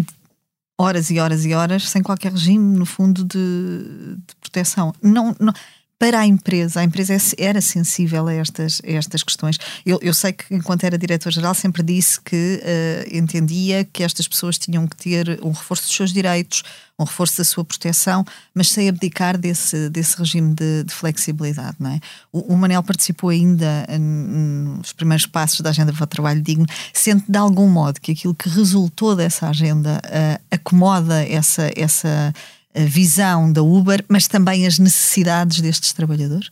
horas 0.80 1.10
e 1.10 1.20
horas 1.20 1.46
e 1.46 1.54
horas 1.54 1.90
sem 1.90 2.02
qualquer 2.02 2.32
regime, 2.32 2.78
no 2.78 2.86
fundo, 2.86 3.24
de, 3.24 4.16
de 4.16 4.36
proteção. 4.40 4.94
Não, 5.02 5.36
não, 5.40 5.54
para 6.00 6.20
a 6.20 6.26
empresa, 6.26 6.80
a 6.80 6.84
empresa 6.86 7.14
é 7.14 7.20
era 7.38 7.60
sensível 7.60 8.26
a 8.28 8.34
estas, 8.34 8.82
a 8.86 8.92
estas 8.92 9.22
questões. 9.22 9.58
Eu, 9.86 10.00
eu 10.02 10.14
sei 10.14 10.32
que, 10.32 10.46
enquanto 10.50 10.86
era 10.86 10.98
diretor-geral, 10.98 11.54
sempre 11.54 11.84
disse 11.84 12.22
que 12.22 12.62
uh, 12.64 13.18
entendia 13.18 13.84
que 13.84 14.02
estas 14.02 14.26
pessoas 14.26 14.58
tinham 14.58 14.88
que 14.88 14.96
ter 14.96 15.40
um 15.44 15.52
reforço 15.52 15.84
dos 15.84 15.96
seus 15.96 16.14
direitos, 16.14 16.64
um 16.98 17.04
reforço 17.04 17.40
da 17.40 17.44
sua 17.44 17.66
proteção, 17.66 18.24
mas 18.54 18.72
sem 18.72 18.88
abdicar 18.88 19.38
desse, 19.38 19.90
desse 19.90 20.18
regime 20.18 20.54
de, 20.54 20.86
de 20.86 20.94
flexibilidade. 20.94 21.76
Não 21.78 21.92
é? 21.92 22.00
o, 22.32 22.54
o 22.54 22.58
Manel 22.58 22.82
participou 22.82 23.30
ainda 23.30 23.86
nos 24.00 24.94
primeiros 24.94 25.26
passos 25.26 25.60
da 25.60 25.72
Agenda 25.72 25.92
para 25.92 26.04
o 26.06 26.08
Trabalho 26.08 26.42
Digno, 26.42 26.66
sente 26.94 27.30
de 27.30 27.38
algum 27.38 27.68
modo 27.68 28.00
que 28.00 28.14
aquilo 28.14 28.34
que 28.34 28.48
resultou 28.48 29.18
dessa 29.18 29.50
agenda 29.50 30.02
uh, 30.06 30.44
acomoda 30.50 31.28
essa. 31.28 31.70
essa 31.76 32.34
a 32.74 32.82
visão 32.82 33.52
da 33.52 33.62
Uber, 33.62 34.04
mas 34.08 34.28
também 34.28 34.66
as 34.66 34.78
necessidades 34.80 35.62
destes 35.62 35.94
trabalhadores? 35.94 36.52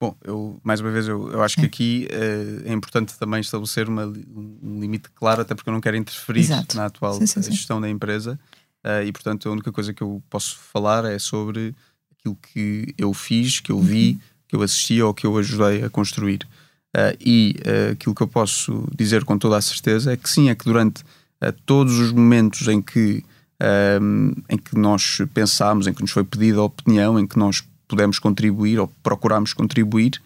Bom, 0.00 0.16
eu, 0.24 0.58
mais 0.64 0.80
uma 0.80 0.90
vez, 0.90 1.06
eu, 1.06 1.30
eu 1.30 1.42
acho 1.42 1.56
que 1.56 1.66
aqui 1.66 2.08
uh, 2.10 2.66
é 2.66 2.72
importante 2.72 3.18
também 3.18 3.40
estabelecer 3.40 3.86
uma, 3.86 4.06
um 4.06 4.80
limite 4.80 5.10
claro, 5.14 5.42
até 5.42 5.54
porque 5.54 5.68
eu 5.68 5.74
não 5.74 5.80
quero 5.80 5.94
interferir 5.94 6.40
Exato. 6.40 6.74
na 6.74 6.86
atual 6.86 7.14
sim, 7.14 7.26
sim, 7.26 7.42
sim. 7.42 7.52
gestão 7.52 7.78
da 7.78 7.88
empresa 7.88 8.40
uh, 8.82 9.04
e, 9.04 9.12
portanto, 9.12 9.46
a 9.46 9.52
única 9.52 9.70
coisa 9.70 9.92
que 9.92 10.02
eu 10.02 10.22
posso 10.30 10.56
falar 10.72 11.04
é 11.04 11.18
sobre 11.18 11.74
aquilo 12.12 12.34
que 12.34 12.94
eu 12.96 13.12
fiz, 13.12 13.60
que 13.60 13.70
eu 13.70 13.78
vi, 13.78 14.12
uhum. 14.12 14.20
que 14.48 14.56
eu 14.56 14.62
assisti 14.62 15.02
ou 15.02 15.12
que 15.12 15.26
eu 15.26 15.36
ajudei 15.36 15.84
a 15.84 15.90
construir. 15.90 16.48
Uh, 16.96 17.14
e 17.20 17.56
aquilo 17.92 18.14
que 18.14 18.22
eu 18.22 18.26
posso 18.26 18.88
dizer 18.96 19.22
com 19.24 19.36
toda 19.36 19.58
a 19.58 19.60
certeza 19.60 20.14
é 20.14 20.16
que 20.16 20.30
sim, 20.30 20.48
é 20.48 20.54
que 20.54 20.64
durante 20.64 21.04
todos 21.64 21.98
os 21.98 22.10
momentos 22.10 22.68
em 22.68 22.82
que 22.82 23.22
um, 24.00 24.32
em 24.48 24.56
que 24.56 24.76
nós 24.76 25.18
pensámos, 25.34 25.86
em 25.86 25.94
que 25.94 26.00
nos 26.00 26.10
foi 26.10 26.24
pedida 26.24 26.58
a 26.58 26.64
opinião, 26.64 27.18
em 27.18 27.26
que 27.26 27.38
nós 27.38 27.62
pudemos 27.86 28.18
contribuir 28.18 28.78
ou 28.78 28.88
procurámos 29.02 29.52
contribuir, 29.52 30.20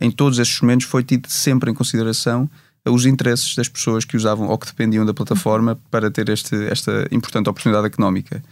em 0.00 0.10
todos 0.10 0.38
esses 0.38 0.60
momentos 0.60 0.86
foi 0.86 1.04
tido 1.04 1.28
sempre 1.28 1.70
em 1.70 1.74
consideração 1.74 2.50
os 2.86 3.06
interesses 3.06 3.54
das 3.54 3.68
pessoas 3.68 4.04
que 4.04 4.16
usavam 4.16 4.48
ou 4.48 4.58
que 4.58 4.66
dependiam 4.66 5.06
da 5.06 5.14
plataforma 5.14 5.80
para 5.90 6.10
ter 6.10 6.28
este, 6.28 6.54
esta 6.66 7.08
importante 7.10 7.48
oportunidade 7.48 7.86
económica. 7.86 8.42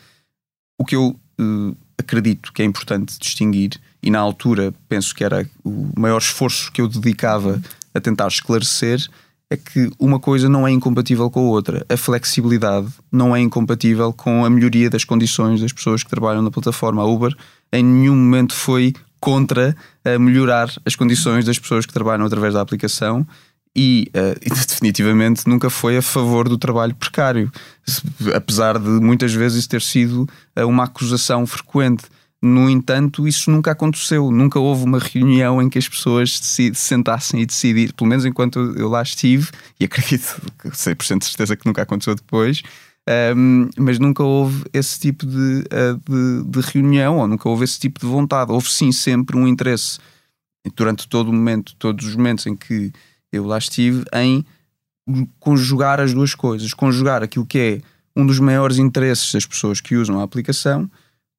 O 0.78 0.84
que 0.84 0.96
eu 0.96 1.08
uh, 1.38 1.76
acredito 1.98 2.52
que 2.52 2.62
é 2.62 2.64
importante 2.64 3.18
distinguir, 3.18 3.78
e 4.02 4.10
na 4.10 4.18
altura 4.18 4.72
penso 4.88 5.14
que 5.14 5.22
era 5.22 5.48
o 5.62 5.90
maior 5.98 6.18
esforço 6.18 6.72
que 6.72 6.80
eu 6.80 6.88
dedicava 6.88 7.60
a 7.94 8.00
tentar 8.00 8.28
esclarecer, 8.28 9.06
é 9.52 9.56
que 9.56 9.90
uma 9.98 10.18
coisa 10.18 10.48
não 10.48 10.66
é 10.66 10.70
incompatível 10.70 11.30
com 11.30 11.40
a 11.40 11.50
outra. 11.50 11.84
A 11.88 11.96
flexibilidade 11.96 12.88
não 13.10 13.36
é 13.36 13.40
incompatível 13.40 14.12
com 14.12 14.44
a 14.44 14.50
melhoria 14.50 14.88
das 14.88 15.04
condições 15.04 15.60
das 15.60 15.72
pessoas 15.72 16.02
que 16.02 16.10
trabalham 16.10 16.42
na 16.42 16.50
plataforma. 16.50 17.02
A 17.02 17.06
Uber 17.06 17.34
em 17.72 17.84
nenhum 17.84 18.16
momento 18.16 18.54
foi 18.54 18.94
contra 19.20 19.76
a 20.04 20.18
melhorar 20.18 20.68
as 20.84 20.96
condições 20.96 21.44
das 21.44 21.58
pessoas 21.58 21.86
que 21.86 21.92
trabalham 21.92 22.26
através 22.26 22.54
da 22.54 22.60
aplicação 22.60 23.26
e, 23.76 24.10
uh, 24.16 24.38
definitivamente 24.66 25.48
nunca 25.48 25.70
foi 25.70 25.96
a 25.96 26.02
favor 26.02 26.48
do 26.48 26.58
trabalho 26.58 26.94
precário, 26.94 27.50
apesar 28.34 28.78
de 28.78 28.88
muitas 28.88 29.32
vezes 29.32 29.66
ter 29.66 29.80
sido 29.80 30.28
uh, 30.58 30.66
uma 30.66 30.84
acusação 30.84 31.46
frequente. 31.46 32.04
No 32.42 32.68
entanto, 32.68 33.28
isso 33.28 33.52
nunca 33.52 33.70
aconteceu. 33.70 34.32
Nunca 34.32 34.58
houve 34.58 34.82
uma 34.82 34.98
reunião 34.98 35.62
em 35.62 35.68
que 35.68 35.78
as 35.78 35.88
pessoas 35.88 36.36
se 36.38 36.74
sentassem 36.74 37.40
e 37.40 37.46
decidir, 37.46 37.92
pelo 37.92 38.10
menos 38.10 38.24
enquanto 38.24 38.58
eu 38.76 38.88
lá 38.88 39.00
estive, 39.00 39.48
e 39.78 39.84
acredito, 39.84 40.42
100% 40.64 41.18
de 41.20 41.24
certeza 41.26 41.56
que 41.56 41.64
nunca 41.64 41.82
aconteceu 41.82 42.16
depois, 42.16 42.62
um, 43.36 43.68
mas 43.78 44.00
nunca 44.00 44.24
houve 44.24 44.64
esse 44.72 44.98
tipo 44.98 45.24
de, 45.24 45.36
uh, 45.36 46.00
de, 46.08 46.50
de, 46.50 46.60
reunião, 46.72 47.18
ou 47.18 47.28
nunca 47.28 47.48
houve 47.48 47.62
esse 47.62 47.78
tipo 47.78 48.00
de 48.00 48.06
vontade. 48.06 48.50
Houve 48.50 48.68
sim 48.68 48.90
sempre 48.90 49.36
um 49.36 49.46
interesse, 49.46 50.00
durante 50.74 51.08
todo 51.08 51.28
o 51.28 51.32
momento, 51.32 51.76
todos 51.76 52.06
os 52.06 52.16
momentos 52.16 52.44
em 52.46 52.56
que 52.56 52.92
eu 53.32 53.46
lá 53.46 53.58
estive, 53.58 54.04
em 54.12 54.44
conjugar 55.38 56.00
as 56.00 56.12
duas 56.12 56.34
coisas, 56.34 56.74
conjugar 56.74 57.22
aquilo 57.22 57.46
que 57.46 57.58
é 57.58 57.80
um 58.16 58.26
dos 58.26 58.38
maiores 58.38 58.78
interesses 58.78 59.32
das 59.32 59.46
pessoas 59.46 59.80
que 59.80 59.96
usam 59.96 60.20
a 60.20 60.22
aplicação 60.22 60.90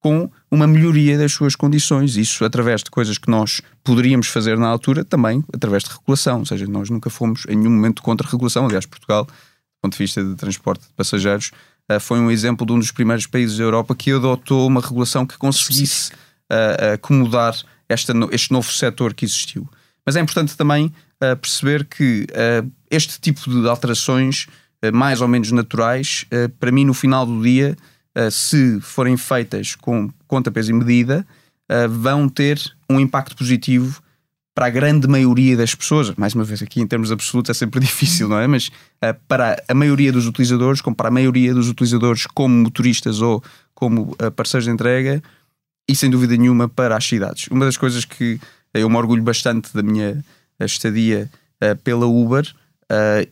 com 0.04 0.30
uma 0.50 0.66
melhoria 0.66 1.16
das 1.16 1.32
suas 1.32 1.56
condições. 1.56 2.18
Isso 2.18 2.44
através 2.44 2.82
de 2.82 2.90
coisas 2.90 3.16
que 3.16 3.30
nós 3.30 3.62
poderíamos 3.82 4.26
fazer 4.26 4.58
na 4.58 4.68
altura, 4.68 5.02
também 5.02 5.42
através 5.50 5.82
de 5.82 5.88
regulação. 5.88 6.40
Ou 6.40 6.44
seja, 6.44 6.66
nós 6.66 6.90
nunca 6.90 7.08
fomos 7.08 7.46
em 7.48 7.56
nenhum 7.56 7.70
momento 7.70 8.02
contra 8.02 8.28
a 8.28 8.30
regulação. 8.30 8.66
Aliás, 8.66 8.84
Portugal, 8.84 9.24
do 9.24 9.30
ponto 9.80 9.92
de 9.92 9.98
vista 9.98 10.22
de 10.22 10.34
transporte 10.34 10.82
de 10.82 10.92
passageiros, 10.92 11.52
eh, 11.88 11.98
foi 11.98 12.20
um 12.20 12.30
exemplo 12.30 12.66
de 12.66 12.74
um 12.74 12.78
dos 12.78 12.90
primeiros 12.90 13.26
países 13.26 13.56
da 13.56 13.64
Europa 13.64 13.94
que 13.94 14.12
adotou 14.12 14.66
uma 14.66 14.82
regulação 14.82 15.24
que 15.24 15.38
conseguisse 15.38 16.12
uh, 16.52 16.92
acomodar 16.92 17.56
esta, 17.88 18.12
este 18.30 18.52
novo 18.52 18.70
setor 18.70 19.14
que 19.14 19.24
existiu. 19.24 19.66
Mas 20.04 20.16
é 20.16 20.20
importante 20.20 20.54
também 20.54 20.92
uh, 21.22 21.34
perceber 21.34 21.86
que 21.86 22.26
este 22.90 23.18
tipo 23.18 23.40
de 23.48 23.66
alterações, 23.66 24.48
mais 24.92 25.22
ou 25.22 25.28
menos 25.28 25.50
naturais, 25.50 26.26
para 26.60 26.70
mim, 26.70 26.84
no 26.84 26.92
final 26.92 27.24
do 27.24 27.42
dia, 27.42 27.74
se 28.30 28.80
forem 28.80 29.16
feitas 29.16 29.74
com 29.74 30.10
conta, 30.26 30.50
peso 30.50 30.70
e 30.70 30.74
medida, 30.74 31.26
uh, 31.70 31.88
vão 31.88 32.28
ter 32.28 32.60
um 32.88 33.00
impacto 33.00 33.36
positivo 33.36 34.02
para 34.54 34.66
a 34.66 34.70
grande 34.70 35.08
maioria 35.08 35.56
das 35.56 35.74
pessoas. 35.74 36.14
Mais 36.16 36.34
uma 36.34 36.44
vez, 36.44 36.62
aqui 36.62 36.80
em 36.80 36.86
termos 36.86 37.10
absolutos 37.10 37.50
é 37.50 37.54
sempre 37.54 37.80
difícil, 37.80 38.28
não 38.28 38.38
é? 38.38 38.46
Mas 38.46 38.68
uh, 38.68 39.14
para 39.26 39.62
a 39.68 39.74
maioria 39.74 40.12
dos 40.12 40.26
utilizadores, 40.26 40.80
como 40.80 40.94
para 40.94 41.08
a 41.08 41.10
maioria 41.10 41.52
dos 41.52 41.68
utilizadores 41.68 42.26
como 42.26 42.54
motoristas 42.54 43.20
ou 43.20 43.42
como 43.74 44.16
parceiros 44.36 44.64
de 44.66 44.70
entrega, 44.70 45.22
e 45.88 45.96
sem 45.96 46.08
dúvida 46.08 46.36
nenhuma 46.36 46.68
para 46.68 46.96
as 46.96 47.04
cidades. 47.04 47.48
Uma 47.48 47.64
das 47.64 47.76
coisas 47.76 48.04
que 48.04 48.40
eu 48.72 48.88
me 48.88 48.96
orgulho 48.96 49.22
bastante 49.22 49.74
da 49.74 49.82
minha 49.82 50.24
estadia 50.60 51.28
pela 51.82 52.06
Uber, 52.06 52.50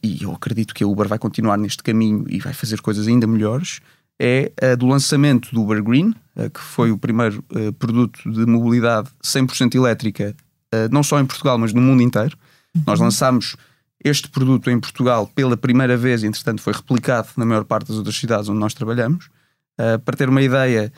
e 0.03 0.25
eu 0.25 0.33
acredito 0.33 0.75
que 0.75 0.83
a 0.83 0.87
Uber 0.87 1.07
vai 1.07 1.19
continuar 1.19 1.57
neste 1.57 1.83
caminho 1.83 2.27
e 2.29 2.41
vai 2.41 2.53
fazer 2.53 2.81
coisas 2.81 3.07
ainda 3.07 3.27
melhores, 3.27 3.81
é 4.21 4.53
a 4.61 4.75
do 4.75 4.87
lançamento 4.87 5.53
do 5.55 5.63
Uber 5.63 5.83
Green, 5.83 6.15
eh, 6.37 6.49
que 6.49 6.61
foi 6.61 6.91
o 6.91 6.99
primeiro 6.99 7.45
uh, 7.51 7.73
produto 7.73 8.31
de 8.31 8.47
mobilidade 8.47 9.09
100% 9.23 9.75
elétrica, 9.75 10.35
não 10.91 11.03
só 11.03 11.21
em 11.21 11.27
Portugal, 11.27 11.59
mas 11.59 11.75
no 11.75 11.83
mundo 11.83 12.03
inteiro. 12.03 12.35
Uhum. 12.75 12.83
Nós 12.87 12.99
lançámos 12.99 13.57
este 14.03 14.27
produto 14.31 14.71
em 14.71 14.81
Portugal 14.81 15.31
pela 15.35 15.55
primeira 15.55 15.99
vez, 15.99 16.23
e 16.23 16.27
entretanto 16.27 16.63
foi 16.63 16.73
replicado 16.73 17.29
na 17.37 17.45
maior 17.45 17.65
parte 17.65 17.89
das 17.89 17.99
outras 17.99 18.17
cidades 18.17 18.49
onde 18.49 18.59
nós 18.59 18.73
trabalhamos. 18.73 19.29
Para 19.77 20.17
ter 20.17 20.31
uma 20.31 20.41
ideia, 20.41 20.91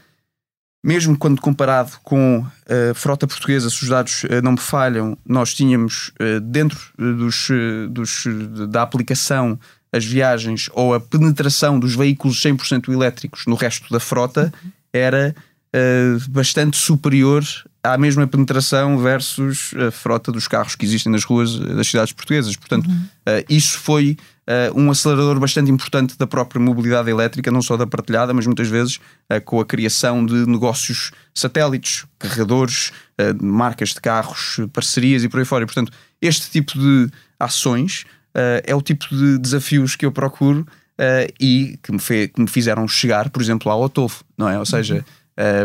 mesmo 0.82 1.18
quando 1.18 1.40
comparado 1.40 1.90
com 2.04 2.46
a 2.68 2.94
frota 2.94 3.26
portuguesa, 3.26 3.68
se 3.68 3.82
os 3.82 3.88
dados 3.88 4.22
não 4.44 4.52
me 4.52 4.60
falham, 4.60 5.18
nós 5.26 5.52
tínhamos 5.52 6.12
dentro 6.44 6.78
dos, 6.96 7.48
dos, 7.90 8.24
da 8.68 8.82
aplicação 8.82 9.58
as 9.94 10.04
viagens 10.04 10.68
ou 10.72 10.92
a 10.92 10.98
penetração 10.98 11.78
dos 11.78 11.94
veículos 11.94 12.42
100% 12.42 12.92
elétricos 12.92 13.46
no 13.46 13.54
resto 13.54 13.88
da 13.92 14.00
frota 14.00 14.52
era 14.92 15.32
uh, 15.72 16.30
bastante 16.30 16.76
superior 16.76 17.44
à 17.80 17.96
mesma 17.96 18.26
penetração 18.26 18.98
versus 18.98 19.72
a 19.74 19.92
frota 19.92 20.32
dos 20.32 20.48
carros 20.48 20.74
que 20.74 20.84
existem 20.84 21.12
nas 21.12 21.22
ruas 21.22 21.56
das 21.56 21.86
cidades 21.86 22.12
portuguesas. 22.12 22.56
Portanto, 22.56 22.88
uhum. 22.88 22.96
uh, 22.96 23.44
isso 23.48 23.78
foi 23.78 24.16
uh, 24.48 24.80
um 24.80 24.90
acelerador 24.90 25.38
bastante 25.38 25.70
importante 25.70 26.18
da 26.18 26.26
própria 26.26 26.60
mobilidade 26.60 27.08
elétrica, 27.08 27.52
não 27.52 27.62
só 27.62 27.76
da 27.76 27.86
partilhada, 27.86 28.34
mas 28.34 28.46
muitas 28.46 28.66
vezes 28.66 28.98
com 29.44 29.60
a 29.60 29.64
criação 29.64 30.26
de 30.26 30.46
negócios 30.46 31.12
satélites, 31.32 32.04
carregadores, 32.18 32.92
marcas 33.40 33.90
de 33.90 34.00
carros, 34.00 34.58
parcerias 34.72 35.24
e 35.24 35.28
por 35.28 35.38
aí 35.38 35.46
fora. 35.46 35.64
E, 35.64 35.66
portanto, 35.66 35.92
este 36.20 36.50
tipo 36.50 36.78
de 36.78 37.10
ações 37.38 38.04
uh, 38.34 38.62
é 38.64 38.74
o 38.74 38.82
tipo 38.82 39.06
de 39.08 39.38
desafios 39.38 39.96
que 39.96 40.04
eu 40.04 40.12
procuro 40.12 40.60
uh, 40.60 41.32
e 41.40 41.78
que 41.82 41.92
me, 41.92 41.98
fe, 41.98 42.28
que 42.28 42.40
me, 42.40 42.48
fizeram 42.48 42.86
chegar, 42.88 43.30
por 43.30 43.40
exemplo, 43.40 43.70
ao 43.70 43.82
Otofo, 43.82 44.24
não 44.36 44.48
é? 44.48 44.58
Ou 44.58 44.66
seja, 44.66 45.04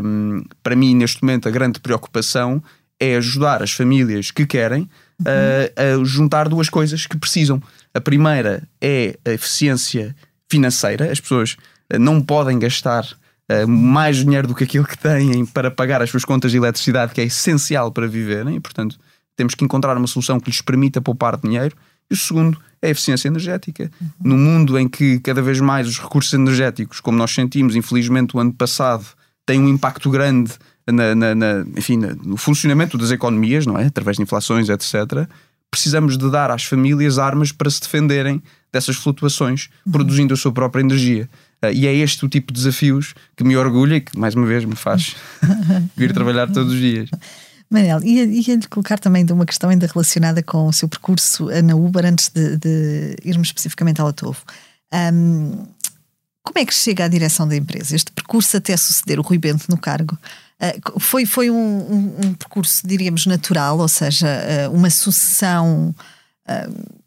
um, 0.04 0.38
ehm, 0.38 0.44
para 0.64 0.76
mim, 0.76 0.96
neste 0.96 1.22
momento, 1.24 1.48
a 1.48 1.52
grande 1.52 1.80
preocupação 1.80 2.64
é 3.00 3.16
ajudar 3.16 3.64
as 3.64 3.72
famílias 3.72 4.32
que 4.32 4.46
querem 4.46 4.84
uh, 5.22 6.02
a 6.02 6.04
juntar 6.04 6.50
duas 6.50 6.70
coisas 6.70 7.06
que 7.06 7.18
precisam. 7.18 7.62
A 7.94 8.02
primeira 8.02 8.64
é 8.82 9.18
a 9.26 9.32
eficiência 9.32 10.16
financeira, 10.50 11.12
as 11.12 11.20
pessoas 11.20 11.58
não 12.00 12.22
podem 12.22 12.60
gastar 12.60 13.06
Uh, 13.52 13.68
mais 13.68 14.18
dinheiro 14.18 14.48
do 14.48 14.54
que 14.54 14.64
aquilo 14.64 14.86
que 14.86 14.96
têm 14.96 15.44
para 15.44 15.72
pagar 15.72 16.04
as 16.04 16.12
suas 16.12 16.24
contas 16.24 16.52
de 16.52 16.58
eletricidade, 16.58 17.16
que 17.16 17.20
é 17.20 17.24
essencial 17.24 17.92
para 17.92 18.08
viverem, 18.08 18.58
e 18.58 18.60
portanto 18.60 19.00
temos 19.40 19.56
que 19.56 19.64
encontrar 19.64 19.96
uma 19.96 20.06
solução 20.06 20.38
que 20.38 20.50
lhes 20.50 20.62
permita 20.62 21.00
poupar 21.00 21.38
dinheiro. 21.38 21.74
E 22.10 22.14
o 22.14 22.18
segundo 22.18 22.58
é 22.82 22.88
a 22.88 22.92
eficiência 22.92 23.28
energética. 23.28 23.92
Uhum. 24.02 24.10
No 24.24 24.38
mundo 24.38 24.78
em 24.80 24.88
que 24.88 25.20
cada 25.20 25.42
vez 25.42 25.60
mais 25.60 25.88
os 25.88 26.00
recursos 26.00 26.34
energéticos, 26.34 27.00
como 27.00 27.18
nós 27.18 27.32
sentimos, 27.32 27.76
infelizmente, 27.76 28.36
o 28.36 28.40
ano 28.40 28.54
passado, 28.54 29.06
têm 29.46 29.60
um 29.60 29.70
impacto 29.70 30.10
grande 30.10 30.54
na, 30.88 31.14
na, 31.14 31.36
na, 31.36 31.66
enfim, 31.78 31.98
no 31.98 32.38
funcionamento 32.38 32.98
das 32.98 33.12
economias, 33.12 33.66
não 33.66 33.78
é? 33.78 33.86
Através 33.86 34.18
de 34.18 34.24
inflações, 34.24 34.70
etc. 34.70 35.28
Precisamos 35.70 36.18
de 36.18 36.30
dar 36.32 36.52
às 36.52 36.64
famílias 36.64 37.20
armas 37.20 37.52
para 37.52 37.70
se 37.70 37.82
defenderem 37.82 38.42
dessas 38.72 38.96
flutuações, 38.96 39.70
uhum. 39.86 39.92
produzindo 39.92 40.34
a 40.34 40.38
sua 40.38 40.52
própria 40.52 40.82
energia. 40.82 41.30
Uh, 41.64 41.72
e 41.74 41.88
é 41.88 41.94
este 41.94 42.26
o 42.26 42.30
tipo 42.30 42.54
de 42.54 42.60
desafios 42.60 43.14
que 43.36 43.44
me 43.44 43.58
orgulha 43.58 43.96
e 43.96 44.02
que, 44.02 44.18
mais 44.18 44.34
uma 44.36 44.46
vez, 44.46 44.64
me 44.64 44.76
faz 44.76 45.16
vir 45.98 46.14
trabalhar 46.14 46.48
todos 46.48 46.74
os 46.74 46.80
dias. 46.80 47.10
Manel, 47.70 48.04
ia-lhe 48.04 48.40
ia 48.40 48.60
colocar 48.68 48.98
também 48.98 49.26
uma 49.30 49.46
questão 49.46 49.70
ainda 49.70 49.86
relacionada 49.86 50.42
com 50.42 50.68
o 50.68 50.74
seu 50.74 50.90
percurso 50.90 51.46
na 51.64 51.76
Uber, 51.76 52.06
antes 52.06 52.30
de, 52.30 52.58
de 52.58 53.16
irmos 53.24 53.50
especificamente 53.50 54.02
ao 54.02 54.08
Atovo. 54.08 54.42
Um, 54.92 55.68
como 56.44 56.58
é 56.58 56.66
que 56.66 56.74
chega 56.74 57.06
à 57.06 57.08
direção 57.08 57.48
da 57.48 57.56
empresa? 57.56 57.96
Este 57.96 58.12
percurso 58.12 58.58
até 58.58 58.76
suceder 58.76 59.20
o 59.20 59.22
Rui 59.22 59.38
Bento 59.38 59.66
no 59.70 59.78
cargo? 59.78 60.18
Uh, 60.60 61.00
foi 61.00 61.26
foi 61.26 61.52
um, 61.52 61.56
um, 61.56 62.16
um, 62.26 62.34
percurso, 62.34 62.88
diríamos, 62.88 63.28
natural, 63.28 63.78
ou 63.78 63.88
seja, 63.88 64.28
uh, 64.68 64.76
uma 64.76 64.90
sucessão 64.90 65.94
uh, 66.50 67.00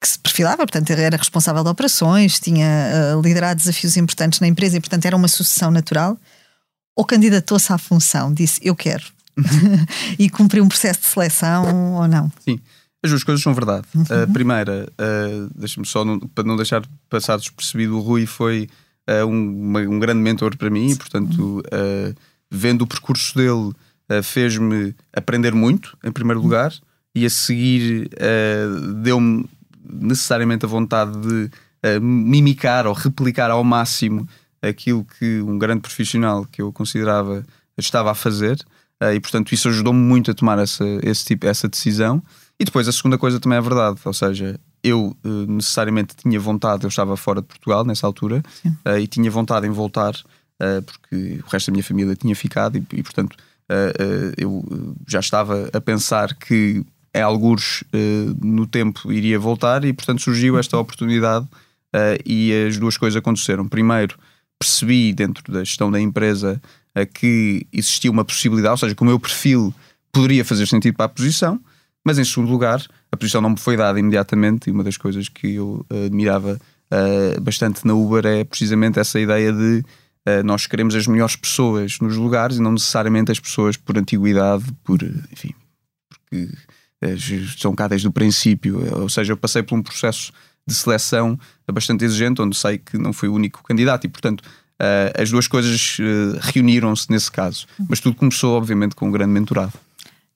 que 0.00 0.08
se 0.08 0.18
perfilava, 0.18 0.58
portanto, 0.58 0.90
era 0.90 1.16
responsável 1.16 1.62
de 1.62 1.70
operações, 1.70 2.40
tinha 2.40 3.14
liderado 3.22 3.58
desafios 3.58 3.96
importantes 3.96 4.40
na 4.40 4.48
empresa 4.48 4.76
e, 4.76 4.80
portanto, 4.80 5.06
era 5.06 5.14
uma 5.16 5.28
sucessão 5.28 5.70
natural? 5.70 6.18
Ou 6.96 7.04
candidatou-se 7.04 7.72
à 7.72 7.78
função? 7.78 8.34
Disse, 8.34 8.60
eu 8.64 8.74
quero, 8.74 9.04
e 10.18 10.28
cumprir 10.28 10.62
um 10.62 10.68
processo 10.68 11.00
de 11.00 11.06
seleção 11.06 11.94
ou 11.94 12.08
não? 12.08 12.30
Sim. 12.40 12.58
As 13.02 13.10
duas 13.10 13.24
coisas 13.24 13.42
são 13.42 13.52
verdade. 13.52 13.84
Uhum. 13.94 14.04
A 14.22 14.26
primeira, 14.32 14.88
uh, 14.92 15.50
deixa-me 15.56 15.84
só, 15.84 16.04
não, 16.04 16.20
para 16.20 16.44
não 16.44 16.56
deixar 16.56 16.82
passar 17.10 17.36
despercebido, 17.36 17.96
o 17.96 18.00
Rui 18.00 18.26
foi 18.26 18.68
uh, 19.08 19.26
um, 19.26 19.70
uma, 19.70 19.80
um, 19.80 19.98
grande 19.98 20.20
mentor 20.20 20.56
para 20.56 20.70
mim, 20.70 20.90
e, 20.90 20.96
portanto, 20.96 21.60
uh, 21.60 22.14
vendo 22.48 22.82
o 22.82 22.86
percurso 22.86 23.36
dele, 23.36 23.72
uh, 24.10 24.22
fez-me 24.22 24.94
aprender 25.12 25.52
muito, 25.52 25.96
em 26.04 26.12
primeiro 26.12 26.38
uhum. 26.38 26.46
lugar, 26.46 26.72
e 27.14 27.26
a 27.26 27.30
seguir 27.30 28.08
deu-me 29.02 29.44
necessariamente 29.84 30.64
a 30.64 30.68
vontade 30.68 31.12
de 31.20 31.50
mimicar 32.00 32.86
ou 32.86 32.94
replicar 32.94 33.50
ao 33.50 33.62
máximo 33.62 34.26
aquilo 34.62 35.04
que 35.04 35.42
um 35.42 35.58
grande 35.58 35.82
profissional 35.82 36.46
que 36.46 36.62
eu 36.62 36.72
considerava 36.72 37.44
estava 37.76 38.10
a 38.10 38.14
fazer. 38.14 38.64
Uh, 39.02 39.14
e 39.14 39.20
portanto 39.20 39.52
isso 39.52 39.68
ajudou-me 39.68 39.98
muito 39.98 40.30
a 40.30 40.34
tomar 40.34 40.60
essa, 40.60 40.84
esse 41.02 41.24
tipo, 41.24 41.44
essa 41.44 41.68
decisão. 41.68 42.22
E 42.60 42.64
depois 42.64 42.86
a 42.86 42.92
segunda 42.92 43.18
coisa 43.18 43.40
também 43.40 43.58
é 43.58 43.60
verdade, 43.60 43.98
ou 44.04 44.12
seja, 44.12 44.60
eu 44.84 45.16
uh, 45.24 45.28
necessariamente 45.48 46.14
tinha 46.14 46.38
vontade, 46.38 46.84
eu 46.84 46.88
estava 46.88 47.16
fora 47.16 47.40
de 47.40 47.48
Portugal 47.48 47.84
nessa 47.84 48.06
altura 48.06 48.40
uh, 48.86 48.98
e 48.98 49.08
tinha 49.08 49.28
vontade 49.30 49.66
em 49.66 49.70
voltar 49.70 50.14
porque 50.86 51.40
o 51.44 51.50
resto 51.50 51.66
da 51.66 51.72
minha 51.72 51.82
família 51.82 52.14
tinha 52.14 52.36
ficado 52.36 52.78
e, 52.78 52.86
e 52.92 53.02
portanto 53.02 53.36
eu 54.38 54.64
já 55.08 55.18
estava 55.18 55.68
a 55.72 55.80
pensar 55.80 56.36
que 56.36 56.86
é 57.12 57.20
algures 57.20 57.82
no 58.40 58.64
tempo 58.64 59.12
iria 59.12 59.40
voltar 59.40 59.84
e 59.84 59.92
portanto 59.92 60.22
surgiu 60.22 60.56
esta 60.56 60.78
oportunidade 60.78 61.48
e 62.24 62.52
as 62.68 62.78
duas 62.78 62.96
coisas 62.96 63.16
aconteceram. 63.18 63.66
Primeiro 63.66 64.16
percebi 64.62 65.12
dentro 65.12 65.52
da 65.52 65.64
gestão 65.64 65.90
da 65.90 66.00
empresa 66.00 66.60
que 67.14 67.66
existia 67.72 68.10
uma 68.10 68.24
possibilidade, 68.24 68.72
ou 68.72 68.78
seja, 68.78 68.94
que 68.94 69.02
o 69.02 69.06
meu 69.06 69.18
perfil 69.18 69.74
poderia 70.12 70.44
fazer 70.44 70.66
sentido 70.66 70.94
para 70.94 71.06
a 71.06 71.08
posição, 71.08 71.58
mas 72.04 72.18
em 72.18 72.24
segundo 72.24 72.50
lugar, 72.50 72.84
a 73.10 73.16
posição 73.16 73.40
não 73.40 73.50
me 73.50 73.58
foi 73.58 73.76
dada 73.76 73.98
imediatamente, 73.98 74.68
e 74.68 74.72
uma 74.72 74.84
das 74.84 74.96
coisas 74.96 75.28
que 75.28 75.54
eu 75.54 75.86
admirava 76.06 76.60
uh, 76.92 77.40
bastante 77.40 77.86
na 77.86 77.94
Uber 77.94 78.26
é 78.26 78.44
precisamente 78.44 78.98
essa 78.98 79.18
ideia 79.18 79.52
de 79.52 79.82
uh, 80.28 80.42
nós 80.44 80.66
queremos 80.66 80.94
as 80.94 81.06
melhores 81.06 81.36
pessoas 81.36 81.98
nos 82.00 82.16
lugares 82.16 82.58
e 82.58 82.60
não 82.60 82.72
necessariamente 82.72 83.32
as 83.32 83.40
pessoas 83.40 83.76
por 83.76 83.96
antiguidade, 83.96 84.64
por, 84.84 85.02
enfim, 85.02 85.54
porque 86.08 86.48
uh, 87.04 87.58
são 87.58 87.74
cá 87.74 87.88
desde 87.88 88.08
o 88.08 88.12
princípio. 88.12 89.00
Ou 89.00 89.08
seja, 89.08 89.32
eu 89.32 89.36
passei 89.36 89.62
por 89.62 89.76
um 89.78 89.82
processo 89.82 90.32
de 90.66 90.74
seleção 90.74 91.38
bastante 91.72 92.04
exigente, 92.04 92.40
onde 92.42 92.56
sei 92.56 92.78
que 92.78 92.98
não 92.98 93.12
fui 93.12 93.28
o 93.28 93.34
único 93.34 93.62
candidato 93.62 94.04
e, 94.04 94.08
portanto, 94.08 94.40
uh, 94.40 95.20
as 95.20 95.30
duas 95.30 95.46
coisas 95.46 95.96
reuniram-se 96.40 97.10
nesse 97.10 97.30
caso. 97.30 97.66
Mas 97.88 97.98
tudo 97.98 98.14
começou, 98.14 98.56
obviamente, 98.56 98.94
com 98.94 99.08
um 99.08 99.10
grande 99.10 99.32
mentorado. 99.32 99.72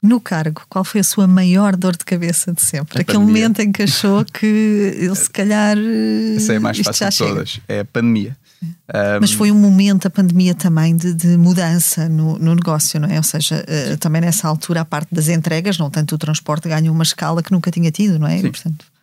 No 0.03 0.21
cargo, 0.21 0.63
qual 0.69 0.85
foi 0.85 1.01
a 1.01 1.05
sua 1.05 1.27
maior 1.27 1.75
dor 1.75 1.97
de 1.97 2.05
cabeça 2.05 2.53
de 2.53 2.63
sempre? 2.63 2.99
A 2.99 3.01
Aquele 3.01 3.19
pandemia. 3.19 3.43
momento 3.43 3.61
em 3.61 3.73
que 3.73 3.83
achou 3.83 4.25
que 4.25 4.47
ele 4.47 5.15
se 5.15 5.29
calhar. 5.29 5.77
Essa 6.37 6.53
é 6.53 6.57
a 6.57 6.61
mais 6.61 6.79
fácil 6.79 7.09
de 7.09 7.19
todas. 7.19 7.61
É 7.67 7.81
a 7.81 7.85
pandemia. 7.85 8.37
Um... 8.63 9.21
Mas 9.21 9.33
foi 9.33 9.51
um 9.51 9.59
momento, 9.59 10.07
a 10.07 10.11
pandemia 10.11 10.55
também, 10.55 10.97
de, 10.97 11.13
de 11.13 11.37
mudança 11.37 12.09
no, 12.09 12.39
no, 12.39 12.55
negócio, 12.55 13.01
não 13.01 13.09
é? 13.09 13.17
Ou 13.17 13.23
seja, 13.23 13.65
uh, 13.65 13.97
também 13.97 14.21
nessa 14.21 14.47
altura, 14.47 14.83
a 14.83 14.85
parte 14.85 15.15
das 15.15 15.29
entregas, 15.29 15.79
não 15.79 15.91
tanto 15.91 16.15
o 16.15 16.19
transporte, 16.19 16.69
ganhou 16.69 16.95
uma 16.95 17.05
escala 17.05 17.43
que 17.43 17.51
nunca 17.51 17.71
tinha 17.71 17.91
tido, 17.91 18.19
não 18.19 18.29
é? 18.29 18.39
Sim. 18.39 18.51
Portanto... 18.51 18.96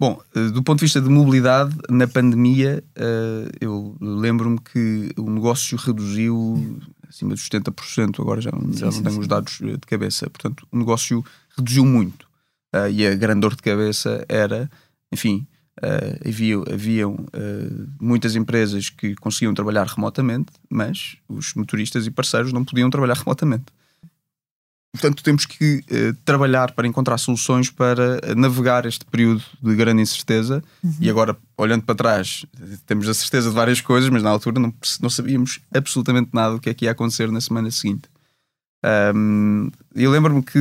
Bom, 0.00 0.18
uh, 0.34 0.50
do 0.50 0.62
ponto 0.62 0.78
de 0.78 0.86
vista 0.86 0.98
de 0.98 1.10
mobilidade, 1.10 1.76
na 1.90 2.08
pandemia, 2.08 2.82
uh, 2.96 3.50
eu 3.60 3.94
lembro-me 4.00 4.58
que 4.58 5.10
o 5.18 5.28
negócio 5.28 5.76
reduziu 5.76 6.80
acima 7.06 7.34
dos 7.34 7.46
70%, 7.46 8.18
agora 8.18 8.40
já, 8.40 8.50
sim, 8.50 8.72
já 8.72 8.90
sim, 8.90 8.96
não 8.96 9.02
tenho 9.02 9.14
sim. 9.16 9.20
os 9.20 9.28
dados 9.28 9.58
de 9.60 9.86
cabeça. 9.86 10.30
Portanto, 10.30 10.66
o 10.72 10.78
negócio 10.78 11.22
reduziu 11.54 11.84
muito. 11.84 12.26
e 12.90 13.06
a 13.06 13.14
grande 13.14 13.40
dor 13.40 13.54
de 13.54 13.62
cabeça 13.62 14.24
era, 14.26 14.70
enfim, 15.12 15.46
havia, 16.24 16.56
haviam 16.72 17.26
muitas 18.00 18.36
empresas 18.36 18.88
que 18.88 19.16
conseguiam 19.16 19.52
trabalhar 19.52 19.86
remotamente, 19.88 20.52
mas 20.70 21.16
os 21.28 21.52
motoristas 21.54 22.06
e 22.06 22.12
parceiros 22.12 22.52
não 22.52 22.64
podiam 22.64 22.88
trabalhar 22.88 23.16
remotamente. 23.16 23.66
Portanto, 24.92 25.22
temos 25.22 25.46
que 25.46 25.84
uh, 25.90 26.14
trabalhar 26.24 26.72
para 26.72 26.86
encontrar 26.86 27.16
soluções 27.16 27.70
para 27.70 28.20
navegar 28.34 28.86
este 28.86 29.04
período 29.04 29.42
de 29.62 29.74
grande 29.76 30.02
incerteza. 30.02 30.62
Uhum. 30.82 30.94
E 31.00 31.08
agora, 31.08 31.36
olhando 31.56 31.84
para 31.84 31.94
trás, 31.94 32.44
temos 32.86 33.08
a 33.08 33.14
certeza 33.14 33.50
de 33.50 33.54
várias 33.54 33.80
coisas, 33.80 34.10
mas 34.10 34.22
na 34.22 34.30
altura 34.30 34.58
não, 34.58 34.74
não 35.00 35.08
sabíamos 35.10 35.60
absolutamente 35.72 36.30
nada 36.32 36.54
do 36.54 36.60
que 36.60 36.70
é 36.70 36.74
que 36.74 36.86
ia 36.86 36.90
acontecer 36.90 37.30
na 37.30 37.40
semana 37.40 37.70
seguinte. 37.70 38.08
Um, 39.14 39.70
eu 39.94 40.10
lembro-me 40.10 40.42
que 40.42 40.58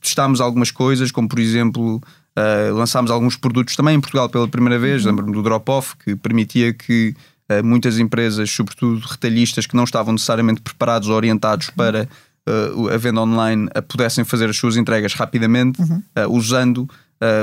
testámos 0.00 0.40
algumas 0.40 0.70
coisas, 0.70 1.12
como 1.12 1.28
por 1.28 1.38
exemplo 1.38 2.00
Uh, 2.30 2.72
lançámos 2.74 3.10
alguns 3.10 3.36
produtos 3.36 3.74
também 3.74 3.96
em 3.96 4.00
Portugal 4.00 4.28
pela 4.28 4.46
primeira 4.46 4.78
vez, 4.78 5.02
uhum. 5.02 5.10
lembro-me 5.10 5.32
do 5.32 5.42
Drop-Off, 5.42 5.96
que 5.96 6.14
permitia 6.14 6.72
que 6.72 7.14
uh, 7.50 7.64
muitas 7.64 7.98
empresas, 7.98 8.50
sobretudo 8.50 9.04
retalhistas, 9.04 9.66
que 9.66 9.74
não 9.74 9.84
estavam 9.84 10.12
necessariamente 10.12 10.60
preparados 10.60 11.08
ou 11.08 11.16
orientados 11.16 11.68
uhum. 11.68 11.74
para 11.74 12.08
uh, 12.48 12.88
a 12.88 12.96
venda 12.96 13.20
online, 13.20 13.68
pudessem 13.88 14.24
fazer 14.24 14.48
as 14.50 14.56
suas 14.56 14.76
entregas 14.76 15.14
rapidamente, 15.14 15.80
uhum. 15.80 16.02
usando 16.28 16.88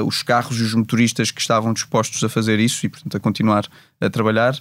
os 0.08 0.24
carros 0.24 0.60
e 0.60 0.64
os 0.64 0.74
motoristas 0.74 1.30
que 1.30 1.40
estavam 1.40 1.72
dispostos 1.72 2.24
a 2.24 2.30
fazer 2.30 2.60
isso 2.60 2.84
e, 2.84 2.90
portanto, 2.90 3.16
a 3.16 3.20
continuar 3.20 3.68
a 4.02 4.10
trabalhar. 4.10 4.60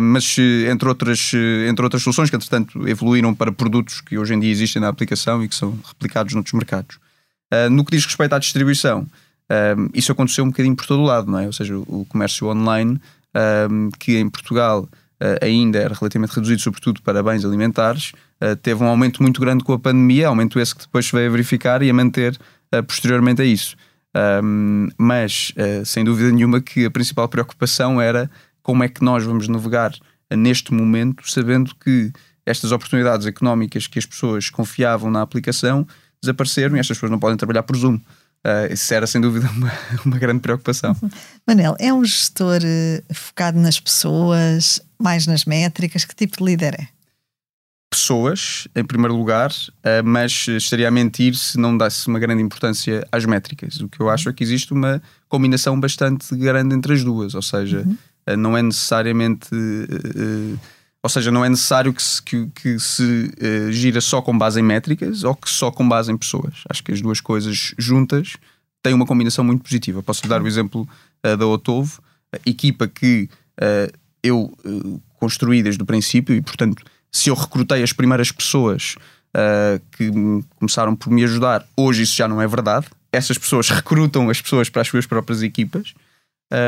mas 0.00 0.34
entre 0.38 0.88
outras, 0.88 1.30
entre 1.68 1.84
outras 1.84 2.02
soluções 2.02 2.30
que, 2.30 2.36
entretanto, 2.36 2.88
evoluíram 2.88 3.34
para 3.34 3.52
produtos 3.52 4.00
que 4.00 4.16
hoje 4.16 4.32
em 4.32 4.40
dia 4.40 4.50
existem 4.50 4.80
na 4.80 4.88
aplicação 4.88 5.44
e 5.44 5.48
que 5.48 5.54
são 5.54 5.78
replicados 5.86 6.32
noutros 6.32 6.54
mercados. 6.54 6.98
no 7.70 7.84
que 7.84 7.94
diz 7.94 8.06
respeito 8.06 8.34
à 8.34 8.38
distribuição, 8.38 9.06
isso 9.92 10.10
aconteceu 10.10 10.42
um 10.42 10.48
bocadinho 10.48 10.74
por 10.74 10.86
todo 10.86 11.02
o 11.02 11.04
lado, 11.04 11.30
não 11.30 11.38
é? 11.38 11.44
Ou 11.44 11.52
seja, 11.52 11.76
o, 11.76 12.06
comércio 12.08 12.46
online, 12.46 12.98
que 13.98 14.16
em 14.16 14.30
Portugal 14.30 14.88
uh, 14.88 15.05
ainda 15.40 15.78
era 15.78 15.94
relativamente 15.94 16.34
reduzido, 16.34 16.60
sobretudo 16.60 17.02
para 17.02 17.22
bens 17.22 17.44
alimentares, 17.44 18.12
uh, 18.42 18.54
teve 18.56 18.82
um 18.82 18.86
aumento 18.86 19.22
muito 19.22 19.40
grande 19.40 19.64
com 19.64 19.72
a 19.72 19.78
pandemia, 19.78 20.28
aumento 20.28 20.60
esse 20.60 20.74
que 20.74 20.82
depois 20.82 21.06
se 21.06 21.12
veio 21.12 21.28
a 21.28 21.30
verificar 21.30 21.82
e 21.82 21.90
a 21.90 21.94
manter 21.94 22.38
uh, 22.74 22.82
posteriormente 22.82 23.40
a 23.42 23.44
isso. 23.44 23.76
Mas, 24.96 25.52
sem 25.84 26.02
dúvida 26.02 26.32
nenhuma, 26.32 26.58
que 26.58 26.86
a 26.86 26.90
principal 26.90 27.28
preocupação 27.28 28.00
era 28.00 28.30
como 28.62 28.82
é 28.82 28.88
que 28.88 29.04
nós 29.04 29.22
vamos 29.22 29.46
navegar 29.46 29.92
neste 30.34 30.72
momento, 30.72 31.30
sabendo 31.30 31.74
que 31.74 32.10
estas 32.46 32.72
oportunidades 32.72 33.26
económicas 33.26 33.86
que 33.86 33.98
as 33.98 34.06
pessoas 34.06 34.48
confiavam 34.48 35.10
na 35.10 35.20
aplicação 35.20 35.86
desapareceram 36.22 36.76
e 36.76 36.80
estas 36.80 36.96
pessoas 36.96 37.10
não 37.10 37.18
podem 37.18 37.36
trabalhar 37.36 37.62
por 37.62 37.76
Zoom. 37.76 37.96
Uh, 37.96 38.72
isso 38.72 38.94
era 38.94 39.06
sem 39.08 39.20
dúvida 39.20 39.50
uma, 39.56 39.72
uma 40.04 40.18
grande 40.18 40.40
preocupação. 40.40 40.96
Manel, 41.46 41.74
é 41.80 41.92
um 41.92 42.04
gestor 42.04 42.60
uh, 42.62 43.14
focado 43.14 43.58
nas 43.58 43.80
pessoas, 43.80 44.80
mais 44.98 45.26
nas 45.26 45.44
métricas? 45.44 46.04
Que 46.04 46.14
tipo 46.14 46.38
de 46.38 46.44
líder 46.44 46.74
é? 46.74 46.88
Pessoas, 47.90 48.68
em 48.74 48.84
primeiro 48.84 49.16
lugar, 49.16 49.50
uh, 49.50 50.04
mas 50.04 50.48
estaria 50.48 50.88
a 50.88 50.90
mentir 50.90 51.34
se 51.34 51.58
não 51.58 51.76
desse 51.76 52.08
uma 52.08 52.18
grande 52.18 52.42
importância 52.42 53.06
às 53.10 53.24
métricas. 53.24 53.80
O 53.80 53.88
que 53.88 54.00
eu 54.00 54.10
acho 54.10 54.28
é 54.28 54.32
que 54.32 54.42
existe 54.42 54.72
uma 54.72 55.00
combinação 55.28 55.78
bastante 55.78 56.34
grande 56.36 56.74
entre 56.74 56.92
as 56.92 57.04
duas, 57.04 57.34
ou 57.34 57.42
seja, 57.42 57.86
uhum. 57.86 58.36
não 58.36 58.56
é 58.56 58.62
necessariamente 58.62 59.48
ou 61.06 61.08
seja, 61.08 61.30
não 61.30 61.44
é 61.44 61.48
necessário 61.48 61.94
que 61.94 62.02
se, 62.02 62.20
que, 62.20 62.46
que 62.48 62.80
se 62.80 63.30
uh, 63.40 63.70
gira 63.70 64.00
só 64.00 64.20
com 64.20 64.36
base 64.36 64.58
em 64.58 64.62
métricas 64.64 65.22
ou 65.22 65.36
que 65.36 65.48
só 65.48 65.70
com 65.70 65.88
base 65.88 66.10
em 66.10 66.16
pessoas. 66.16 66.64
Acho 66.68 66.82
que 66.82 66.90
as 66.90 67.00
duas 67.00 67.20
coisas 67.20 67.72
juntas 67.78 68.36
têm 68.82 68.92
uma 68.92 69.06
combinação 69.06 69.44
muito 69.44 69.62
positiva. 69.62 70.02
Posso 70.02 70.26
dar 70.26 70.42
o 70.42 70.48
exemplo 70.48 70.82
uh, 71.24 71.36
da 71.36 71.46
Otovo, 71.46 72.02
equipa 72.44 72.88
que 72.88 73.30
uh, 73.60 73.96
eu 74.22 74.52
construí 75.18 75.62
desde 75.62 75.82
o 75.82 75.86
princípio 75.86 76.34
e, 76.34 76.42
portanto, 76.42 76.82
se 77.10 77.30
eu 77.30 77.34
recrutei 77.34 77.82
as 77.82 77.92
primeiras 77.92 78.30
pessoas 78.30 78.96
que 79.92 80.10
começaram 80.58 80.96
por 80.96 81.10
me 81.10 81.22
ajudar, 81.22 81.62
hoje 81.76 82.04
isso 82.04 82.16
já 82.16 82.26
não 82.26 82.40
é 82.40 82.46
verdade. 82.46 82.86
Essas 83.12 83.36
pessoas 83.36 83.68
recrutam 83.68 84.30
as 84.30 84.40
pessoas 84.40 84.70
para 84.70 84.80
as 84.80 84.88
suas 84.88 85.04
próprias 85.04 85.42
equipas. 85.42 85.92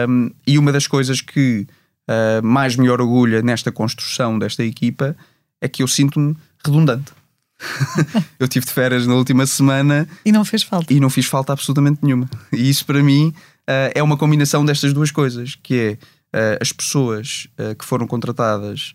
Um, 0.09 0.31
e 0.47 0.59
uma 0.59 0.73
das 0.73 0.87
coisas 0.87 1.21
que 1.21 1.67
uh, 2.09 2.45
mais 2.45 2.77
me 2.77 2.89
orgulha 2.89 3.43
nesta 3.43 3.71
construção 3.71 4.39
desta 4.39 4.65
equipa 4.65 5.17
é 5.61 5.69
que 5.69 5.83
eu 5.83 5.89
sinto-me 5.89 6.37
redundante. 6.65 7.13
eu 8.39 8.47
tive 8.47 8.67
de 8.67 8.73
férias 8.73 9.07
na 9.07 9.15
última 9.15 9.47
semana 9.47 10.09
e 10.25 10.31
não 10.31 10.45
fez 10.45 10.63
falta. 10.63 10.93
E 10.93 11.01
não 11.01 11.11
fiz 11.11 11.27
falta 11.27 11.53
absolutamente 11.53 12.01
nenhuma. 12.03 12.29
E 12.53 12.69
isso 12.69 12.85
para 12.87 13.03
mim 13.03 13.29
uh, 13.29 13.93
é 13.95 14.03
uma 14.03 14.17
combinação 14.17 14.65
destas 14.65 14.93
duas 14.93 15.11
coisas, 15.11 15.57
que 15.63 15.75
é 15.79 15.99
uh, 16.35 16.59
as 16.61 16.73
pessoas 16.73 17.49
uh, 17.59 17.75
que 17.75 17.85
foram 17.85 18.07
contratadas 18.07 18.95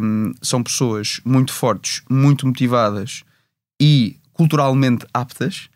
um, 0.00 0.32
são 0.40 0.62
pessoas 0.62 1.20
muito 1.24 1.52
fortes, 1.52 2.02
muito 2.08 2.46
motivadas 2.46 3.24
e 3.80 4.16
culturalmente 4.32 5.06
aptas. 5.12 5.68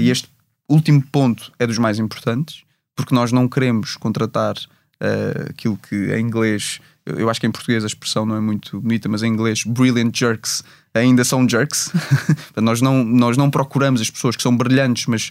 e 0.00 0.10
este 0.10 0.28
último 0.68 1.02
ponto 1.02 1.52
é 1.58 1.66
dos 1.66 1.78
mais 1.78 1.98
importantes, 1.98 2.64
porque 2.96 3.14
nós 3.14 3.32
não 3.32 3.48
queremos 3.48 3.96
contratar 3.96 4.56
uh, 4.56 5.50
aquilo 5.50 5.76
que 5.76 6.12
em 6.14 6.20
inglês, 6.20 6.80
eu 7.04 7.28
acho 7.28 7.40
que 7.40 7.46
em 7.46 7.50
português 7.50 7.84
a 7.84 7.86
expressão 7.86 8.24
não 8.24 8.36
é 8.36 8.40
muito 8.40 8.80
bonita, 8.80 9.08
mas 9.08 9.22
em 9.22 9.28
inglês, 9.28 9.64
brilliant 9.64 10.16
jerks 10.16 10.62
ainda 10.94 11.24
são 11.24 11.48
jerks. 11.48 11.90
nós, 12.56 12.80
não, 12.80 13.04
nós 13.04 13.36
não 13.36 13.50
procuramos 13.50 14.00
as 14.00 14.10
pessoas 14.10 14.36
que 14.36 14.42
são 14.42 14.56
brilhantes, 14.56 15.06
mas, 15.06 15.30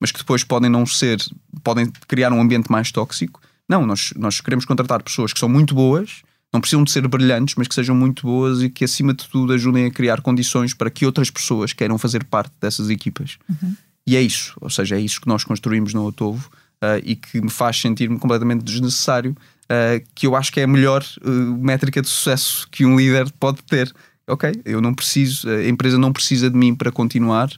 mas 0.00 0.12
que 0.12 0.18
depois 0.18 0.44
podem 0.44 0.70
não 0.70 0.86
ser, 0.86 1.18
podem 1.62 1.90
criar 2.06 2.32
um 2.32 2.40
ambiente 2.40 2.70
mais 2.70 2.92
tóxico. 2.92 3.40
Não, 3.68 3.84
nós, 3.84 4.12
nós 4.16 4.40
queremos 4.40 4.64
contratar 4.64 5.02
pessoas 5.02 5.32
que 5.32 5.38
são 5.38 5.48
muito 5.48 5.74
boas, 5.74 6.22
não 6.52 6.60
precisam 6.60 6.82
de 6.82 6.90
ser 6.90 7.06
brilhantes, 7.06 7.54
mas 7.56 7.68
que 7.68 7.74
sejam 7.74 7.94
muito 7.94 8.26
boas 8.26 8.62
e 8.62 8.70
que, 8.70 8.84
acima 8.84 9.12
de 9.12 9.28
tudo, 9.28 9.52
ajudem 9.52 9.86
a 9.86 9.90
criar 9.90 10.22
condições 10.22 10.72
para 10.72 10.90
que 10.90 11.04
outras 11.04 11.30
pessoas 11.30 11.72
queiram 11.72 11.98
fazer 11.98 12.24
parte 12.24 12.52
dessas 12.60 12.88
equipas. 12.88 13.38
Uhum. 13.48 13.76
E 14.06 14.16
é 14.16 14.22
isso, 14.22 14.56
ou 14.58 14.70
seja, 14.70 14.96
é 14.96 15.00
isso 15.00 15.20
que 15.20 15.28
nós 15.28 15.44
construímos 15.44 15.92
no 15.92 16.06
Otovo 16.06 16.48
uh, 16.82 16.98
e 17.04 17.14
que 17.14 17.40
me 17.42 17.50
faz 17.50 17.78
sentir-me 17.78 18.18
completamente 18.18 18.64
desnecessário, 18.64 19.32
uh, 19.64 20.02
que 20.14 20.26
eu 20.26 20.34
acho 20.34 20.50
que 20.50 20.60
é 20.60 20.64
a 20.64 20.66
melhor 20.66 21.04
uh, 21.22 21.30
métrica 21.30 22.00
de 22.00 22.08
sucesso 22.08 22.66
que 22.70 22.86
um 22.86 22.96
líder 22.96 23.30
pode 23.38 23.62
ter. 23.64 23.94
Ok, 24.26 24.50
eu 24.64 24.80
não 24.80 24.94
preciso, 24.94 25.48
a 25.48 25.68
empresa 25.68 25.98
não 25.98 26.12
precisa 26.12 26.50
de 26.50 26.56
mim 26.56 26.74
para 26.74 26.92
continuar, 26.92 27.48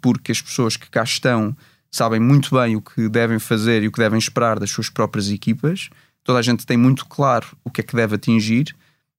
porque 0.00 0.30
as 0.30 0.40
pessoas 0.40 0.76
que 0.76 0.88
cá 0.88 1.02
estão 1.02 1.54
sabem 1.90 2.20
muito 2.20 2.54
bem 2.54 2.76
o 2.76 2.80
que 2.80 3.08
devem 3.08 3.38
fazer 3.38 3.82
e 3.82 3.88
o 3.88 3.92
que 3.92 3.98
devem 3.98 4.18
esperar 4.18 4.58
das 4.58 4.70
suas 4.70 4.88
próprias 4.88 5.30
equipas. 5.30 5.90
Toda 6.22 6.38
a 6.38 6.42
gente 6.42 6.66
tem 6.66 6.76
muito 6.76 7.06
claro 7.06 7.46
o 7.64 7.70
que 7.70 7.80
é 7.80 7.84
que 7.84 7.96
deve 7.96 8.14
atingir, 8.14 8.74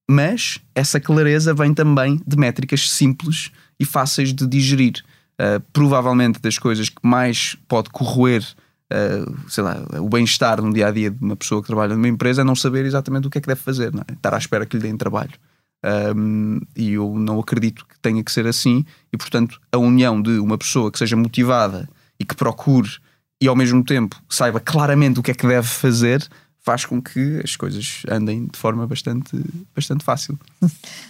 mas 0.09 0.59
essa 0.73 0.99
clareza 0.99 1.53
vem 1.53 1.73
também 1.73 2.21
de 2.25 2.37
métricas 2.37 2.89
simples 2.89 3.51
e 3.79 3.85
fáceis 3.85 4.33
de 4.33 4.45
digerir. 4.47 5.03
Uh, 5.33 5.59
provavelmente 5.73 6.39
das 6.39 6.59
coisas 6.59 6.87
que 6.87 7.01
mais 7.01 7.57
pode 7.67 7.89
corroer 7.89 8.45
uh, 8.91 9.49
sei 9.49 9.63
lá, 9.63 9.77
o 9.99 10.09
bem-estar 10.09 10.61
no 10.61 10.73
dia 10.73 10.87
a 10.87 10.91
dia 10.91 11.09
de 11.09 11.23
uma 11.23 11.35
pessoa 11.35 11.61
que 11.61 11.67
trabalha 11.67 11.95
numa 11.95 12.07
empresa 12.07 12.41
é 12.41 12.43
não 12.43 12.55
saber 12.55 12.85
exatamente 12.85 13.27
o 13.27 13.29
que 13.29 13.37
é 13.37 13.41
que 13.41 13.47
deve 13.47 13.61
fazer, 13.61 13.91
é? 13.95 14.13
estar 14.13 14.33
à 14.33 14.37
espera 14.37 14.65
que 14.65 14.75
lhe 14.75 14.83
deem 14.83 14.97
trabalho. 14.97 15.31
Um, 16.15 16.59
e 16.75 16.93
eu 16.93 17.15
não 17.17 17.39
acredito 17.39 17.85
que 17.87 17.97
tenha 17.99 18.23
que 18.23 18.31
ser 18.31 18.45
assim, 18.45 18.85
e 19.11 19.17
portanto, 19.17 19.59
a 19.71 19.77
união 19.77 20.21
de 20.21 20.37
uma 20.37 20.57
pessoa 20.57 20.91
que 20.91 20.99
seja 20.99 21.15
motivada 21.15 21.89
e 22.21 22.23
que 22.23 22.35
procure 22.35 22.91
e 23.41 23.47
ao 23.47 23.55
mesmo 23.55 23.83
tempo 23.83 24.21
saiba 24.29 24.59
claramente 24.59 25.19
o 25.19 25.23
que 25.23 25.31
é 25.31 25.33
que 25.33 25.47
deve 25.47 25.67
fazer 25.67 26.25
faz 26.59 26.85
com 26.85 27.01
que 27.01 27.41
as 27.43 27.55
coisas 27.55 28.03
andem 28.07 28.45
de 28.45 28.57
forma 28.57 28.85
bastante, 28.85 29.35
bastante 29.75 30.05
fácil. 30.05 30.39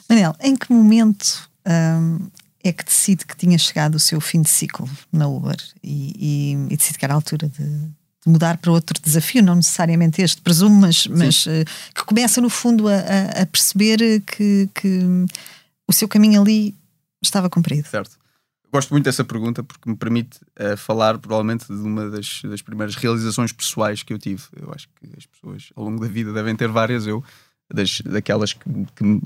Manel, 0.10 0.34
em 0.40 0.56
que 0.56 0.72
momento 0.72 1.50
hum, 1.68 2.30
é 2.64 2.72
que 2.72 2.86
decide 2.86 3.26
que 3.26 3.36
tinha 3.36 3.58
chegado 3.58 3.96
o 3.96 4.00
seu 4.00 4.22
fim 4.22 4.42
de 4.42 4.50
ciclo 4.50 4.90
na 5.12 5.28
Uber 5.28 5.58
e, 5.84 6.14
e, 6.18 6.74
e 6.74 6.78
decide 6.78 6.98
que 6.98 7.04
era 7.04 7.14
a 7.14 7.18
altura 7.18 7.50
de, 7.50 7.66
de, 7.66 7.92
mudar 8.26 8.58
para 8.60 8.72
outro 8.72 8.98
desafio, 9.04 9.44
não 9.44 9.56
necessariamente 9.56 10.22
este, 10.22 10.42
presumo, 10.42 10.80
mas, 10.80 11.06
mas 11.08 11.46
uh, 11.48 11.66
que 11.94 12.06
começa 12.06 12.40
no 12.40 12.50
fundo 12.50 12.88
a, 12.88 13.42
a 13.42 13.46
perceber 13.46 14.22
que, 14.22 14.70
que 14.74 15.26
o 15.86 15.92
seu 15.92 16.08
caminho 16.08 16.40
ali 16.40 16.74
estava 17.22 17.50
cumprido. 17.50 17.90
Certo. 17.90 18.21
Gosto 18.72 18.92
muito 18.92 19.04
dessa 19.04 19.24
pergunta 19.24 19.62
porque 19.64 19.90
me 19.90 19.98
permite 19.98 20.40
uh, 20.60 20.78
falar 20.78 21.18
provavelmente 21.18 21.66
de 21.68 21.82
uma 21.82 22.10
das, 22.10 22.42
das, 22.44 22.62
primeiras 22.62 22.96
realizações 22.96 23.52
pessoais 23.52 24.02
que 24.02 24.14
eu 24.14 24.18
tive. 24.18 24.44
Eu 24.56 24.72
acho 24.74 24.88
que 24.88 25.10
as 25.18 25.26
pessoas 25.26 25.74
ao 25.76 25.84
longo 25.84 26.00
da 26.00 26.08
vida 26.08 26.32
devem 26.32 26.56
ter 26.56 26.70
várias. 26.70 27.06
Eu, 27.06 27.22
das, 27.74 28.00
daquelas 28.02 28.54
que, 28.54 28.64
que 28.96 29.04
me 29.04 29.24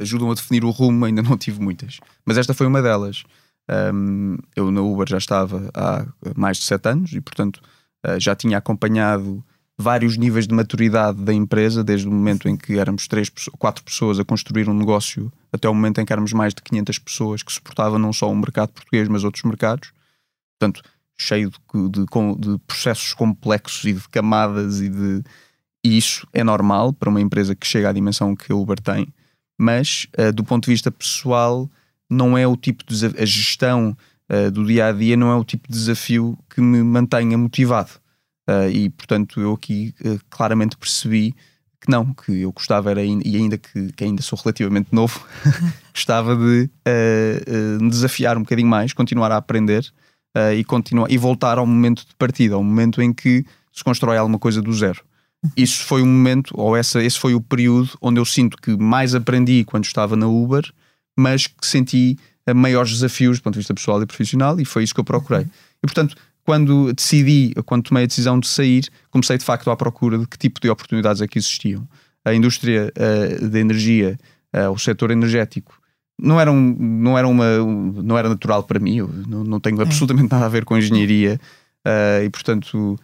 ajudam 0.00 0.30
a 0.30 0.34
definir 0.34 0.64
o 0.64 0.70
rumo, 0.70 1.04
ainda 1.04 1.22
não 1.22 1.36
tive 1.36 1.60
muitas. 1.60 1.98
Mas 2.24 2.38
esta 2.38 2.54
foi 2.54 2.66
uma 2.66 2.80
delas. 2.80 3.22
Um, 3.92 4.38
eu 4.56 4.70
na 4.70 4.80
Uber 4.80 5.06
já 5.06 5.18
estava 5.18 5.70
há 5.74 6.06
mais 6.34 6.56
de 6.56 6.64
sete 6.64 6.88
anos 6.88 7.12
e, 7.12 7.20
portanto, 7.20 7.60
uh, 8.06 8.18
já 8.18 8.34
tinha 8.34 8.56
acompanhado 8.56 9.44
vários 9.78 10.16
níveis 10.16 10.48
de 10.48 10.54
maturidade 10.54 11.22
da 11.22 11.32
empresa, 11.32 11.84
desde 11.84 12.08
o 12.08 12.10
momento 12.10 12.48
em 12.48 12.56
que 12.56 12.78
éramos 12.78 13.06
três, 13.06 13.30
quatro 13.58 13.84
pessoas 13.84 14.18
a 14.18 14.24
construir 14.24 14.68
um 14.68 14.74
negócio 14.74 15.32
até 15.52 15.68
o 15.68 15.74
momento 15.74 16.00
em 16.00 16.04
que 16.04 16.12
éramos 16.12 16.32
mais 16.32 16.52
de 16.52 16.60
500 16.62 16.98
pessoas 16.98 17.42
que 17.44 17.52
suportava 17.52 17.96
não 17.96 18.12
só 18.12 18.28
o 18.28 18.36
mercado 18.36 18.70
português, 18.70 19.06
mas 19.06 19.22
outros 19.22 19.44
mercados. 19.44 19.92
Portanto, 20.58 20.82
cheio 21.16 21.50
de, 21.50 21.88
de, 21.90 22.04
de 22.04 22.58
processos 22.66 23.14
complexos 23.14 23.84
e 23.84 23.92
de 23.92 24.08
camadas 24.08 24.80
e 24.80 24.88
de. 24.88 25.22
E 25.84 25.96
isso 25.96 26.26
é 26.32 26.42
normal 26.42 26.92
para 26.92 27.08
uma 27.08 27.20
empresa 27.20 27.54
que 27.54 27.66
chega 27.66 27.88
à 27.88 27.92
dimensão 27.92 28.34
que 28.34 28.50
a 28.50 28.56
Uber 28.56 28.80
tem, 28.80 29.06
mas 29.56 30.08
uh, 30.18 30.32
do 30.32 30.42
ponto 30.42 30.64
de 30.64 30.72
vista 30.72 30.90
pessoal, 30.90 31.70
não 32.10 32.36
é 32.36 32.46
o 32.48 32.56
tipo 32.56 32.84
de 32.84 33.06
a 33.06 33.24
gestão 33.24 33.96
uh, 34.28 34.50
do 34.50 34.66
dia 34.66 34.86
a 34.86 34.92
dia 34.92 35.16
não 35.16 35.30
é 35.30 35.36
o 35.36 35.44
tipo 35.44 35.68
de 35.68 35.78
desafio 35.78 36.36
que 36.50 36.60
me 36.60 36.82
mantenha 36.82 37.38
motivado. 37.38 37.90
Uh, 38.48 38.70
e 38.70 38.88
portanto 38.88 39.42
eu 39.42 39.52
aqui 39.52 39.94
uh, 40.02 40.18
claramente 40.30 40.74
percebi 40.74 41.34
que 41.78 41.90
não, 41.90 42.14
que 42.14 42.40
eu 42.40 42.50
gostava 42.50 42.90
era, 42.90 43.04
e 43.04 43.36
ainda 43.36 43.58
que, 43.58 43.92
que 43.92 44.04
ainda 44.04 44.22
sou 44.22 44.38
relativamente 44.42 44.88
novo, 44.90 45.22
gostava 45.94 46.34
de 46.34 46.70
uh, 46.88 47.82
me 47.82 47.90
desafiar 47.90 48.38
um 48.38 48.40
bocadinho 48.40 48.66
mais, 48.66 48.92
continuar 48.94 49.30
a 49.30 49.36
aprender 49.36 49.86
e, 50.56 50.62
continuar, 50.62 51.10
e 51.10 51.18
voltar 51.18 51.58
ao 51.58 51.66
momento 51.66 52.06
de 52.06 52.14
partida, 52.14 52.54
ao 52.54 52.62
momento 52.62 53.02
em 53.02 53.12
que 53.12 53.44
se 53.72 53.82
constrói 53.82 54.16
alguma 54.16 54.38
coisa 54.38 54.62
do 54.62 54.72
zero. 54.72 55.02
Isso 55.56 55.84
foi 55.84 56.00
o 56.00 56.06
momento, 56.06 56.52
ou 56.56 56.76
essa, 56.76 57.02
esse 57.02 57.18
foi 57.18 57.34
o 57.34 57.40
período 57.40 57.90
onde 58.00 58.20
eu 58.20 58.24
sinto 58.24 58.56
que 58.56 58.76
mais 58.76 59.16
aprendi 59.16 59.64
quando 59.64 59.84
estava 59.84 60.14
na 60.14 60.28
Uber, 60.28 60.62
mas 61.16 61.48
que 61.48 61.66
senti 61.66 62.16
maiores 62.54 62.92
desafios 62.92 63.38
do 63.38 63.42
ponto 63.42 63.54
de 63.54 63.60
vista 63.60 63.74
pessoal 63.74 64.00
e 64.00 64.06
profissional, 64.06 64.60
e 64.60 64.64
foi 64.64 64.84
isso 64.84 64.94
que 64.94 65.00
eu 65.00 65.04
procurei. 65.04 65.42
E 65.82 65.86
portanto, 65.86 66.14
quando 66.48 66.94
decidi, 66.94 67.52
quando 67.66 67.82
tomei 67.82 68.04
a 68.04 68.06
decisão 68.06 68.40
de 68.40 68.48
sair, 68.48 68.86
comecei 69.10 69.36
de 69.36 69.44
facto 69.44 69.70
à 69.70 69.76
procura 69.76 70.16
de 70.16 70.26
que 70.26 70.38
tipo 70.38 70.58
de 70.58 70.70
oportunidades 70.70 71.20
é 71.20 71.28
que 71.28 71.38
existiam. 71.38 71.86
A 72.24 72.32
indústria 72.32 72.90
uh, 72.96 73.48
de 73.50 73.58
energia, 73.58 74.18
uh, 74.56 74.70
o 74.70 74.78
setor 74.78 75.10
energético, 75.10 75.78
não 76.18 76.40
era, 76.40 76.50
um, 76.50 76.74
não 76.78 77.18
era, 77.18 77.28
uma, 77.28 77.58
não 78.02 78.16
era 78.16 78.30
natural 78.30 78.62
para 78.62 78.80
mim, 78.80 78.96
eu 78.96 79.10
não, 79.28 79.44
não 79.44 79.60
tenho 79.60 79.78
é. 79.78 79.84
absolutamente 79.84 80.32
nada 80.32 80.46
a 80.46 80.48
ver 80.48 80.64
com 80.64 80.74
engenharia 80.74 81.38
uh, 81.86 82.24
e, 82.24 82.30
portanto, 82.30 82.98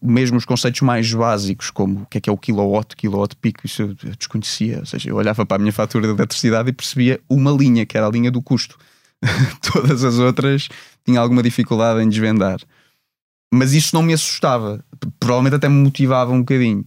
mesmo 0.00 0.36
os 0.36 0.44
conceitos 0.44 0.80
mais 0.82 1.12
básicos, 1.12 1.72
como 1.72 2.02
o 2.02 2.06
que 2.06 2.18
é 2.18 2.20
que 2.20 2.30
é 2.30 2.32
o 2.32 2.38
kilowatt, 2.38 2.94
kilowatt 2.94 3.34
pico, 3.34 3.66
isso 3.66 3.82
eu 3.82 3.94
desconhecia. 4.16 4.78
Ou 4.78 4.86
seja, 4.86 5.10
eu 5.10 5.16
olhava 5.16 5.44
para 5.44 5.56
a 5.56 5.58
minha 5.58 5.72
fatura 5.72 6.06
de 6.06 6.14
eletricidade 6.14 6.68
e 6.68 6.72
percebia 6.72 7.18
uma 7.28 7.50
linha, 7.50 7.84
que 7.84 7.96
era 7.96 8.06
a 8.06 8.10
linha 8.10 8.30
do 8.30 8.40
custo. 8.40 8.78
Todas 9.72 10.04
as 10.04 10.20
outras 10.20 10.68
tinha 11.04 11.18
alguma 11.18 11.42
dificuldade 11.42 12.00
em 12.00 12.08
desvendar 12.08 12.60
mas 13.52 13.72
isso 13.72 13.94
não 13.94 14.02
me 14.02 14.12
assustava, 14.12 14.84
provavelmente 15.18 15.56
até 15.56 15.68
me 15.68 15.82
motivava 15.82 16.32
um 16.32 16.40
bocadinho. 16.40 16.84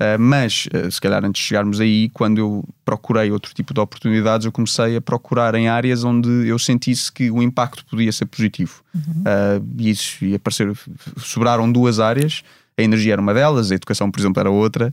Uh, 0.00 0.18
mas, 0.18 0.66
uh, 0.74 0.90
se 0.90 1.00
calhar 1.00 1.24
antes 1.24 1.40
de 1.40 1.48
chegarmos 1.48 1.80
aí, 1.80 2.08
quando 2.10 2.38
eu 2.38 2.64
procurei 2.84 3.30
outro 3.30 3.54
tipo 3.54 3.72
de 3.72 3.78
oportunidades, 3.78 4.44
eu 4.44 4.50
comecei 4.50 4.96
a 4.96 5.00
procurar 5.00 5.54
em 5.54 5.68
áreas 5.68 6.02
onde 6.02 6.48
eu 6.48 6.58
sentisse 6.58 7.12
que 7.12 7.30
o 7.30 7.40
impacto 7.40 7.84
podia 7.86 8.10
ser 8.10 8.26
positivo. 8.26 8.82
Uhum. 8.92 9.22
Uh, 9.22 9.64
e 9.78 9.90
isso 9.90 10.24
ia 10.24 10.36
aparecer. 10.36 10.72
Sobraram 11.18 11.70
duas 11.70 12.00
áreas, 12.00 12.42
a 12.76 12.82
energia 12.82 13.12
era 13.12 13.22
uma 13.22 13.32
delas, 13.32 13.70
a 13.70 13.76
educação, 13.76 14.10
por 14.10 14.18
exemplo, 14.18 14.40
era 14.40 14.50
outra, 14.50 14.92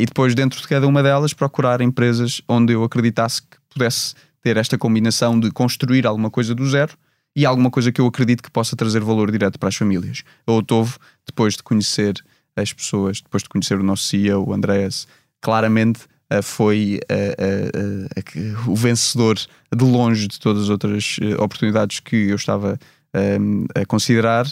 e 0.00 0.06
depois, 0.06 0.34
dentro 0.34 0.60
de 0.60 0.66
cada 0.66 0.86
uma 0.86 1.02
delas, 1.02 1.34
procurar 1.34 1.80
empresas 1.80 2.40
onde 2.48 2.72
eu 2.72 2.82
acreditasse 2.82 3.42
que 3.42 3.58
pudesse 3.68 4.14
ter 4.42 4.56
esta 4.56 4.78
combinação 4.78 5.38
de 5.38 5.50
construir 5.50 6.06
alguma 6.06 6.30
coisa 6.30 6.54
do 6.54 6.66
zero 6.66 6.96
e 7.36 7.44
alguma 7.44 7.70
coisa 7.70 7.92
que 7.92 8.00
eu 8.00 8.06
acredito 8.06 8.42
que 8.42 8.50
possa 8.50 8.74
trazer 8.74 9.04
valor 9.04 9.30
direto 9.30 9.58
para 9.58 9.68
as 9.68 9.76
famílias. 9.76 10.22
A 10.46 10.52
Otovo, 10.52 10.98
depois 11.26 11.54
de 11.54 11.62
conhecer 11.62 12.24
as 12.56 12.72
pessoas, 12.72 13.20
depois 13.20 13.42
de 13.42 13.50
conhecer 13.50 13.78
o 13.78 13.82
nosso 13.82 14.04
CEO, 14.04 14.48
o 14.48 14.54
Andreas, 14.54 15.06
claramente 15.42 16.00
uh, 16.32 16.42
foi 16.42 16.98
uh, 17.10 18.66
uh, 18.66 18.70
o 18.70 18.74
vencedor 18.74 19.36
de 19.36 19.84
longe 19.84 20.26
de 20.26 20.40
todas 20.40 20.64
as 20.64 20.68
outras 20.70 21.18
oportunidades 21.38 22.00
que 22.00 22.16
eu 22.16 22.36
estava 22.36 22.78
a 23.74 23.86
considerar. 23.86 24.46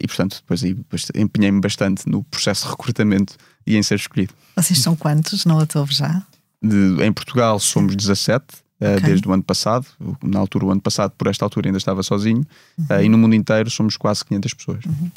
e 0.00 0.06
portanto, 0.06 0.36
depois 0.36 0.62
aí 0.62 0.76
empenhei-me 1.14 1.60
bastante 1.60 2.08
no 2.08 2.22
processo 2.24 2.64
de 2.64 2.70
recrutamento 2.70 3.36
e 3.66 3.76
em 3.76 3.82
ser 3.82 3.94
escolhido. 3.96 4.34
Vocês 4.54 4.80
são 4.80 4.94
quantos 4.94 5.44
na 5.44 5.56
Otovo 5.56 5.92
já? 5.92 6.22
De, 6.62 7.02
em 7.02 7.12
Portugal 7.12 7.58
somos 7.58 7.96
17, 7.96 8.44
eh, 8.44 8.65
okay. 8.80 9.00
desde 9.00 9.28
o 9.28 9.32
ano 9.32 9.42
passado. 9.42 9.86
Na 10.22 10.38
altura, 10.38 10.66
o 10.66 10.70
ano 10.70 10.80
passado, 10.80 11.12
por 11.16 11.26
esta 11.28 11.44
altura, 11.44 11.68
ainda 11.68 11.78
estava 11.78 12.02
sozinho. 12.02 12.46
Uhum. 12.78 12.86
Uh, 12.90 13.02
e 13.02 13.08
no 13.08 13.18
mundo 13.18 13.34
inteiro 13.34 13.70
somos 13.70 13.96
quase 13.96 14.24
500 14.24 14.54
pessoas. 14.54 14.84
Uhum. 14.84 15.10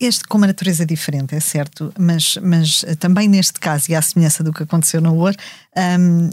Este 0.00 0.24
com 0.24 0.38
uma 0.38 0.46
natureza 0.46 0.86
diferente, 0.86 1.34
é 1.34 1.40
certo, 1.40 1.92
mas, 1.98 2.36
mas 2.42 2.84
eh, 2.86 2.94
também 2.94 3.28
neste 3.28 3.58
caso, 3.58 3.90
e 3.90 3.94
à 3.94 4.02
semelhança 4.02 4.42
do 4.42 4.52
que 4.52 4.62
aconteceu 4.62 5.00
no 5.00 5.12
UOR, 5.12 5.34
um, 5.98 6.30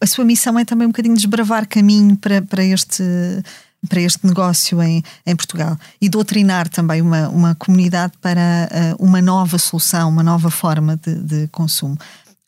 a 0.00 0.06
sua 0.06 0.24
missão 0.24 0.58
é 0.58 0.64
também 0.64 0.86
um 0.86 0.90
bocadinho 0.90 1.14
desbravar 1.14 1.66
caminho 1.66 2.16
para, 2.16 2.40
para 2.42 2.64
este 2.64 3.02
para 3.88 4.00
este 4.00 4.24
negócio 4.26 4.80
em, 4.80 5.02
em 5.26 5.34
Portugal 5.34 5.76
e 6.00 6.08
doutrinar 6.08 6.68
também 6.68 7.02
uma, 7.02 7.28
uma 7.28 7.54
comunidade 7.56 8.12
para 8.20 8.68
uh, 9.00 9.04
uma 9.04 9.20
nova 9.20 9.58
solução, 9.58 10.08
uma 10.08 10.22
nova 10.22 10.50
forma 10.50 10.96
de, 10.96 11.14
de, 11.16 11.48
consumo. 11.48 11.98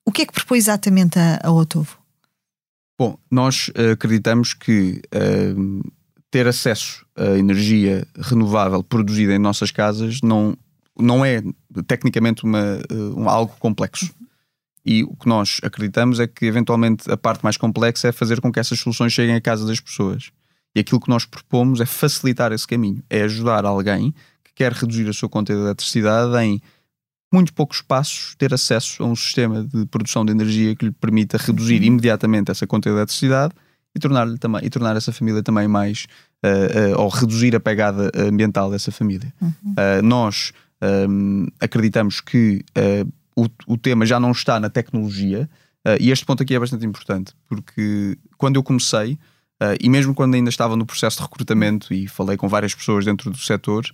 O 0.05 0.13
que 0.13 0.23
é 0.23 0.27
que 0.27 0.33
propõe 0.33 0.59
exatamente 0.59 1.19
a, 1.19 1.41
a 1.43 1.51
Otovo? 1.51 2.04
Bom, 2.99 3.19
nós 3.31 3.69
uh, 3.71 3.93
acreditamos 3.93 4.55
que 4.55 5.03
uh, 5.15 5.93
ter 6.31 6.47
acesso 6.47 7.05
a 7.17 7.37
energia 7.37 8.07
renovável 8.17 8.83
produzida 8.83 9.35
em 9.35 9.39
nossas 9.39 9.71
casas 9.71 10.21
não, 10.23 10.57
não 10.99 11.25
é 11.25 11.43
tecnicamente 11.87 12.45
uma, 12.45 12.79
uh, 12.91 13.21
um, 13.21 13.29
algo 13.29 13.55
complexo. 13.59 14.15
E 14.87 15.03
o 15.03 15.17
que 15.17 15.27
nós 15.27 15.61
acreditamos 15.63 16.21
é 16.21 16.27
que, 16.27 16.45
eventualmente, 16.45 17.11
a 17.11 17.17
parte 17.17 17.43
mais 17.43 17.57
complexa 17.57 18.09
é 18.09 18.13
fazer 18.13 18.41
com 18.41 18.53
que 18.53 18.61
essas 18.61 18.79
soluções 18.79 19.13
cheguem 19.13 19.35
à 19.35 19.41
casa 19.41 19.67
das 19.67 19.81
pessoas. 19.81 20.31
E 20.75 20.81
aquilo 20.81 21.01
que 21.01 21.09
nós 21.09 21.25
propomos 21.25 21.81
é 21.81 21.87
facilitar 21.87 22.53
esse 22.53 22.67
caminho, 22.67 23.03
é 23.09 23.23
ajudar 23.23 23.65
alguém 23.65 24.13
que 24.45 24.53
quer 24.55 24.73
reduzir 24.73 25.09
a 25.09 25.13
sua 25.13 25.29
conta 25.29 25.55
de 25.55 25.61
eletricidade 25.61 26.37
em 26.45 26.61
muito 27.35 27.53
poucos 27.53 27.83
passos, 27.83 28.37
ter 28.37 28.55
acesso 28.55 29.03
a 29.03 29.07
um 29.07 29.17
sistema 29.17 29.65
de 29.65 29.85
produção 29.87 30.25
de 30.25 30.31
energia 30.31 30.77
que 30.77 30.87
lhe 30.87 30.93
permita 30.93 31.37
reduzir 31.37 31.81
uhum. 31.81 31.87
imediatamente 31.87 32.53
essa 32.53 32.65
conta 32.65 32.89
de 32.89 32.97
eletricidade 32.97 33.53
e 33.95 33.99
tornar-lhe 33.99 34.39
também 34.39 34.65
e 34.65 34.71
tornar 34.71 34.97
essa 34.97 35.13
família 35.13 35.43
também 35.43 35.67
mais 35.67 36.07
uh, 36.45 36.97
uh, 36.97 37.03
ou 37.03 37.09
reduzir 37.09 37.55
a 37.57 37.61
pegada 37.61 38.11
ambiental 38.15 38.71
dessa 38.71 38.93
família. 38.93 39.33
Uhum. 39.41 39.51
Uh, 39.73 40.03
nós 40.03 40.53
um, 40.81 40.87
ehm, 40.87 41.47
acreditamos 41.61 42.21
que 42.21 42.65
o, 43.37 43.47
o, 43.67 43.77
tema 43.77 44.07
já 44.07 44.21
não 44.21 44.31
está 44.31 44.61
na 44.61 44.69
tecnologia 44.69 45.49
e 46.01 46.11
este 46.11 46.25
ponto 46.25 46.43
aqui 46.43 46.55
é 46.55 46.59
bastante 46.59 46.85
importante 46.87 47.33
porque 47.49 48.19
quando 48.37 48.57
eu 48.57 48.63
comecei 48.63 49.19
e 49.81 49.89
mesmo 49.89 50.15
quando 50.15 50.35
ainda 50.35 50.51
estava 50.51 50.77
no 50.77 50.85
processo 50.85 51.17
de 51.19 51.23
recrutamento 51.23 51.93
e 51.95 52.07
falei 52.07 52.37
com 52.37 52.49
várias 52.49 52.75
pessoas 52.75 53.05
dentro 53.05 53.31
do 53.31 53.39
setor, 53.39 53.85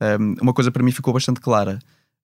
um, 0.00 0.04
ehm, 0.04 0.34
uma 0.40 0.54
coisa 0.54 0.70
para 0.70 0.82
mim 0.82 0.92
ficou 0.92 1.12
bastante 1.12 1.40
clara 1.40 1.78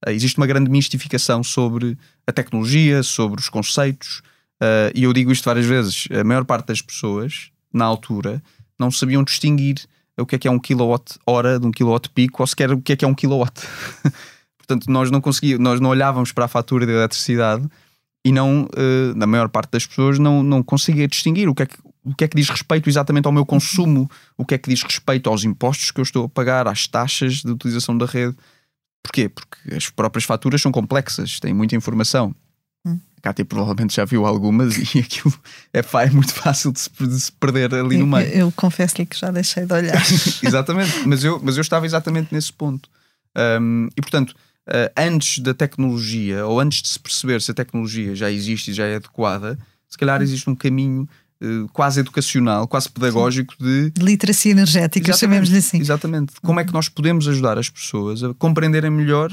existe 0.08 0.38
uma 0.38 0.46
grande 0.46 0.70
mistificação 0.70 1.42
sobre 1.42 1.96
a 2.26 2.32
tecnologia, 2.32 3.02
sobre 3.02 3.40
os 3.40 3.48
conceitos, 3.48 4.22
uh, 4.62 4.90
e 4.94 5.04
eu 5.04 5.12
digo 5.12 5.32
isto 5.32 5.44
várias 5.44 5.66
vezes. 5.66 6.06
A 6.10 6.24
maior 6.24 6.44
parte 6.44 6.66
das 6.66 6.80
pessoas, 6.80 7.50
na 7.72 7.84
altura, 7.84 8.42
não 8.78 8.90
sabiam 8.90 9.22
distinguir 9.22 9.76
o 10.18 10.26
que 10.26 10.36
é 10.36 10.38
que 10.38 10.48
é 10.48 10.50
um 10.50 10.58
kilowatt 10.58 11.18
hora 11.26 11.58
de 11.58 11.66
um 11.66 11.70
kilowatt 11.70 12.08
pico, 12.10 12.42
ou 12.42 12.46
sequer 12.46 12.70
o 12.72 12.80
que 12.80 12.92
é 12.92 12.96
que 12.96 13.04
é 13.04 13.08
um 13.08 13.14
kilowatt. 13.14 13.60
Portanto, 14.58 14.90
nós 14.90 15.10
não 15.10 15.20
conseguíamos, 15.20 15.62
nós 15.62 15.80
não 15.80 15.90
olhávamos 15.90 16.32
para 16.32 16.46
a 16.46 16.48
fatura 16.48 16.86
de 16.86 16.92
eletricidade 16.92 17.68
e 18.24 18.32
não, 18.32 18.64
uh, 18.64 19.14
na 19.14 19.26
maior 19.26 19.48
parte 19.48 19.72
das 19.72 19.86
pessoas, 19.86 20.18
não, 20.18 20.42
não 20.42 20.62
conseguia 20.62 21.06
distinguir 21.06 21.48
o 21.48 21.54
que, 21.54 21.64
é 21.64 21.66
que, 21.66 21.76
o 22.04 22.14
que 22.14 22.24
é 22.24 22.28
que 22.28 22.36
diz 22.36 22.48
respeito 22.48 22.88
exatamente 22.88 23.26
ao 23.26 23.32
meu 23.32 23.44
consumo, 23.44 24.10
o 24.38 24.44
que 24.44 24.54
é 24.54 24.58
que 24.58 24.70
diz 24.70 24.82
respeito 24.82 25.28
aos 25.28 25.44
impostos 25.44 25.90
que 25.90 26.00
eu 26.00 26.02
estou 26.02 26.24
a 26.24 26.28
pagar, 26.28 26.66
às 26.66 26.86
taxas 26.86 27.42
de 27.42 27.50
utilização 27.50 27.96
da 27.98 28.06
rede 28.06 28.36
Porquê? 29.04 29.28
Porque 29.28 29.74
as 29.74 29.90
próprias 29.90 30.24
faturas 30.24 30.60
são 30.60 30.72
complexas, 30.72 31.38
têm 31.38 31.52
muita 31.52 31.76
informação. 31.76 32.34
Hum. 32.86 32.98
A 33.18 33.20
Cátia 33.20 33.44
provavelmente 33.44 33.94
já 33.94 34.04
viu 34.04 34.24
algumas 34.26 34.76
e 34.94 34.98
aquilo 34.98 35.32
é, 35.72 35.80
é 35.80 36.10
muito 36.10 36.32
fácil 36.32 36.72
de 36.72 36.80
se, 36.80 36.90
de 36.90 37.20
se 37.20 37.30
perder 37.32 37.72
ali 37.74 37.98
no 37.98 38.06
meio. 38.06 38.26
Eu, 38.28 38.38
eu 38.46 38.52
confesso-lhe 38.52 39.04
que 39.04 39.18
já 39.18 39.30
deixei 39.30 39.66
de 39.66 39.72
olhar. 39.72 40.02
exatamente, 40.42 41.06
mas 41.06 41.22
eu, 41.22 41.38
mas 41.42 41.56
eu 41.56 41.60
estava 41.60 41.84
exatamente 41.84 42.32
nesse 42.32 42.52
ponto. 42.52 42.88
Um, 43.36 43.88
e 43.96 44.00
portanto, 44.00 44.30
uh, 44.30 44.90
antes 44.96 45.38
da 45.40 45.52
tecnologia, 45.52 46.46
ou 46.46 46.58
antes 46.58 46.80
de 46.80 46.88
se 46.88 46.98
perceber 46.98 47.42
se 47.42 47.50
a 47.50 47.54
tecnologia 47.54 48.14
já 48.14 48.30
existe 48.30 48.70
e 48.70 48.74
já 48.74 48.86
é 48.86 48.96
adequada, 48.96 49.58
se 49.86 49.98
calhar 49.98 50.22
existe 50.22 50.48
um 50.48 50.54
caminho 50.54 51.08
quase 51.72 52.00
educacional, 52.00 52.66
quase 52.66 52.88
pedagógico 52.88 53.54
de, 53.58 53.90
de 53.90 54.02
literacia 54.02 54.52
energética, 54.52 55.12
chamemos-lhe 55.12 55.58
assim. 55.58 55.78
Exatamente. 55.78 56.34
Como 56.42 56.58
é 56.58 56.64
que 56.64 56.72
nós 56.72 56.88
podemos 56.88 57.28
ajudar 57.28 57.58
as 57.58 57.68
pessoas 57.68 58.22
a 58.22 58.32
compreenderem 58.34 58.90
melhor 58.90 59.30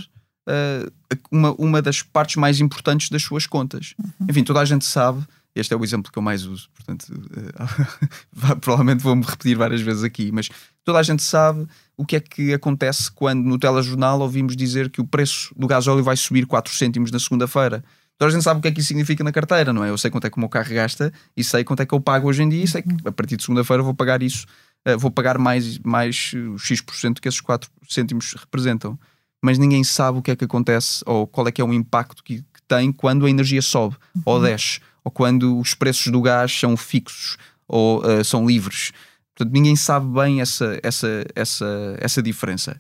uh, 0.48 0.92
uma, 1.32 1.52
uma 1.54 1.82
das 1.82 2.02
partes 2.02 2.36
mais 2.36 2.60
importantes 2.60 3.10
das 3.10 3.24
suas 3.24 3.46
contas. 3.46 3.94
Uhum. 4.00 4.28
Enfim, 4.30 4.44
toda 4.44 4.60
a 4.60 4.66
gente 4.66 4.86
sabe, 4.86 5.24
este 5.56 5.74
é 5.74 5.78
o 5.78 5.84
exemplo 5.84 6.12
que 6.12 6.18
eu 6.18 6.24
mais 6.24 6.46
uso, 6.46 6.70
portanto, 6.74 7.06
uh, 7.12 8.56
provavelmente 8.60 9.04
vou-me 9.04 9.24
repetir 9.24 9.58
várias 9.58 9.82
vezes 9.82 10.04
aqui, 10.04 10.32
mas 10.32 10.50
toda 10.84 11.00
a 11.00 11.04
gente 11.04 11.24
sabe 11.24 11.68
o 11.98 12.06
que 12.06 12.16
é 12.16 12.20
que 12.20 12.54
acontece 12.54 13.12
quando 13.12 13.44
no 13.44 13.60
telejornal 13.60 14.20
ouvimos 14.22 14.56
dizer 14.56 14.90
que 14.90 15.02
o 15.02 15.06
preço 15.06 15.54
do 15.56 15.68
gasóleo 15.68 16.04
vai 16.04 16.18
subir 16.18 16.46
4 16.46 16.74
cêntimos 16.74 17.12
na 17.12 17.20
segunda-feira. 17.20 17.84
Toda 18.22 18.30
a 18.30 18.34
gente 18.36 18.44
sabe 18.44 18.60
o 18.60 18.62
que 18.62 18.68
é 18.68 18.72
que 18.72 18.80
isso 18.80 18.90
significa 18.90 19.24
na 19.24 19.32
carteira, 19.32 19.74
não 19.74 19.84
é? 19.84 19.90
Eu 19.90 19.98
sei 19.98 20.12
quanto 20.12 20.28
é 20.28 20.30
que 20.30 20.38
o 20.38 20.40
meu 20.40 20.48
carro 20.48 20.72
gasta 20.72 21.12
e 21.36 21.44
sei 21.44 21.64
quanto 21.64 21.80
é 21.80 21.88
que 21.88 21.94
eu 21.96 22.00
pago 22.00 22.28
hoje 22.28 22.44
em 22.44 22.50
dia 22.50 22.64
e 22.64 22.68
sei 22.68 22.84
que 22.84 22.96
a 23.04 23.12
partir 23.12 23.36
de 23.36 23.42
segunda-feira 23.42 23.82
vou 23.82 23.96
pagar 23.96 24.22
isso, 24.22 24.46
uh, 24.88 24.96
vou 24.96 25.10
pagar 25.10 25.40
mais, 25.40 25.80
mais 25.80 26.32
X% 26.60 27.20
que 27.20 27.28
esses 27.28 27.42
4 27.42 27.68
cêntimos 27.90 28.36
representam 28.38 28.96
mas 29.42 29.58
ninguém 29.58 29.84
sabe 29.84 30.20
o 30.20 30.22
que 30.22 30.30
é 30.30 30.36
que 30.36 30.46
acontece 30.46 31.04
ou 31.08 31.26
qual 31.26 31.48
é 31.48 31.52
que 31.52 31.62
é 31.62 31.66
o 31.66 31.74
impacto 31.74 32.24
que, 32.24 32.42
que 32.42 32.62
tem 32.68 32.92
quando 32.92 33.26
a 33.26 33.30
energia 33.30 33.60
sobe 33.60 33.96
uhum. 34.16 34.22
ou 34.24 34.40
desce, 34.40 34.80
ou 35.04 35.12
quando 35.12 35.58
os 35.58 35.74
preços 35.74 36.12
do 36.12 36.22
gás 36.22 36.52
são 36.52 36.78
fixos 36.78 37.38
ou 37.68 38.06
uh, 38.06 38.24
são 38.24 38.46
livres. 38.46 38.92
Portanto, 39.34 39.52
ninguém 39.52 39.76
sabe 39.76 40.06
bem 40.06 40.42
essa, 40.42 40.80
essa, 40.84 41.26
essa, 41.36 41.98
essa 41.98 42.22
diferença. 42.22 42.80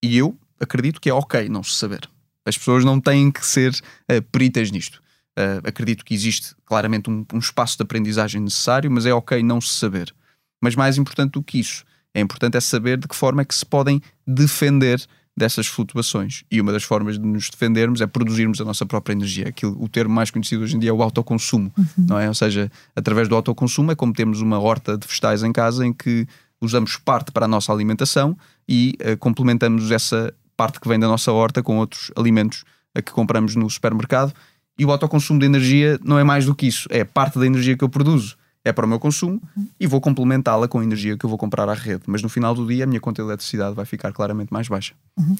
E 0.00 0.16
eu 0.16 0.38
acredito 0.60 1.00
que 1.00 1.10
é 1.10 1.12
ok 1.12 1.48
não 1.48 1.64
se 1.64 1.72
saber. 1.72 2.08
As 2.46 2.56
pessoas 2.56 2.84
não 2.84 3.00
têm 3.00 3.30
que 3.30 3.44
ser 3.44 3.72
uh, 3.72 4.22
peritas 4.30 4.70
nisto. 4.70 5.02
Uh, 5.38 5.60
acredito 5.68 6.04
que 6.04 6.14
existe 6.14 6.54
claramente 6.64 7.10
um, 7.10 7.26
um, 7.34 7.38
espaço 7.38 7.76
de 7.76 7.82
aprendizagem 7.82 8.40
necessário, 8.40 8.90
mas 8.90 9.04
é 9.04 9.12
ok 9.12 9.42
não 9.42 9.60
se 9.60 9.74
saber. 9.74 10.14
Mas 10.62 10.74
mais 10.74 10.96
importante 10.96 11.32
do 11.32 11.42
que 11.42 11.58
isso, 11.58 11.84
é 12.14 12.20
importante 12.20 12.56
é 12.56 12.60
saber 12.60 12.96
de 12.96 13.06
que 13.06 13.14
forma 13.14 13.42
é 13.42 13.44
que 13.44 13.54
se 13.54 13.66
podem 13.66 14.00
defender 14.26 15.06
dessas 15.36 15.66
flutuações. 15.66 16.44
E 16.50 16.60
uma 16.60 16.72
das 16.72 16.82
formas 16.82 17.18
de 17.18 17.26
nos 17.26 17.50
defendermos 17.50 18.00
é 18.00 18.06
produzirmos 18.06 18.60
a 18.60 18.64
nossa 18.64 18.86
própria 18.86 19.12
energia. 19.12 19.48
Aquilo, 19.48 19.76
o 19.78 19.86
termo 19.86 20.14
mais 20.14 20.30
conhecido 20.30 20.62
hoje 20.62 20.76
em 20.76 20.78
dia 20.78 20.88
é 20.88 20.92
o 20.92 21.02
autoconsumo, 21.02 21.70
uhum. 21.76 22.06
não 22.08 22.18
é? 22.18 22.26
Ou 22.26 22.34
seja, 22.34 22.70
através 22.94 23.28
do 23.28 23.34
autoconsumo 23.34 23.92
é 23.92 23.94
como 23.94 24.14
temos 24.14 24.40
uma 24.40 24.58
horta 24.58 24.96
de 24.96 25.06
vegetais 25.06 25.42
em 25.42 25.52
casa 25.52 25.84
em 25.84 25.92
que 25.92 26.26
usamos 26.58 26.96
parte 26.96 27.30
para 27.30 27.44
a 27.44 27.48
nossa 27.48 27.70
alimentação 27.70 28.36
e 28.66 28.94
uh, 29.02 29.18
complementamos 29.18 29.90
essa 29.90 30.32
parte 30.56 30.80
que 30.80 30.88
vem 30.88 30.98
da 30.98 31.06
nossa 31.06 31.32
horta 31.32 31.62
com 31.62 31.78
outros 31.78 32.10
alimentos 32.16 32.64
a 32.94 33.02
que 33.02 33.12
compramos 33.12 33.54
no 33.54 33.68
supermercado. 33.68 34.32
E 34.78 34.84
o 34.84 34.90
autoconsumo 34.90 35.40
de 35.40 35.46
energia 35.46 35.98
não 36.02 36.18
é 36.18 36.24
mais 36.24 36.44
do 36.44 36.54
que 36.54 36.66
isso, 36.66 36.86
é 36.90 37.04
parte 37.04 37.38
da 37.38 37.46
energia 37.46 37.76
que 37.76 37.84
eu 37.84 37.88
produzo 37.88 38.36
é 38.66 38.72
para 38.72 38.84
o 38.84 38.88
meu 38.88 38.98
consumo 38.98 39.40
e 39.78 39.86
vou 39.86 40.00
complementá-la 40.00 40.66
com 40.66 40.80
a 40.80 40.82
energia 40.82 41.16
que 41.16 41.24
eu 41.24 41.30
vou 41.30 41.38
comprar 41.38 41.68
à 41.68 41.74
rede. 41.74 42.02
Mas 42.06 42.20
no 42.20 42.28
final 42.28 42.52
do 42.52 42.66
dia 42.66 42.82
a 42.82 42.86
minha 42.86 43.00
conta 43.00 43.22
de 43.22 43.28
eletricidade 43.28 43.76
vai 43.76 43.84
ficar 43.86 44.12
claramente 44.12 44.52
mais 44.52 44.66
baixa. 44.66 44.92
Uhum. 45.16 45.36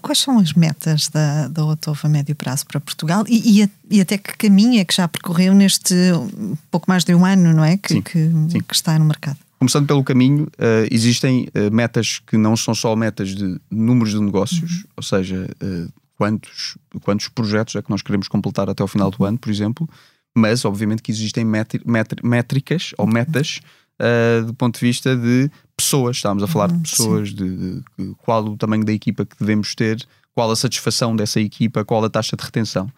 Quais, 0.00 0.18
são 0.20 0.38
as 0.38 0.52
metas 0.52 1.08
da, 1.08 1.48
da 1.48 1.64
Otova 1.64 2.06
a 2.06 2.08
médio 2.08 2.36
prazo 2.36 2.64
para 2.66 2.78
Portugal 2.78 3.24
e, 3.26 3.62
e, 3.62 3.70
e, 3.90 4.00
até 4.00 4.16
que 4.16 4.36
caminho 4.36 4.80
é 4.80 4.84
que 4.84 4.94
já 4.94 5.08
percorreu 5.08 5.54
neste 5.54 5.92
pouco 6.70 6.88
mais 6.88 7.02
de 7.02 7.12
um 7.16 7.26
ano, 7.26 7.52
não 7.52 7.64
é? 7.64 7.76
Que, 7.76 7.94
sim, 7.94 8.00
que, 8.00 8.30
sim. 8.48 8.60
que 8.60 8.74
está 8.74 8.96
no 8.96 9.06
mercado. 9.06 9.38
Começando 9.58 9.88
pelo 9.88 10.04
caminho, 10.04 10.44
uh, 10.44 10.88
existem 10.88 11.48
uh, 11.48 11.74
metas 11.74 12.20
que 12.24 12.36
não 12.36 12.56
são 12.56 12.74
só 12.74 12.94
metas 12.94 13.30
de 13.30 13.60
números 13.68 14.12
de 14.12 14.20
negócios, 14.20 14.82
uhum. 14.82 14.84
ou 14.98 15.02
seja, 15.02 15.50
uh, 15.60 15.92
quantos, 16.16 16.78
quantos 17.02 17.28
projetos 17.28 17.74
é 17.74 17.82
que 17.82 17.90
nós 17.90 18.00
queremos 18.00 18.28
completar 18.28 18.70
até 18.70 18.82
ao 18.82 18.88
final 18.88 19.10
do 19.10 19.24
ano, 19.24 19.36
por 19.36 19.50
exemplo, 19.50 19.88
mas 20.32 20.64
obviamente 20.64 21.02
que 21.02 21.10
existem 21.10 21.44
métricas 21.44 22.92
ou 22.96 23.06
metas 23.06 23.60
do 24.46 24.54
ponto 24.54 24.78
de 24.78 24.86
vista 24.86 25.16
de 25.16 25.50
pessoas. 25.76 26.18
Estávamos 26.18 26.44
a 26.44 26.46
falar 26.46 26.70
uhum, 26.70 26.80
de 26.80 26.90
pessoas, 26.90 27.28
de, 27.34 27.80
de, 27.98 28.14
qual 28.18 28.44
o 28.44 28.56
tamanho 28.56 28.84
da 28.84 28.92
equipa 28.92 29.26
que 29.26 29.36
devemos 29.40 29.74
ter, 29.74 30.06
qual 30.32 30.48
a 30.52 30.54
satisfação 30.54 31.16
dessa 31.16 31.40
equipa, 31.40 31.84
qual 31.84 32.04
a 32.04 32.10
taxa 32.10 32.36
de 32.36 32.44
retenção. 32.44 32.88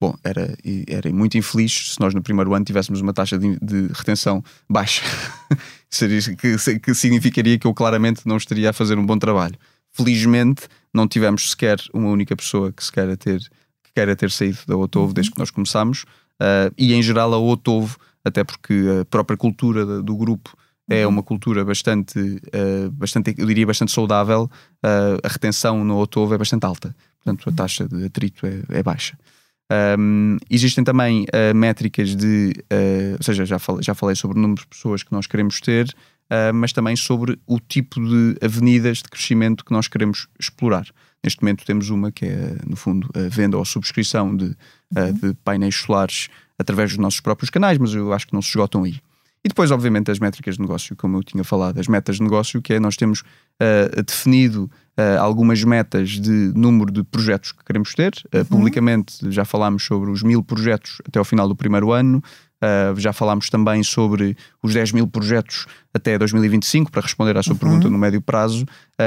Bom, 0.00 0.14
era, 0.24 0.56
era 0.88 1.12
muito 1.12 1.36
infeliz 1.36 1.92
se 1.92 2.00
nós 2.00 2.14
no 2.14 2.22
primeiro 2.22 2.54
ano 2.54 2.64
tivéssemos 2.64 3.02
uma 3.02 3.12
taxa 3.12 3.38
de, 3.38 3.58
de 3.60 3.88
retenção 3.92 4.42
baixa. 4.68 5.02
Seria, 5.90 6.20
que, 6.22 6.78
que 6.78 6.94
significaria 6.94 7.58
que 7.58 7.66
eu 7.66 7.74
claramente 7.74 8.22
não 8.24 8.38
estaria 8.38 8.70
a 8.70 8.72
fazer 8.72 8.96
um 8.96 9.04
bom 9.04 9.18
trabalho. 9.18 9.56
Felizmente, 9.92 10.62
não 10.94 11.06
tivemos 11.06 11.50
sequer 11.50 11.78
uma 11.92 12.08
única 12.08 12.34
pessoa 12.34 12.72
que 12.72 12.82
se 12.82 12.90
queira 12.90 13.16
ter, 13.16 13.40
que 13.40 13.92
queira 13.94 14.16
ter 14.16 14.30
saído 14.30 14.58
da 14.66 14.76
Otovo 14.76 15.08
uhum. 15.08 15.12
desde 15.12 15.32
que 15.32 15.38
nós 15.38 15.50
começamos 15.50 16.04
uh, 16.40 16.72
e 16.78 16.94
em 16.94 17.02
geral 17.02 17.34
a 17.34 17.38
Otovo, 17.38 17.98
até 18.24 18.42
porque 18.42 18.72
a 19.00 19.04
própria 19.04 19.36
cultura 19.36 19.84
do 20.02 20.16
grupo 20.16 20.56
é 20.88 21.04
uhum. 21.04 21.12
uma 21.12 21.22
cultura 21.22 21.64
bastante, 21.64 22.18
uh, 22.18 22.90
bastante 22.92 23.34
eu 23.36 23.46
diria 23.46 23.66
bastante 23.66 23.92
saudável, 23.92 24.50
uh, 24.84 25.20
a 25.22 25.28
retenção 25.28 25.84
no 25.84 25.98
Otovo 25.98 26.34
é 26.34 26.38
bastante 26.38 26.64
alta, 26.64 26.94
portanto 27.22 27.50
a 27.50 27.52
taxa 27.52 27.86
de 27.86 28.06
atrito 28.06 28.46
é, 28.46 28.62
é 28.70 28.82
baixa. 28.82 29.18
Um, 29.70 30.36
existem 30.50 30.82
também 30.82 31.22
uh, 31.24 31.54
métricas 31.54 32.16
de, 32.16 32.52
uh, 32.72 33.16
ou 33.16 33.22
seja, 33.22 33.44
já 33.46 33.58
falei, 33.58 33.82
já 33.82 33.94
falei 33.94 34.16
sobre 34.16 34.36
o 34.36 34.40
número 34.40 34.62
de 34.62 34.66
pessoas 34.66 35.04
que 35.04 35.12
nós 35.12 35.28
queremos 35.28 35.60
ter, 35.60 35.86
uh, 35.86 36.52
mas 36.52 36.72
também 36.72 36.96
sobre 36.96 37.38
o 37.46 37.60
tipo 37.60 38.00
de 38.00 38.36
avenidas 38.44 38.98
de 38.98 39.04
crescimento 39.04 39.64
que 39.64 39.72
nós 39.72 39.86
queremos 39.86 40.26
explorar. 40.40 40.86
Neste 41.22 41.40
momento 41.42 41.64
temos 41.64 41.88
uma 41.90 42.10
que 42.10 42.24
é, 42.24 42.56
no 42.66 42.74
fundo, 42.74 43.08
a 43.14 43.28
venda 43.28 43.56
ou 43.56 43.64
subscrição 43.64 44.34
de, 44.34 44.56
uhum. 44.96 45.12
de 45.12 45.34
painéis 45.44 45.76
solares 45.76 46.28
através 46.58 46.90
dos 46.90 46.98
nossos 46.98 47.20
próprios 47.20 47.50
canais, 47.50 47.76
mas 47.76 47.94
eu 47.94 48.12
acho 48.12 48.26
que 48.26 48.32
não 48.32 48.40
se 48.40 48.48
esgotam 48.48 48.84
aí. 48.84 48.98
E 49.44 49.48
depois, 49.48 49.70
obviamente, 49.70 50.10
as 50.10 50.18
métricas 50.18 50.56
de 50.56 50.60
negócio, 50.60 50.94
como 50.94 51.16
eu 51.16 51.24
tinha 51.24 51.42
falado, 51.42 51.78
as 51.78 51.88
metas 51.88 52.16
de 52.16 52.22
negócio, 52.22 52.60
que 52.60 52.74
é 52.74 52.80
nós 52.80 52.94
temos 52.94 53.20
uh, 53.20 54.02
definido 54.02 54.70
uh, 54.98 55.18
algumas 55.18 55.64
metas 55.64 56.10
de 56.10 56.52
número 56.54 56.92
de 56.92 57.02
projetos 57.02 57.52
que 57.52 57.64
queremos 57.64 57.94
ter. 57.94 58.12
Uh, 58.26 58.38
uhum. 58.38 58.44
Publicamente 58.44 59.14
já 59.30 59.46
falámos 59.46 59.82
sobre 59.84 60.10
os 60.10 60.22
mil 60.22 60.42
projetos 60.42 60.98
até 61.08 61.18
ao 61.18 61.24
final 61.24 61.48
do 61.48 61.56
primeiro 61.56 61.90
ano. 61.90 62.22
já 62.98 63.10
falámos 63.14 63.48
também 63.48 63.82
sobre 63.82 64.36
os 64.62 64.74
10 64.74 64.92
mil 64.92 65.06
projetos 65.06 65.66
até 65.94 66.18
2025, 66.18 66.90
para 66.92 67.00
responder 67.00 67.34
à 67.38 67.42
sua 67.42 67.54
uhum. 67.54 67.58
pergunta 67.58 67.88
no 67.88 67.96
médio 67.96 68.20
prazo. 68.20 68.66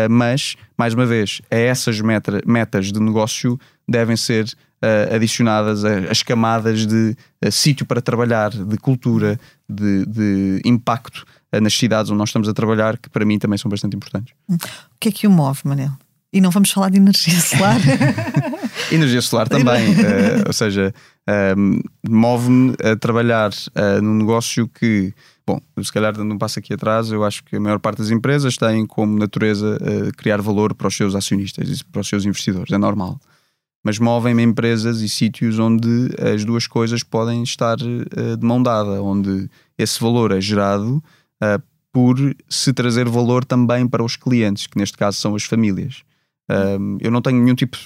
mas, 0.09 0.55
mais 0.75 0.95
uma 0.95 1.05
vez, 1.05 1.39
a 1.51 1.55
essas 1.55 2.01
meta, 2.01 2.41
metas 2.47 2.91
de 2.91 2.99
negócio 2.99 3.59
devem 3.88 4.17
ser 4.17 4.51
uh, 4.84 5.15
adicionadas 5.15 5.86
as 5.86 6.21
camadas 6.21 6.86
de 6.86 7.15
uh, 7.43 7.51
sítio 7.51 7.86
para 7.86 8.01
trabalhar, 8.01 8.51
de 8.51 8.77
cultura, 8.77 9.39
de, 9.69 10.05
de 10.05 10.61
impacto 10.65 11.25
uh, 11.55 11.61
nas 11.61 11.73
cidades 11.73 12.11
onde 12.11 12.19
nós 12.19 12.29
estamos 12.29 12.49
a 12.49 12.53
trabalhar, 12.53 12.97
que 12.97 13.09
para 13.09 13.25
mim 13.25 13.39
também 13.39 13.57
são 13.57 13.69
bastante 13.69 13.95
importantes. 13.95 14.34
O 14.49 14.57
que 14.99 15.09
é 15.09 15.11
que 15.11 15.25
o 15.25 15.31
move, 15.31 15.61
Manel? 15.63 15.91
E 16.31 16.41
não 16.41 16.49
vamos 16.49 16.71
falar 16.71 16.89
de 16.89 16.97
energia 16.97 17.38
solar. 17.39 17.77
energia 18.91 19.21
solar 19.21 19.47
também, 19.47 19.95
ou 20.47 20.53
seja, 20.53 20.91
move-me 22.09 22.73
a 22.84 22.95
trabalhar 22.95 23.51
num 24.01 24.15
negócio 24.15 24.67
que, 24.67 25.13
bom, 25.45 25.61
se 25.84 25.93
calhar 25.93 26.11
dando 26.11 26.34
um 26.34 26.38
passo 26.39 26.57
aqui 26.57 26.73
atrás, 26.73 27.11
eu 27.11 27.23
acho 27.23 27.43
que 27.43 27.55
a 27.55 27.59
maior 27.59 27.77
parte 27.77 27.99
das 27.99 28.09
empresas 28.09 28.57
tem 28.57 28.84
como 28.88 29.15
natureza 29.15 29.77
uh, 29.77 30.11
criar 30.17 30.41
valor 30.41 30.73
para 30.73 30.88
os 30.88 30.97
seus 30.97 31.13
acionistas 31.13 31.69
e 31.69 31.86
para 31.86 32.01
os 32.01 32.07
seus 32.07 32.25
investidores, 32.25 32.73
é 32.73 32.79
normal 32.79 33.19
mas 33.84 33.99
movem-me 33.99 34.41
empresas 34.43 35.01
e 35.01 35.09
sítios 35.09 35.59
onde 35.59 36.09
as 36.19 36.45
duas 36.45 36.65
coisas 36.67 37.03
podem 37.03 37.43
estar 37.43 37.77
uh, 37.81 38.38
de 38.38 38.45
mão 38.45 38.63
dada, 38.63 39.01
onde 39.01 39.49
esse 39.77 39.99
valor 39.99 40.31
é 40.31 40.39
gerado 40.39 41.03
uh, 41.43 41.61
por 41.91 42.17
se 42.49 42.73
trazer 42.73 43.07
valor 43.07 43.45
também 43.45 43.88
para 43.88 44.03
os 44.03 44.15
clientes, 44.15 44.65
que 44.65 44.77
neste 44.77 44.97
caso 44.97 45.19
são 45.19 45.36
as 45.36 45.43
famílias. 45.43 46.03
Um, 46.49 46.97
eu 46.99 47.11
não 47.11 47.21
tenho 47.21 47.41
nenhum 47.41 47.55
tipo 47.55 47.77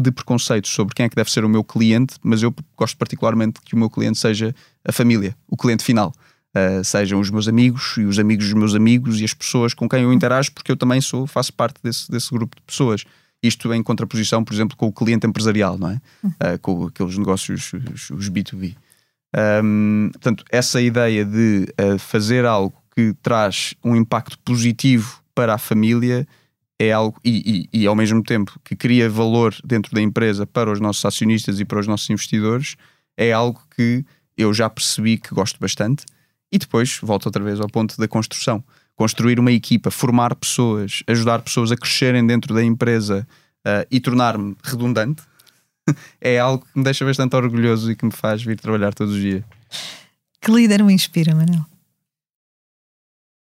de 0.00 0.10
preconceito 0.10 0.68
sobre 0.68 0.94
quem 0.94 1.06
é 1.06 1.08
que 1.08 1.16
deve 1.16 1.30
ser 1.30 1.44
o 1.44 1.48
meu 1.48 1.62
cliente, 1.62 2.16
mas 2.22 2.42
eu 2.42 2.54
gosto 2.76 2.96
particularmente 2.96 3.60
que 3.60 3.74
o 3.74 3.78
meu 3.78 3.90
cliente 3.90 4.18
seja 4.18 4.54
a 4.84 4.92
família, 4.92 5.36
o 5.48 5.56
cliente 5.56 5.82
final. 5.82 6.12
Uh, 6.56 6.82
sejam 6.82 7.20
os 7.20 7.30
meus 7.30 7.46
amigos 7.46 7.96
e 7.98 8.04
os 8.04 8.18
amigos 8.18 8.46
dos 8.46 8.54
meus 8.54 8.74
amigos 8.74 9.20
e 9.20 9.24
as 9.24 9.34
pessoas 9.34 9.74
com 9.74 9.88
quem 9.88 10.02
eu 10.02 10.12
interajo, 10.12 10.52
porque 10.52 10.72
eu 10.72 10.76
também 10.76 11.00
sou, 11.00 11.26
faço 11.26 11.52
parte 11.52 11.78
desse, 11.82 12.10
desse 12.10 12.30
grupo 12.30 12.56
de 12.56 12.62
pessoas. 12.62 13.04
Isto 13.42 13.72
em 13.72 13.82
contraposição, 13.82 14.44
por 14.44 14.52
exemplo, 14.52 14.76
com 14.76 14.86
o 14.86 14.92
cliente 14.92 15.26
empresarial, 15.26 15.78
não 15.78 15.90
é? 15.90 16.00
Uh, 16.24 16.58
com 16.60 16.86
aqueles 16.86 17.16
negócios, 17.16 17.72
os, 17.94 18.10
os 18.10 18.28
B2B. 18.28 18.74
Um, 19.62 20.10
portanto, 20.12 20.44
essa 20.50 20.80
ideia 20.80 21.24
de 21.24 21.68
uh, 21.80 21.98
fazer 21.98 22.44
algo 22.44 22.74
que 22.94 23.14
traz 23.22 23.74
um 23.84 23.94
impacto 23.94 24.38
positivo 24.40 25.22
para 25.34 25.54
a 25.54 25.58
família 25.58 26.26
é 26.80 26.92
algo, 26.92 27.18
e, 27.24 27.68
e, 27.72 27.82
e, 27.82 27.86
ao 27.86 27.94
mesmo 27.94 28.22
tempo 28.22 28.58
que 28.64 28.76
cria 28.76 29.10
valor 29.10 29.54
dentro 29.64 29.92
da 29.94 30.00
empresa 30.00 30.46
para 30.46 30.70
os 30.70 30.80
nossos 30.80 31.04
acionistas 31.04 31.58
e 31.58 31.64
para 31.64 31.80
os 31.80 31.86
nossos 31.86 32.08
investidores, 32.08 32.76
é 33.16 33.32
algo 33.32 33.60
que 33.76 34.04
eu 34.36 34.54
já 34.54 34.70
percebi 34.70 35.18
que 35.18 35.34
gosto 35.34 35.58
bastante. 35.58 36.04
E 36.50 36.58
depois 36.58 36.98
volto 37.02 37.26
outra 37.26 37.42
vez 37.42 37.60
ao 37.60 37.68
ponto 37.68 37.98
da 37.98 38.08
construção. 38.08 38.64
Construir 38.98 39.38
uma 39.38 39.52
equipa, 39.52 39.92
formar 39.92 40.34
pessoas, 40.34 41.04
ajudar 41.06 41.40
pessoas 41.40 41.70
a 41.70 41.76
crescerem 41.76 42.26
dentro 42.26 42.52
da 42.52 42.64
empresa 42.64 43.24
uh, 43.60 43.86
e 43.88 44.00
tornar-me 44.00 44.56
redundante 44.60 45.22
é 46.20 46.40
algo 46.40 46.64
que 46.64 46.76
me 46.76 46.82
deixa 46.82 47.04
bastante 47.04 47.36
orgulhoso 47.36 47.92
e 47.92 47.96
que 47.96 48.04
me 48.04 48.10
faz 48.10 48.42
vir 48.42 48.58
trabalhar 48.58 48.92
todos 48.92 49.14
os 49.14 49.20
dias. 49.20 49.44
Que 50.40 50.50
líder 50.50 50.82
me 50.82 50.92
inspira, 50.92 51.32
Manel? 51.32 51.64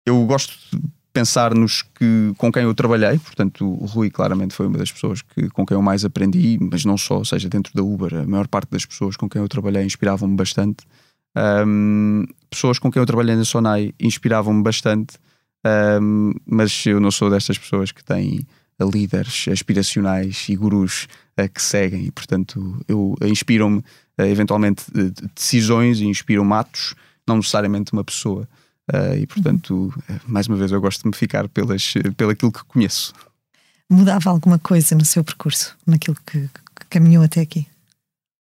Eu 0.06 0.22
gosto 0.26 0.54
de 0.74 0.82
pensar 1.14 1.56
nos 1.56 1.82
que 1.82 2.34
com 2.38 2.52
quem 2.52 2.64
eu 2.64 2.76
trabalhei, 2.76 3.18
portanto, 3.18 3.66
o 3.66 3.86
Rui 3.86 4.10
claramente 4.10 4.54
foi 4.54 4.68
uma 4.68 4.78
das 4.78 4.92
pessoas 4.92 5.22
que, 5.22 5.50
com 5.50 5.66
quem 5.66 5.76
eu 5.76 5.82
mais 5.82 6.06
aprendi, 6.06 6.60
mas 6.62 6.86
não 6.86 6.98
só, 6.98 7.18
ou 7.18 7.26
seja, 7.26 7.50
dentro 7.50 7.74
da 7.74 7.82
Uber, 7.82 8.16
a 8.16 8.26
maior 8.26 8.48
parte 8.48 8.70
das 8.70 8.86
pessoas 8.86 9.18
com 9.18 9.28
quem 9.28 9.42
eu 9.42 9.48
trabalhei 9.48 9.84
inspiravam-me 9.84 10.36
bastante. 10.36 10.86
Um, 11.66 12.24
pessoas 12.50 12.80
com 12.80 12.92
quem 12.92 13.00
eu 13.00 13.06
trabalhei 13.06 13.36
na 13.36 13.46
Sonai 13.46 13.94
inspiravam-me 14.00 14.62
bastante, 14.62 15.18
um, 16.02 16.34
mas 16.46 16.86
eu 16.86 17.00
não 17.00 17.12
sou 17.12 17.30
destas 17.30 17.58
pessoas 17.58 17.92
que 17.92 18.04
têm 18.04 18.46
líderes 18.80 19.48
aspiracionais 19.52 20.46
e 20.50 20.56
gurus 20.56 21.08
uh, 21.40 21.50
que 21.50 21.62
seguem, 21.62 22.06
e 22.06 22.12
portanto, 22.12 22.80
eu 22.88 23.16
inspiram-me 23.24 23.80
uh, 23.80 24.24
eventualmente 24.24 24.86
decisões 25.36 26.00
e 26.00 26.06
inspiram-me 26.06 26.54
atos, 26.54 26.94
não 27.28 27.38
necessariamente 27.38 27.94
uma 27.94 28.04
pessoa. 28.04 28.48
E 29.20 29.28
portanto, 29.28 29.94
mais 30.26 30.48
uma 30.48 30.56
vez, 30.56 30.72
eu 30.72 30.80
gosto 30.80 31.02
de 31.02 31.10
me 31.10 31.14
ficar 31.14 31.50
pelas, 31.50 31.94
pelo 32.16 32.32
aquilo 32.32 32.54
que 32.54 32.64
conheço. 32.64 33.14
Mudava 33.90 34.30
alguma 34.30 34.58
coisa 34.58 34.96
no 34.96 35.04
seu 35.04 35.26
percurso, 35.26 35.76
naquilo 35.86 36.16
que, 36.26 36.40
que 36.40 36.86
caminhou 36.90 37.22
até 37.22 37.42
aqui? 37.42 37.68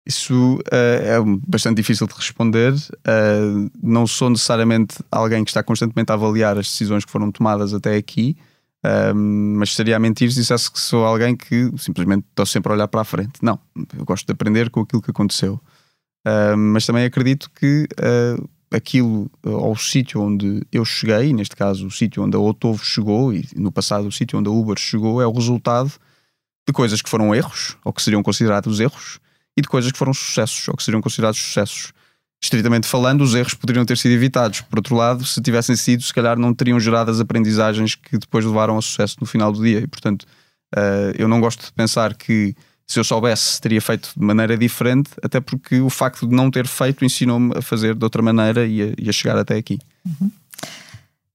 Isso 0.07 0.57
uh, 0.57 0.61
é 0.71 1.17
bastante 1.47 1.77
difícil 1.77 2.07
de 2.07 2.15
responder. 2.15 2.75
Uh, 2.75 3.71
não 3.83 4.07
sou 4.07 4.29
necessariamente 4.29 4.97
alguém 5.11 5.43
que 5.43 5.51
está 5.51 5.63
constantemente 5.63 6.11
a 6.11 6.15
avaliar 6.15 6.59
as 6.59 6.67
decisões 6.67 7.05
que 7.05 7.11
foram 7.11 7.33
tomadas 7.33 7.73
até 7.73 7.97
aqui, 7.97 8.37
uh, 8.85 9.15
mas 9.15 9.71
estaria 9.71 9.97
a 9.97 9.99
mentir 9.99 10.31
se 10.31 10.41
dissesse 10.41 10.71
que 10.71 10.79
sou 10.79 11.07
alguém 11.07 11.35
que 11.35 11.71
simplesmente 11.79 12.27
estou 12.29 12.45
sempre 12.45 12.71
a 12.71 12.75
olhar 12.75 12.89
para 12.89 13.01
a 13.01 13.05
frente. 13.05 13.33
Não, 13.41 13.59
eu 13.97 14.05
gosto 14.05 14.27
de 14.27 14.33
aprender 14.33 14.69
com 14.69 14.81
aquilo 14.81 15.01
que 15.01 15.11
aconteceu. 15.11 15.59
mas 16.57 16.85
também 16.85 17.05
acredito 17.05 17.51
que 17.51 17.87
aquilo, 18.71 19.31
ou 19.43 19.73
o 19.73 19.77
sítio 19.77 20.21
onde 20.21 20.67
eu 20.73 20.85
cheguei, 20.85 21.33
neste 21.33 21.57
caso 21.57 21.87
o 21.87 21.91
sítio 21.91 22.23
onde 22.23 22.37
a 22.37 22.41
Otovo 22.41 22.85
chegou, 22.85 23.33
e 23.33 23.47
no 23.57 23.71
passado 23.73 24.07
o 24.07 24.13
sítio 24.13 24.39
onde 24.39 24.49
a 24.49 24.53
Uber 24.53 24.79
chegou, 24.79 25.23
é 25.23 25.27
o 25.27 25.33
resultado 25.33 25.93
de 26.67 26.73
coisas 26.73 27.01
que 27.01 27.09
foram 27.09 27.35
erros, 27.35 27.77
ou 27.85 27.93
que 27.93 28.03
seriam 28.03 28.23
considerados 28.23 28.81
erros, 28.81 29.21
e 29.57 29.63
de 29.63 29.69
coisas 29.69 29.93
que 29.93 29.99
foram 29.99 30.13
sucessos, 30.13 30.69
ou 30.69 30.77
que 30.77 30.83
seriam 30.83 31.01
considerados 31.01 31.39
sucessos. 31.39 31.93
Estritamente 32.43 32.87
falando, 32.87 33.23
os 33.23 33.35
erros 33.35 33.55
poderiam 33.55 33.85
ter 33.87 33.97
sido 33.97 34.13
evitados. 34.13 34.61
Por 34.61 34.79
outro 34.79 34.95
lado, 34.95 35.25
se 35.25 35.41
tivessem 35.41 35.77
sido, 35.77 36.03
se 36.03 36.13
calhar 36.13 36.39
não 36.39 36.53
teriam 36.53 36.79
gerado 36.79 37.11
as 37.11 37.19
aprendizagens 37.19 37.95
que 37.95 38.19
depois 38.19 38.45
levaram 38.45 38.75
ao 38.75 38.83
sucesso 38.83 39.17
no 39.21 39.27
final 39.27 39.51
do 39.51 39.63
dia. 39.63 39.79
E, 39.79 39.87
portanto, 39.87 40.25
uh, 40.75 41.15
eu 41.17 41.27
não 41.27 41.41
gosto 41.41 41.65
de 41.65 41.73
pensar 41.73 42.15
que 42.15 42.55
se 42.87 43.01
eu 43.01 43.05
soubesse, 43.05 43.61
teria 43.61 43.81
feito 43.81 44.11
de 44.15 44.23
maneira 44.23 44.59
diferente, 44.59 45.11
até 45.23 45.41
porque 45.41 45.81
o 45.81 45.89
facto 45.89 46.29
de 46.29 46.35
não 46.35 46.51
ter 46.51 46.67
feito 46.67 47.05
ensinou-me 47.05 47.57
a 47.57 47.63
fazer 47.63 47.95
de 47.95 48.05
outra 48.05 48.21
maneira 48.21 48.67
e 48.67 48.83
a, 48.83 48.95
e 48.99 49.09
a 49.09 49.13
chegar 49.13 49.39
até 49.39 49.57
aqui. 49.57 49.79
Uhum. 50.05 50.31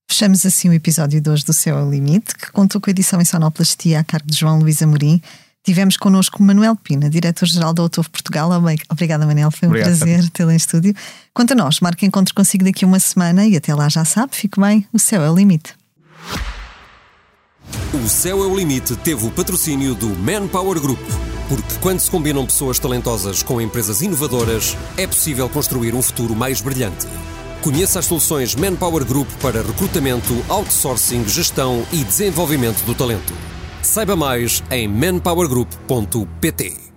Fechamos 0.08 0.46
assim 0.46 0.70
o 0.70 0.74
episódio 0.74 1.22
de 1.22 1.30
hoje 1.30 1.46
do 1.46 1.54
Céu 1.54 1.78
ao 1.78 1.90
Limite, 1.90 2.36
que 2.36 2.52
contou 2.52 2.80
com 2.82 2.90
a 2.90 2.92
edição 2.92 3.22
em 3.22 3.26
sonoplastia 3.26 4.00
a 4.00 4.04
cargo 4.04 4.28
de 4.28 4.38
João 4.38 4.60
Luís 4.60 4.82
Amorim. 4.82 5.22
Tivemos 5.70 5.98
connosco 5.98 6.42
Manuel 6.42 6.76
Pina, 6.76 7.12
diretor-geral 7.12 7.76
da 7.76 7.84
Autovo 7.84 8.10
Portugal. 8.10 8.50
Obrigada, 8.90 9.24
Manel, 9.28 9.52
foi 9.52 9.68
um 9.68 9.72
Obrigado, 9.72 10.00
prazer 10.00 10.28
tê-lo 10.32 10.50
em 10.50 10.56
estúdio. 10.56 10.96
Quanto 11.32 11.52
a 11.52 11.56
nós, 11.56 11.80
marque 11.80 12.08
encontro 12.08 12.34
consigo 12.34 12.64
daqui 12.64 12.86
a 12.86 12.88
uma 12.88 13.00
semana 13.00 13.46
e 13.46 13.56
até 13.56 13.76
lá 13.76 13.88
já 13.88 14.04
sabe, 14.04 14.36
fique 14.36 14.60
bem, 14.60 14.88
o 14.92 14.98
céu 14.98 15.22
é 15.22 15.30
o 15.30 15.36
limite. 15.36 15.76
O 17.94 18.10
Céu 18.10 18.44
é 18.44 18.48
o 18.48 18.56
Limite 18.58 18.96
teve 18.96 19.28
o 19.28 19.30
patrocínio 19.30 19.94
do 19.94 20.08
Manpower 20.08 20.82
Group. 20.82 21.08
Porque 21.48 21.76
quando 21.80 22.00
se 22.00 22.10
combinam 22.10 22.48
pessoas 22.48 22.80
talentosas 22.80 23.44
com 23.44 23.62
empresas 23.62 24.02
inovadoras, 24.02 24.76
é 24.98 25.06
possível 25.06 25.48
construir 25.50 25.94
um 25.94 26.02
futuro 26.02 26.36
mais 26.36 26.62
brilhante. 26.62 27.06
Conheça 27.62 28.00
as 28.00 28.06
soluções 28.06 28.56
Manpower 28.56 29.06
Group 29.06 29.30
para 29.40 29.62
recrutamento, 29.62 30.44
outsourcing, 30.50 31.28
gestão 31.28 31.86
e 31.92 32.04
desenvolvimento 32.04 32.84
do 32.86 32.96
talento. 32.96 33.59
Saiba 33.82 34.16
mais 34.16 34.64
em 34.72 34.88
manpowergroup.pt. 34.88 36.89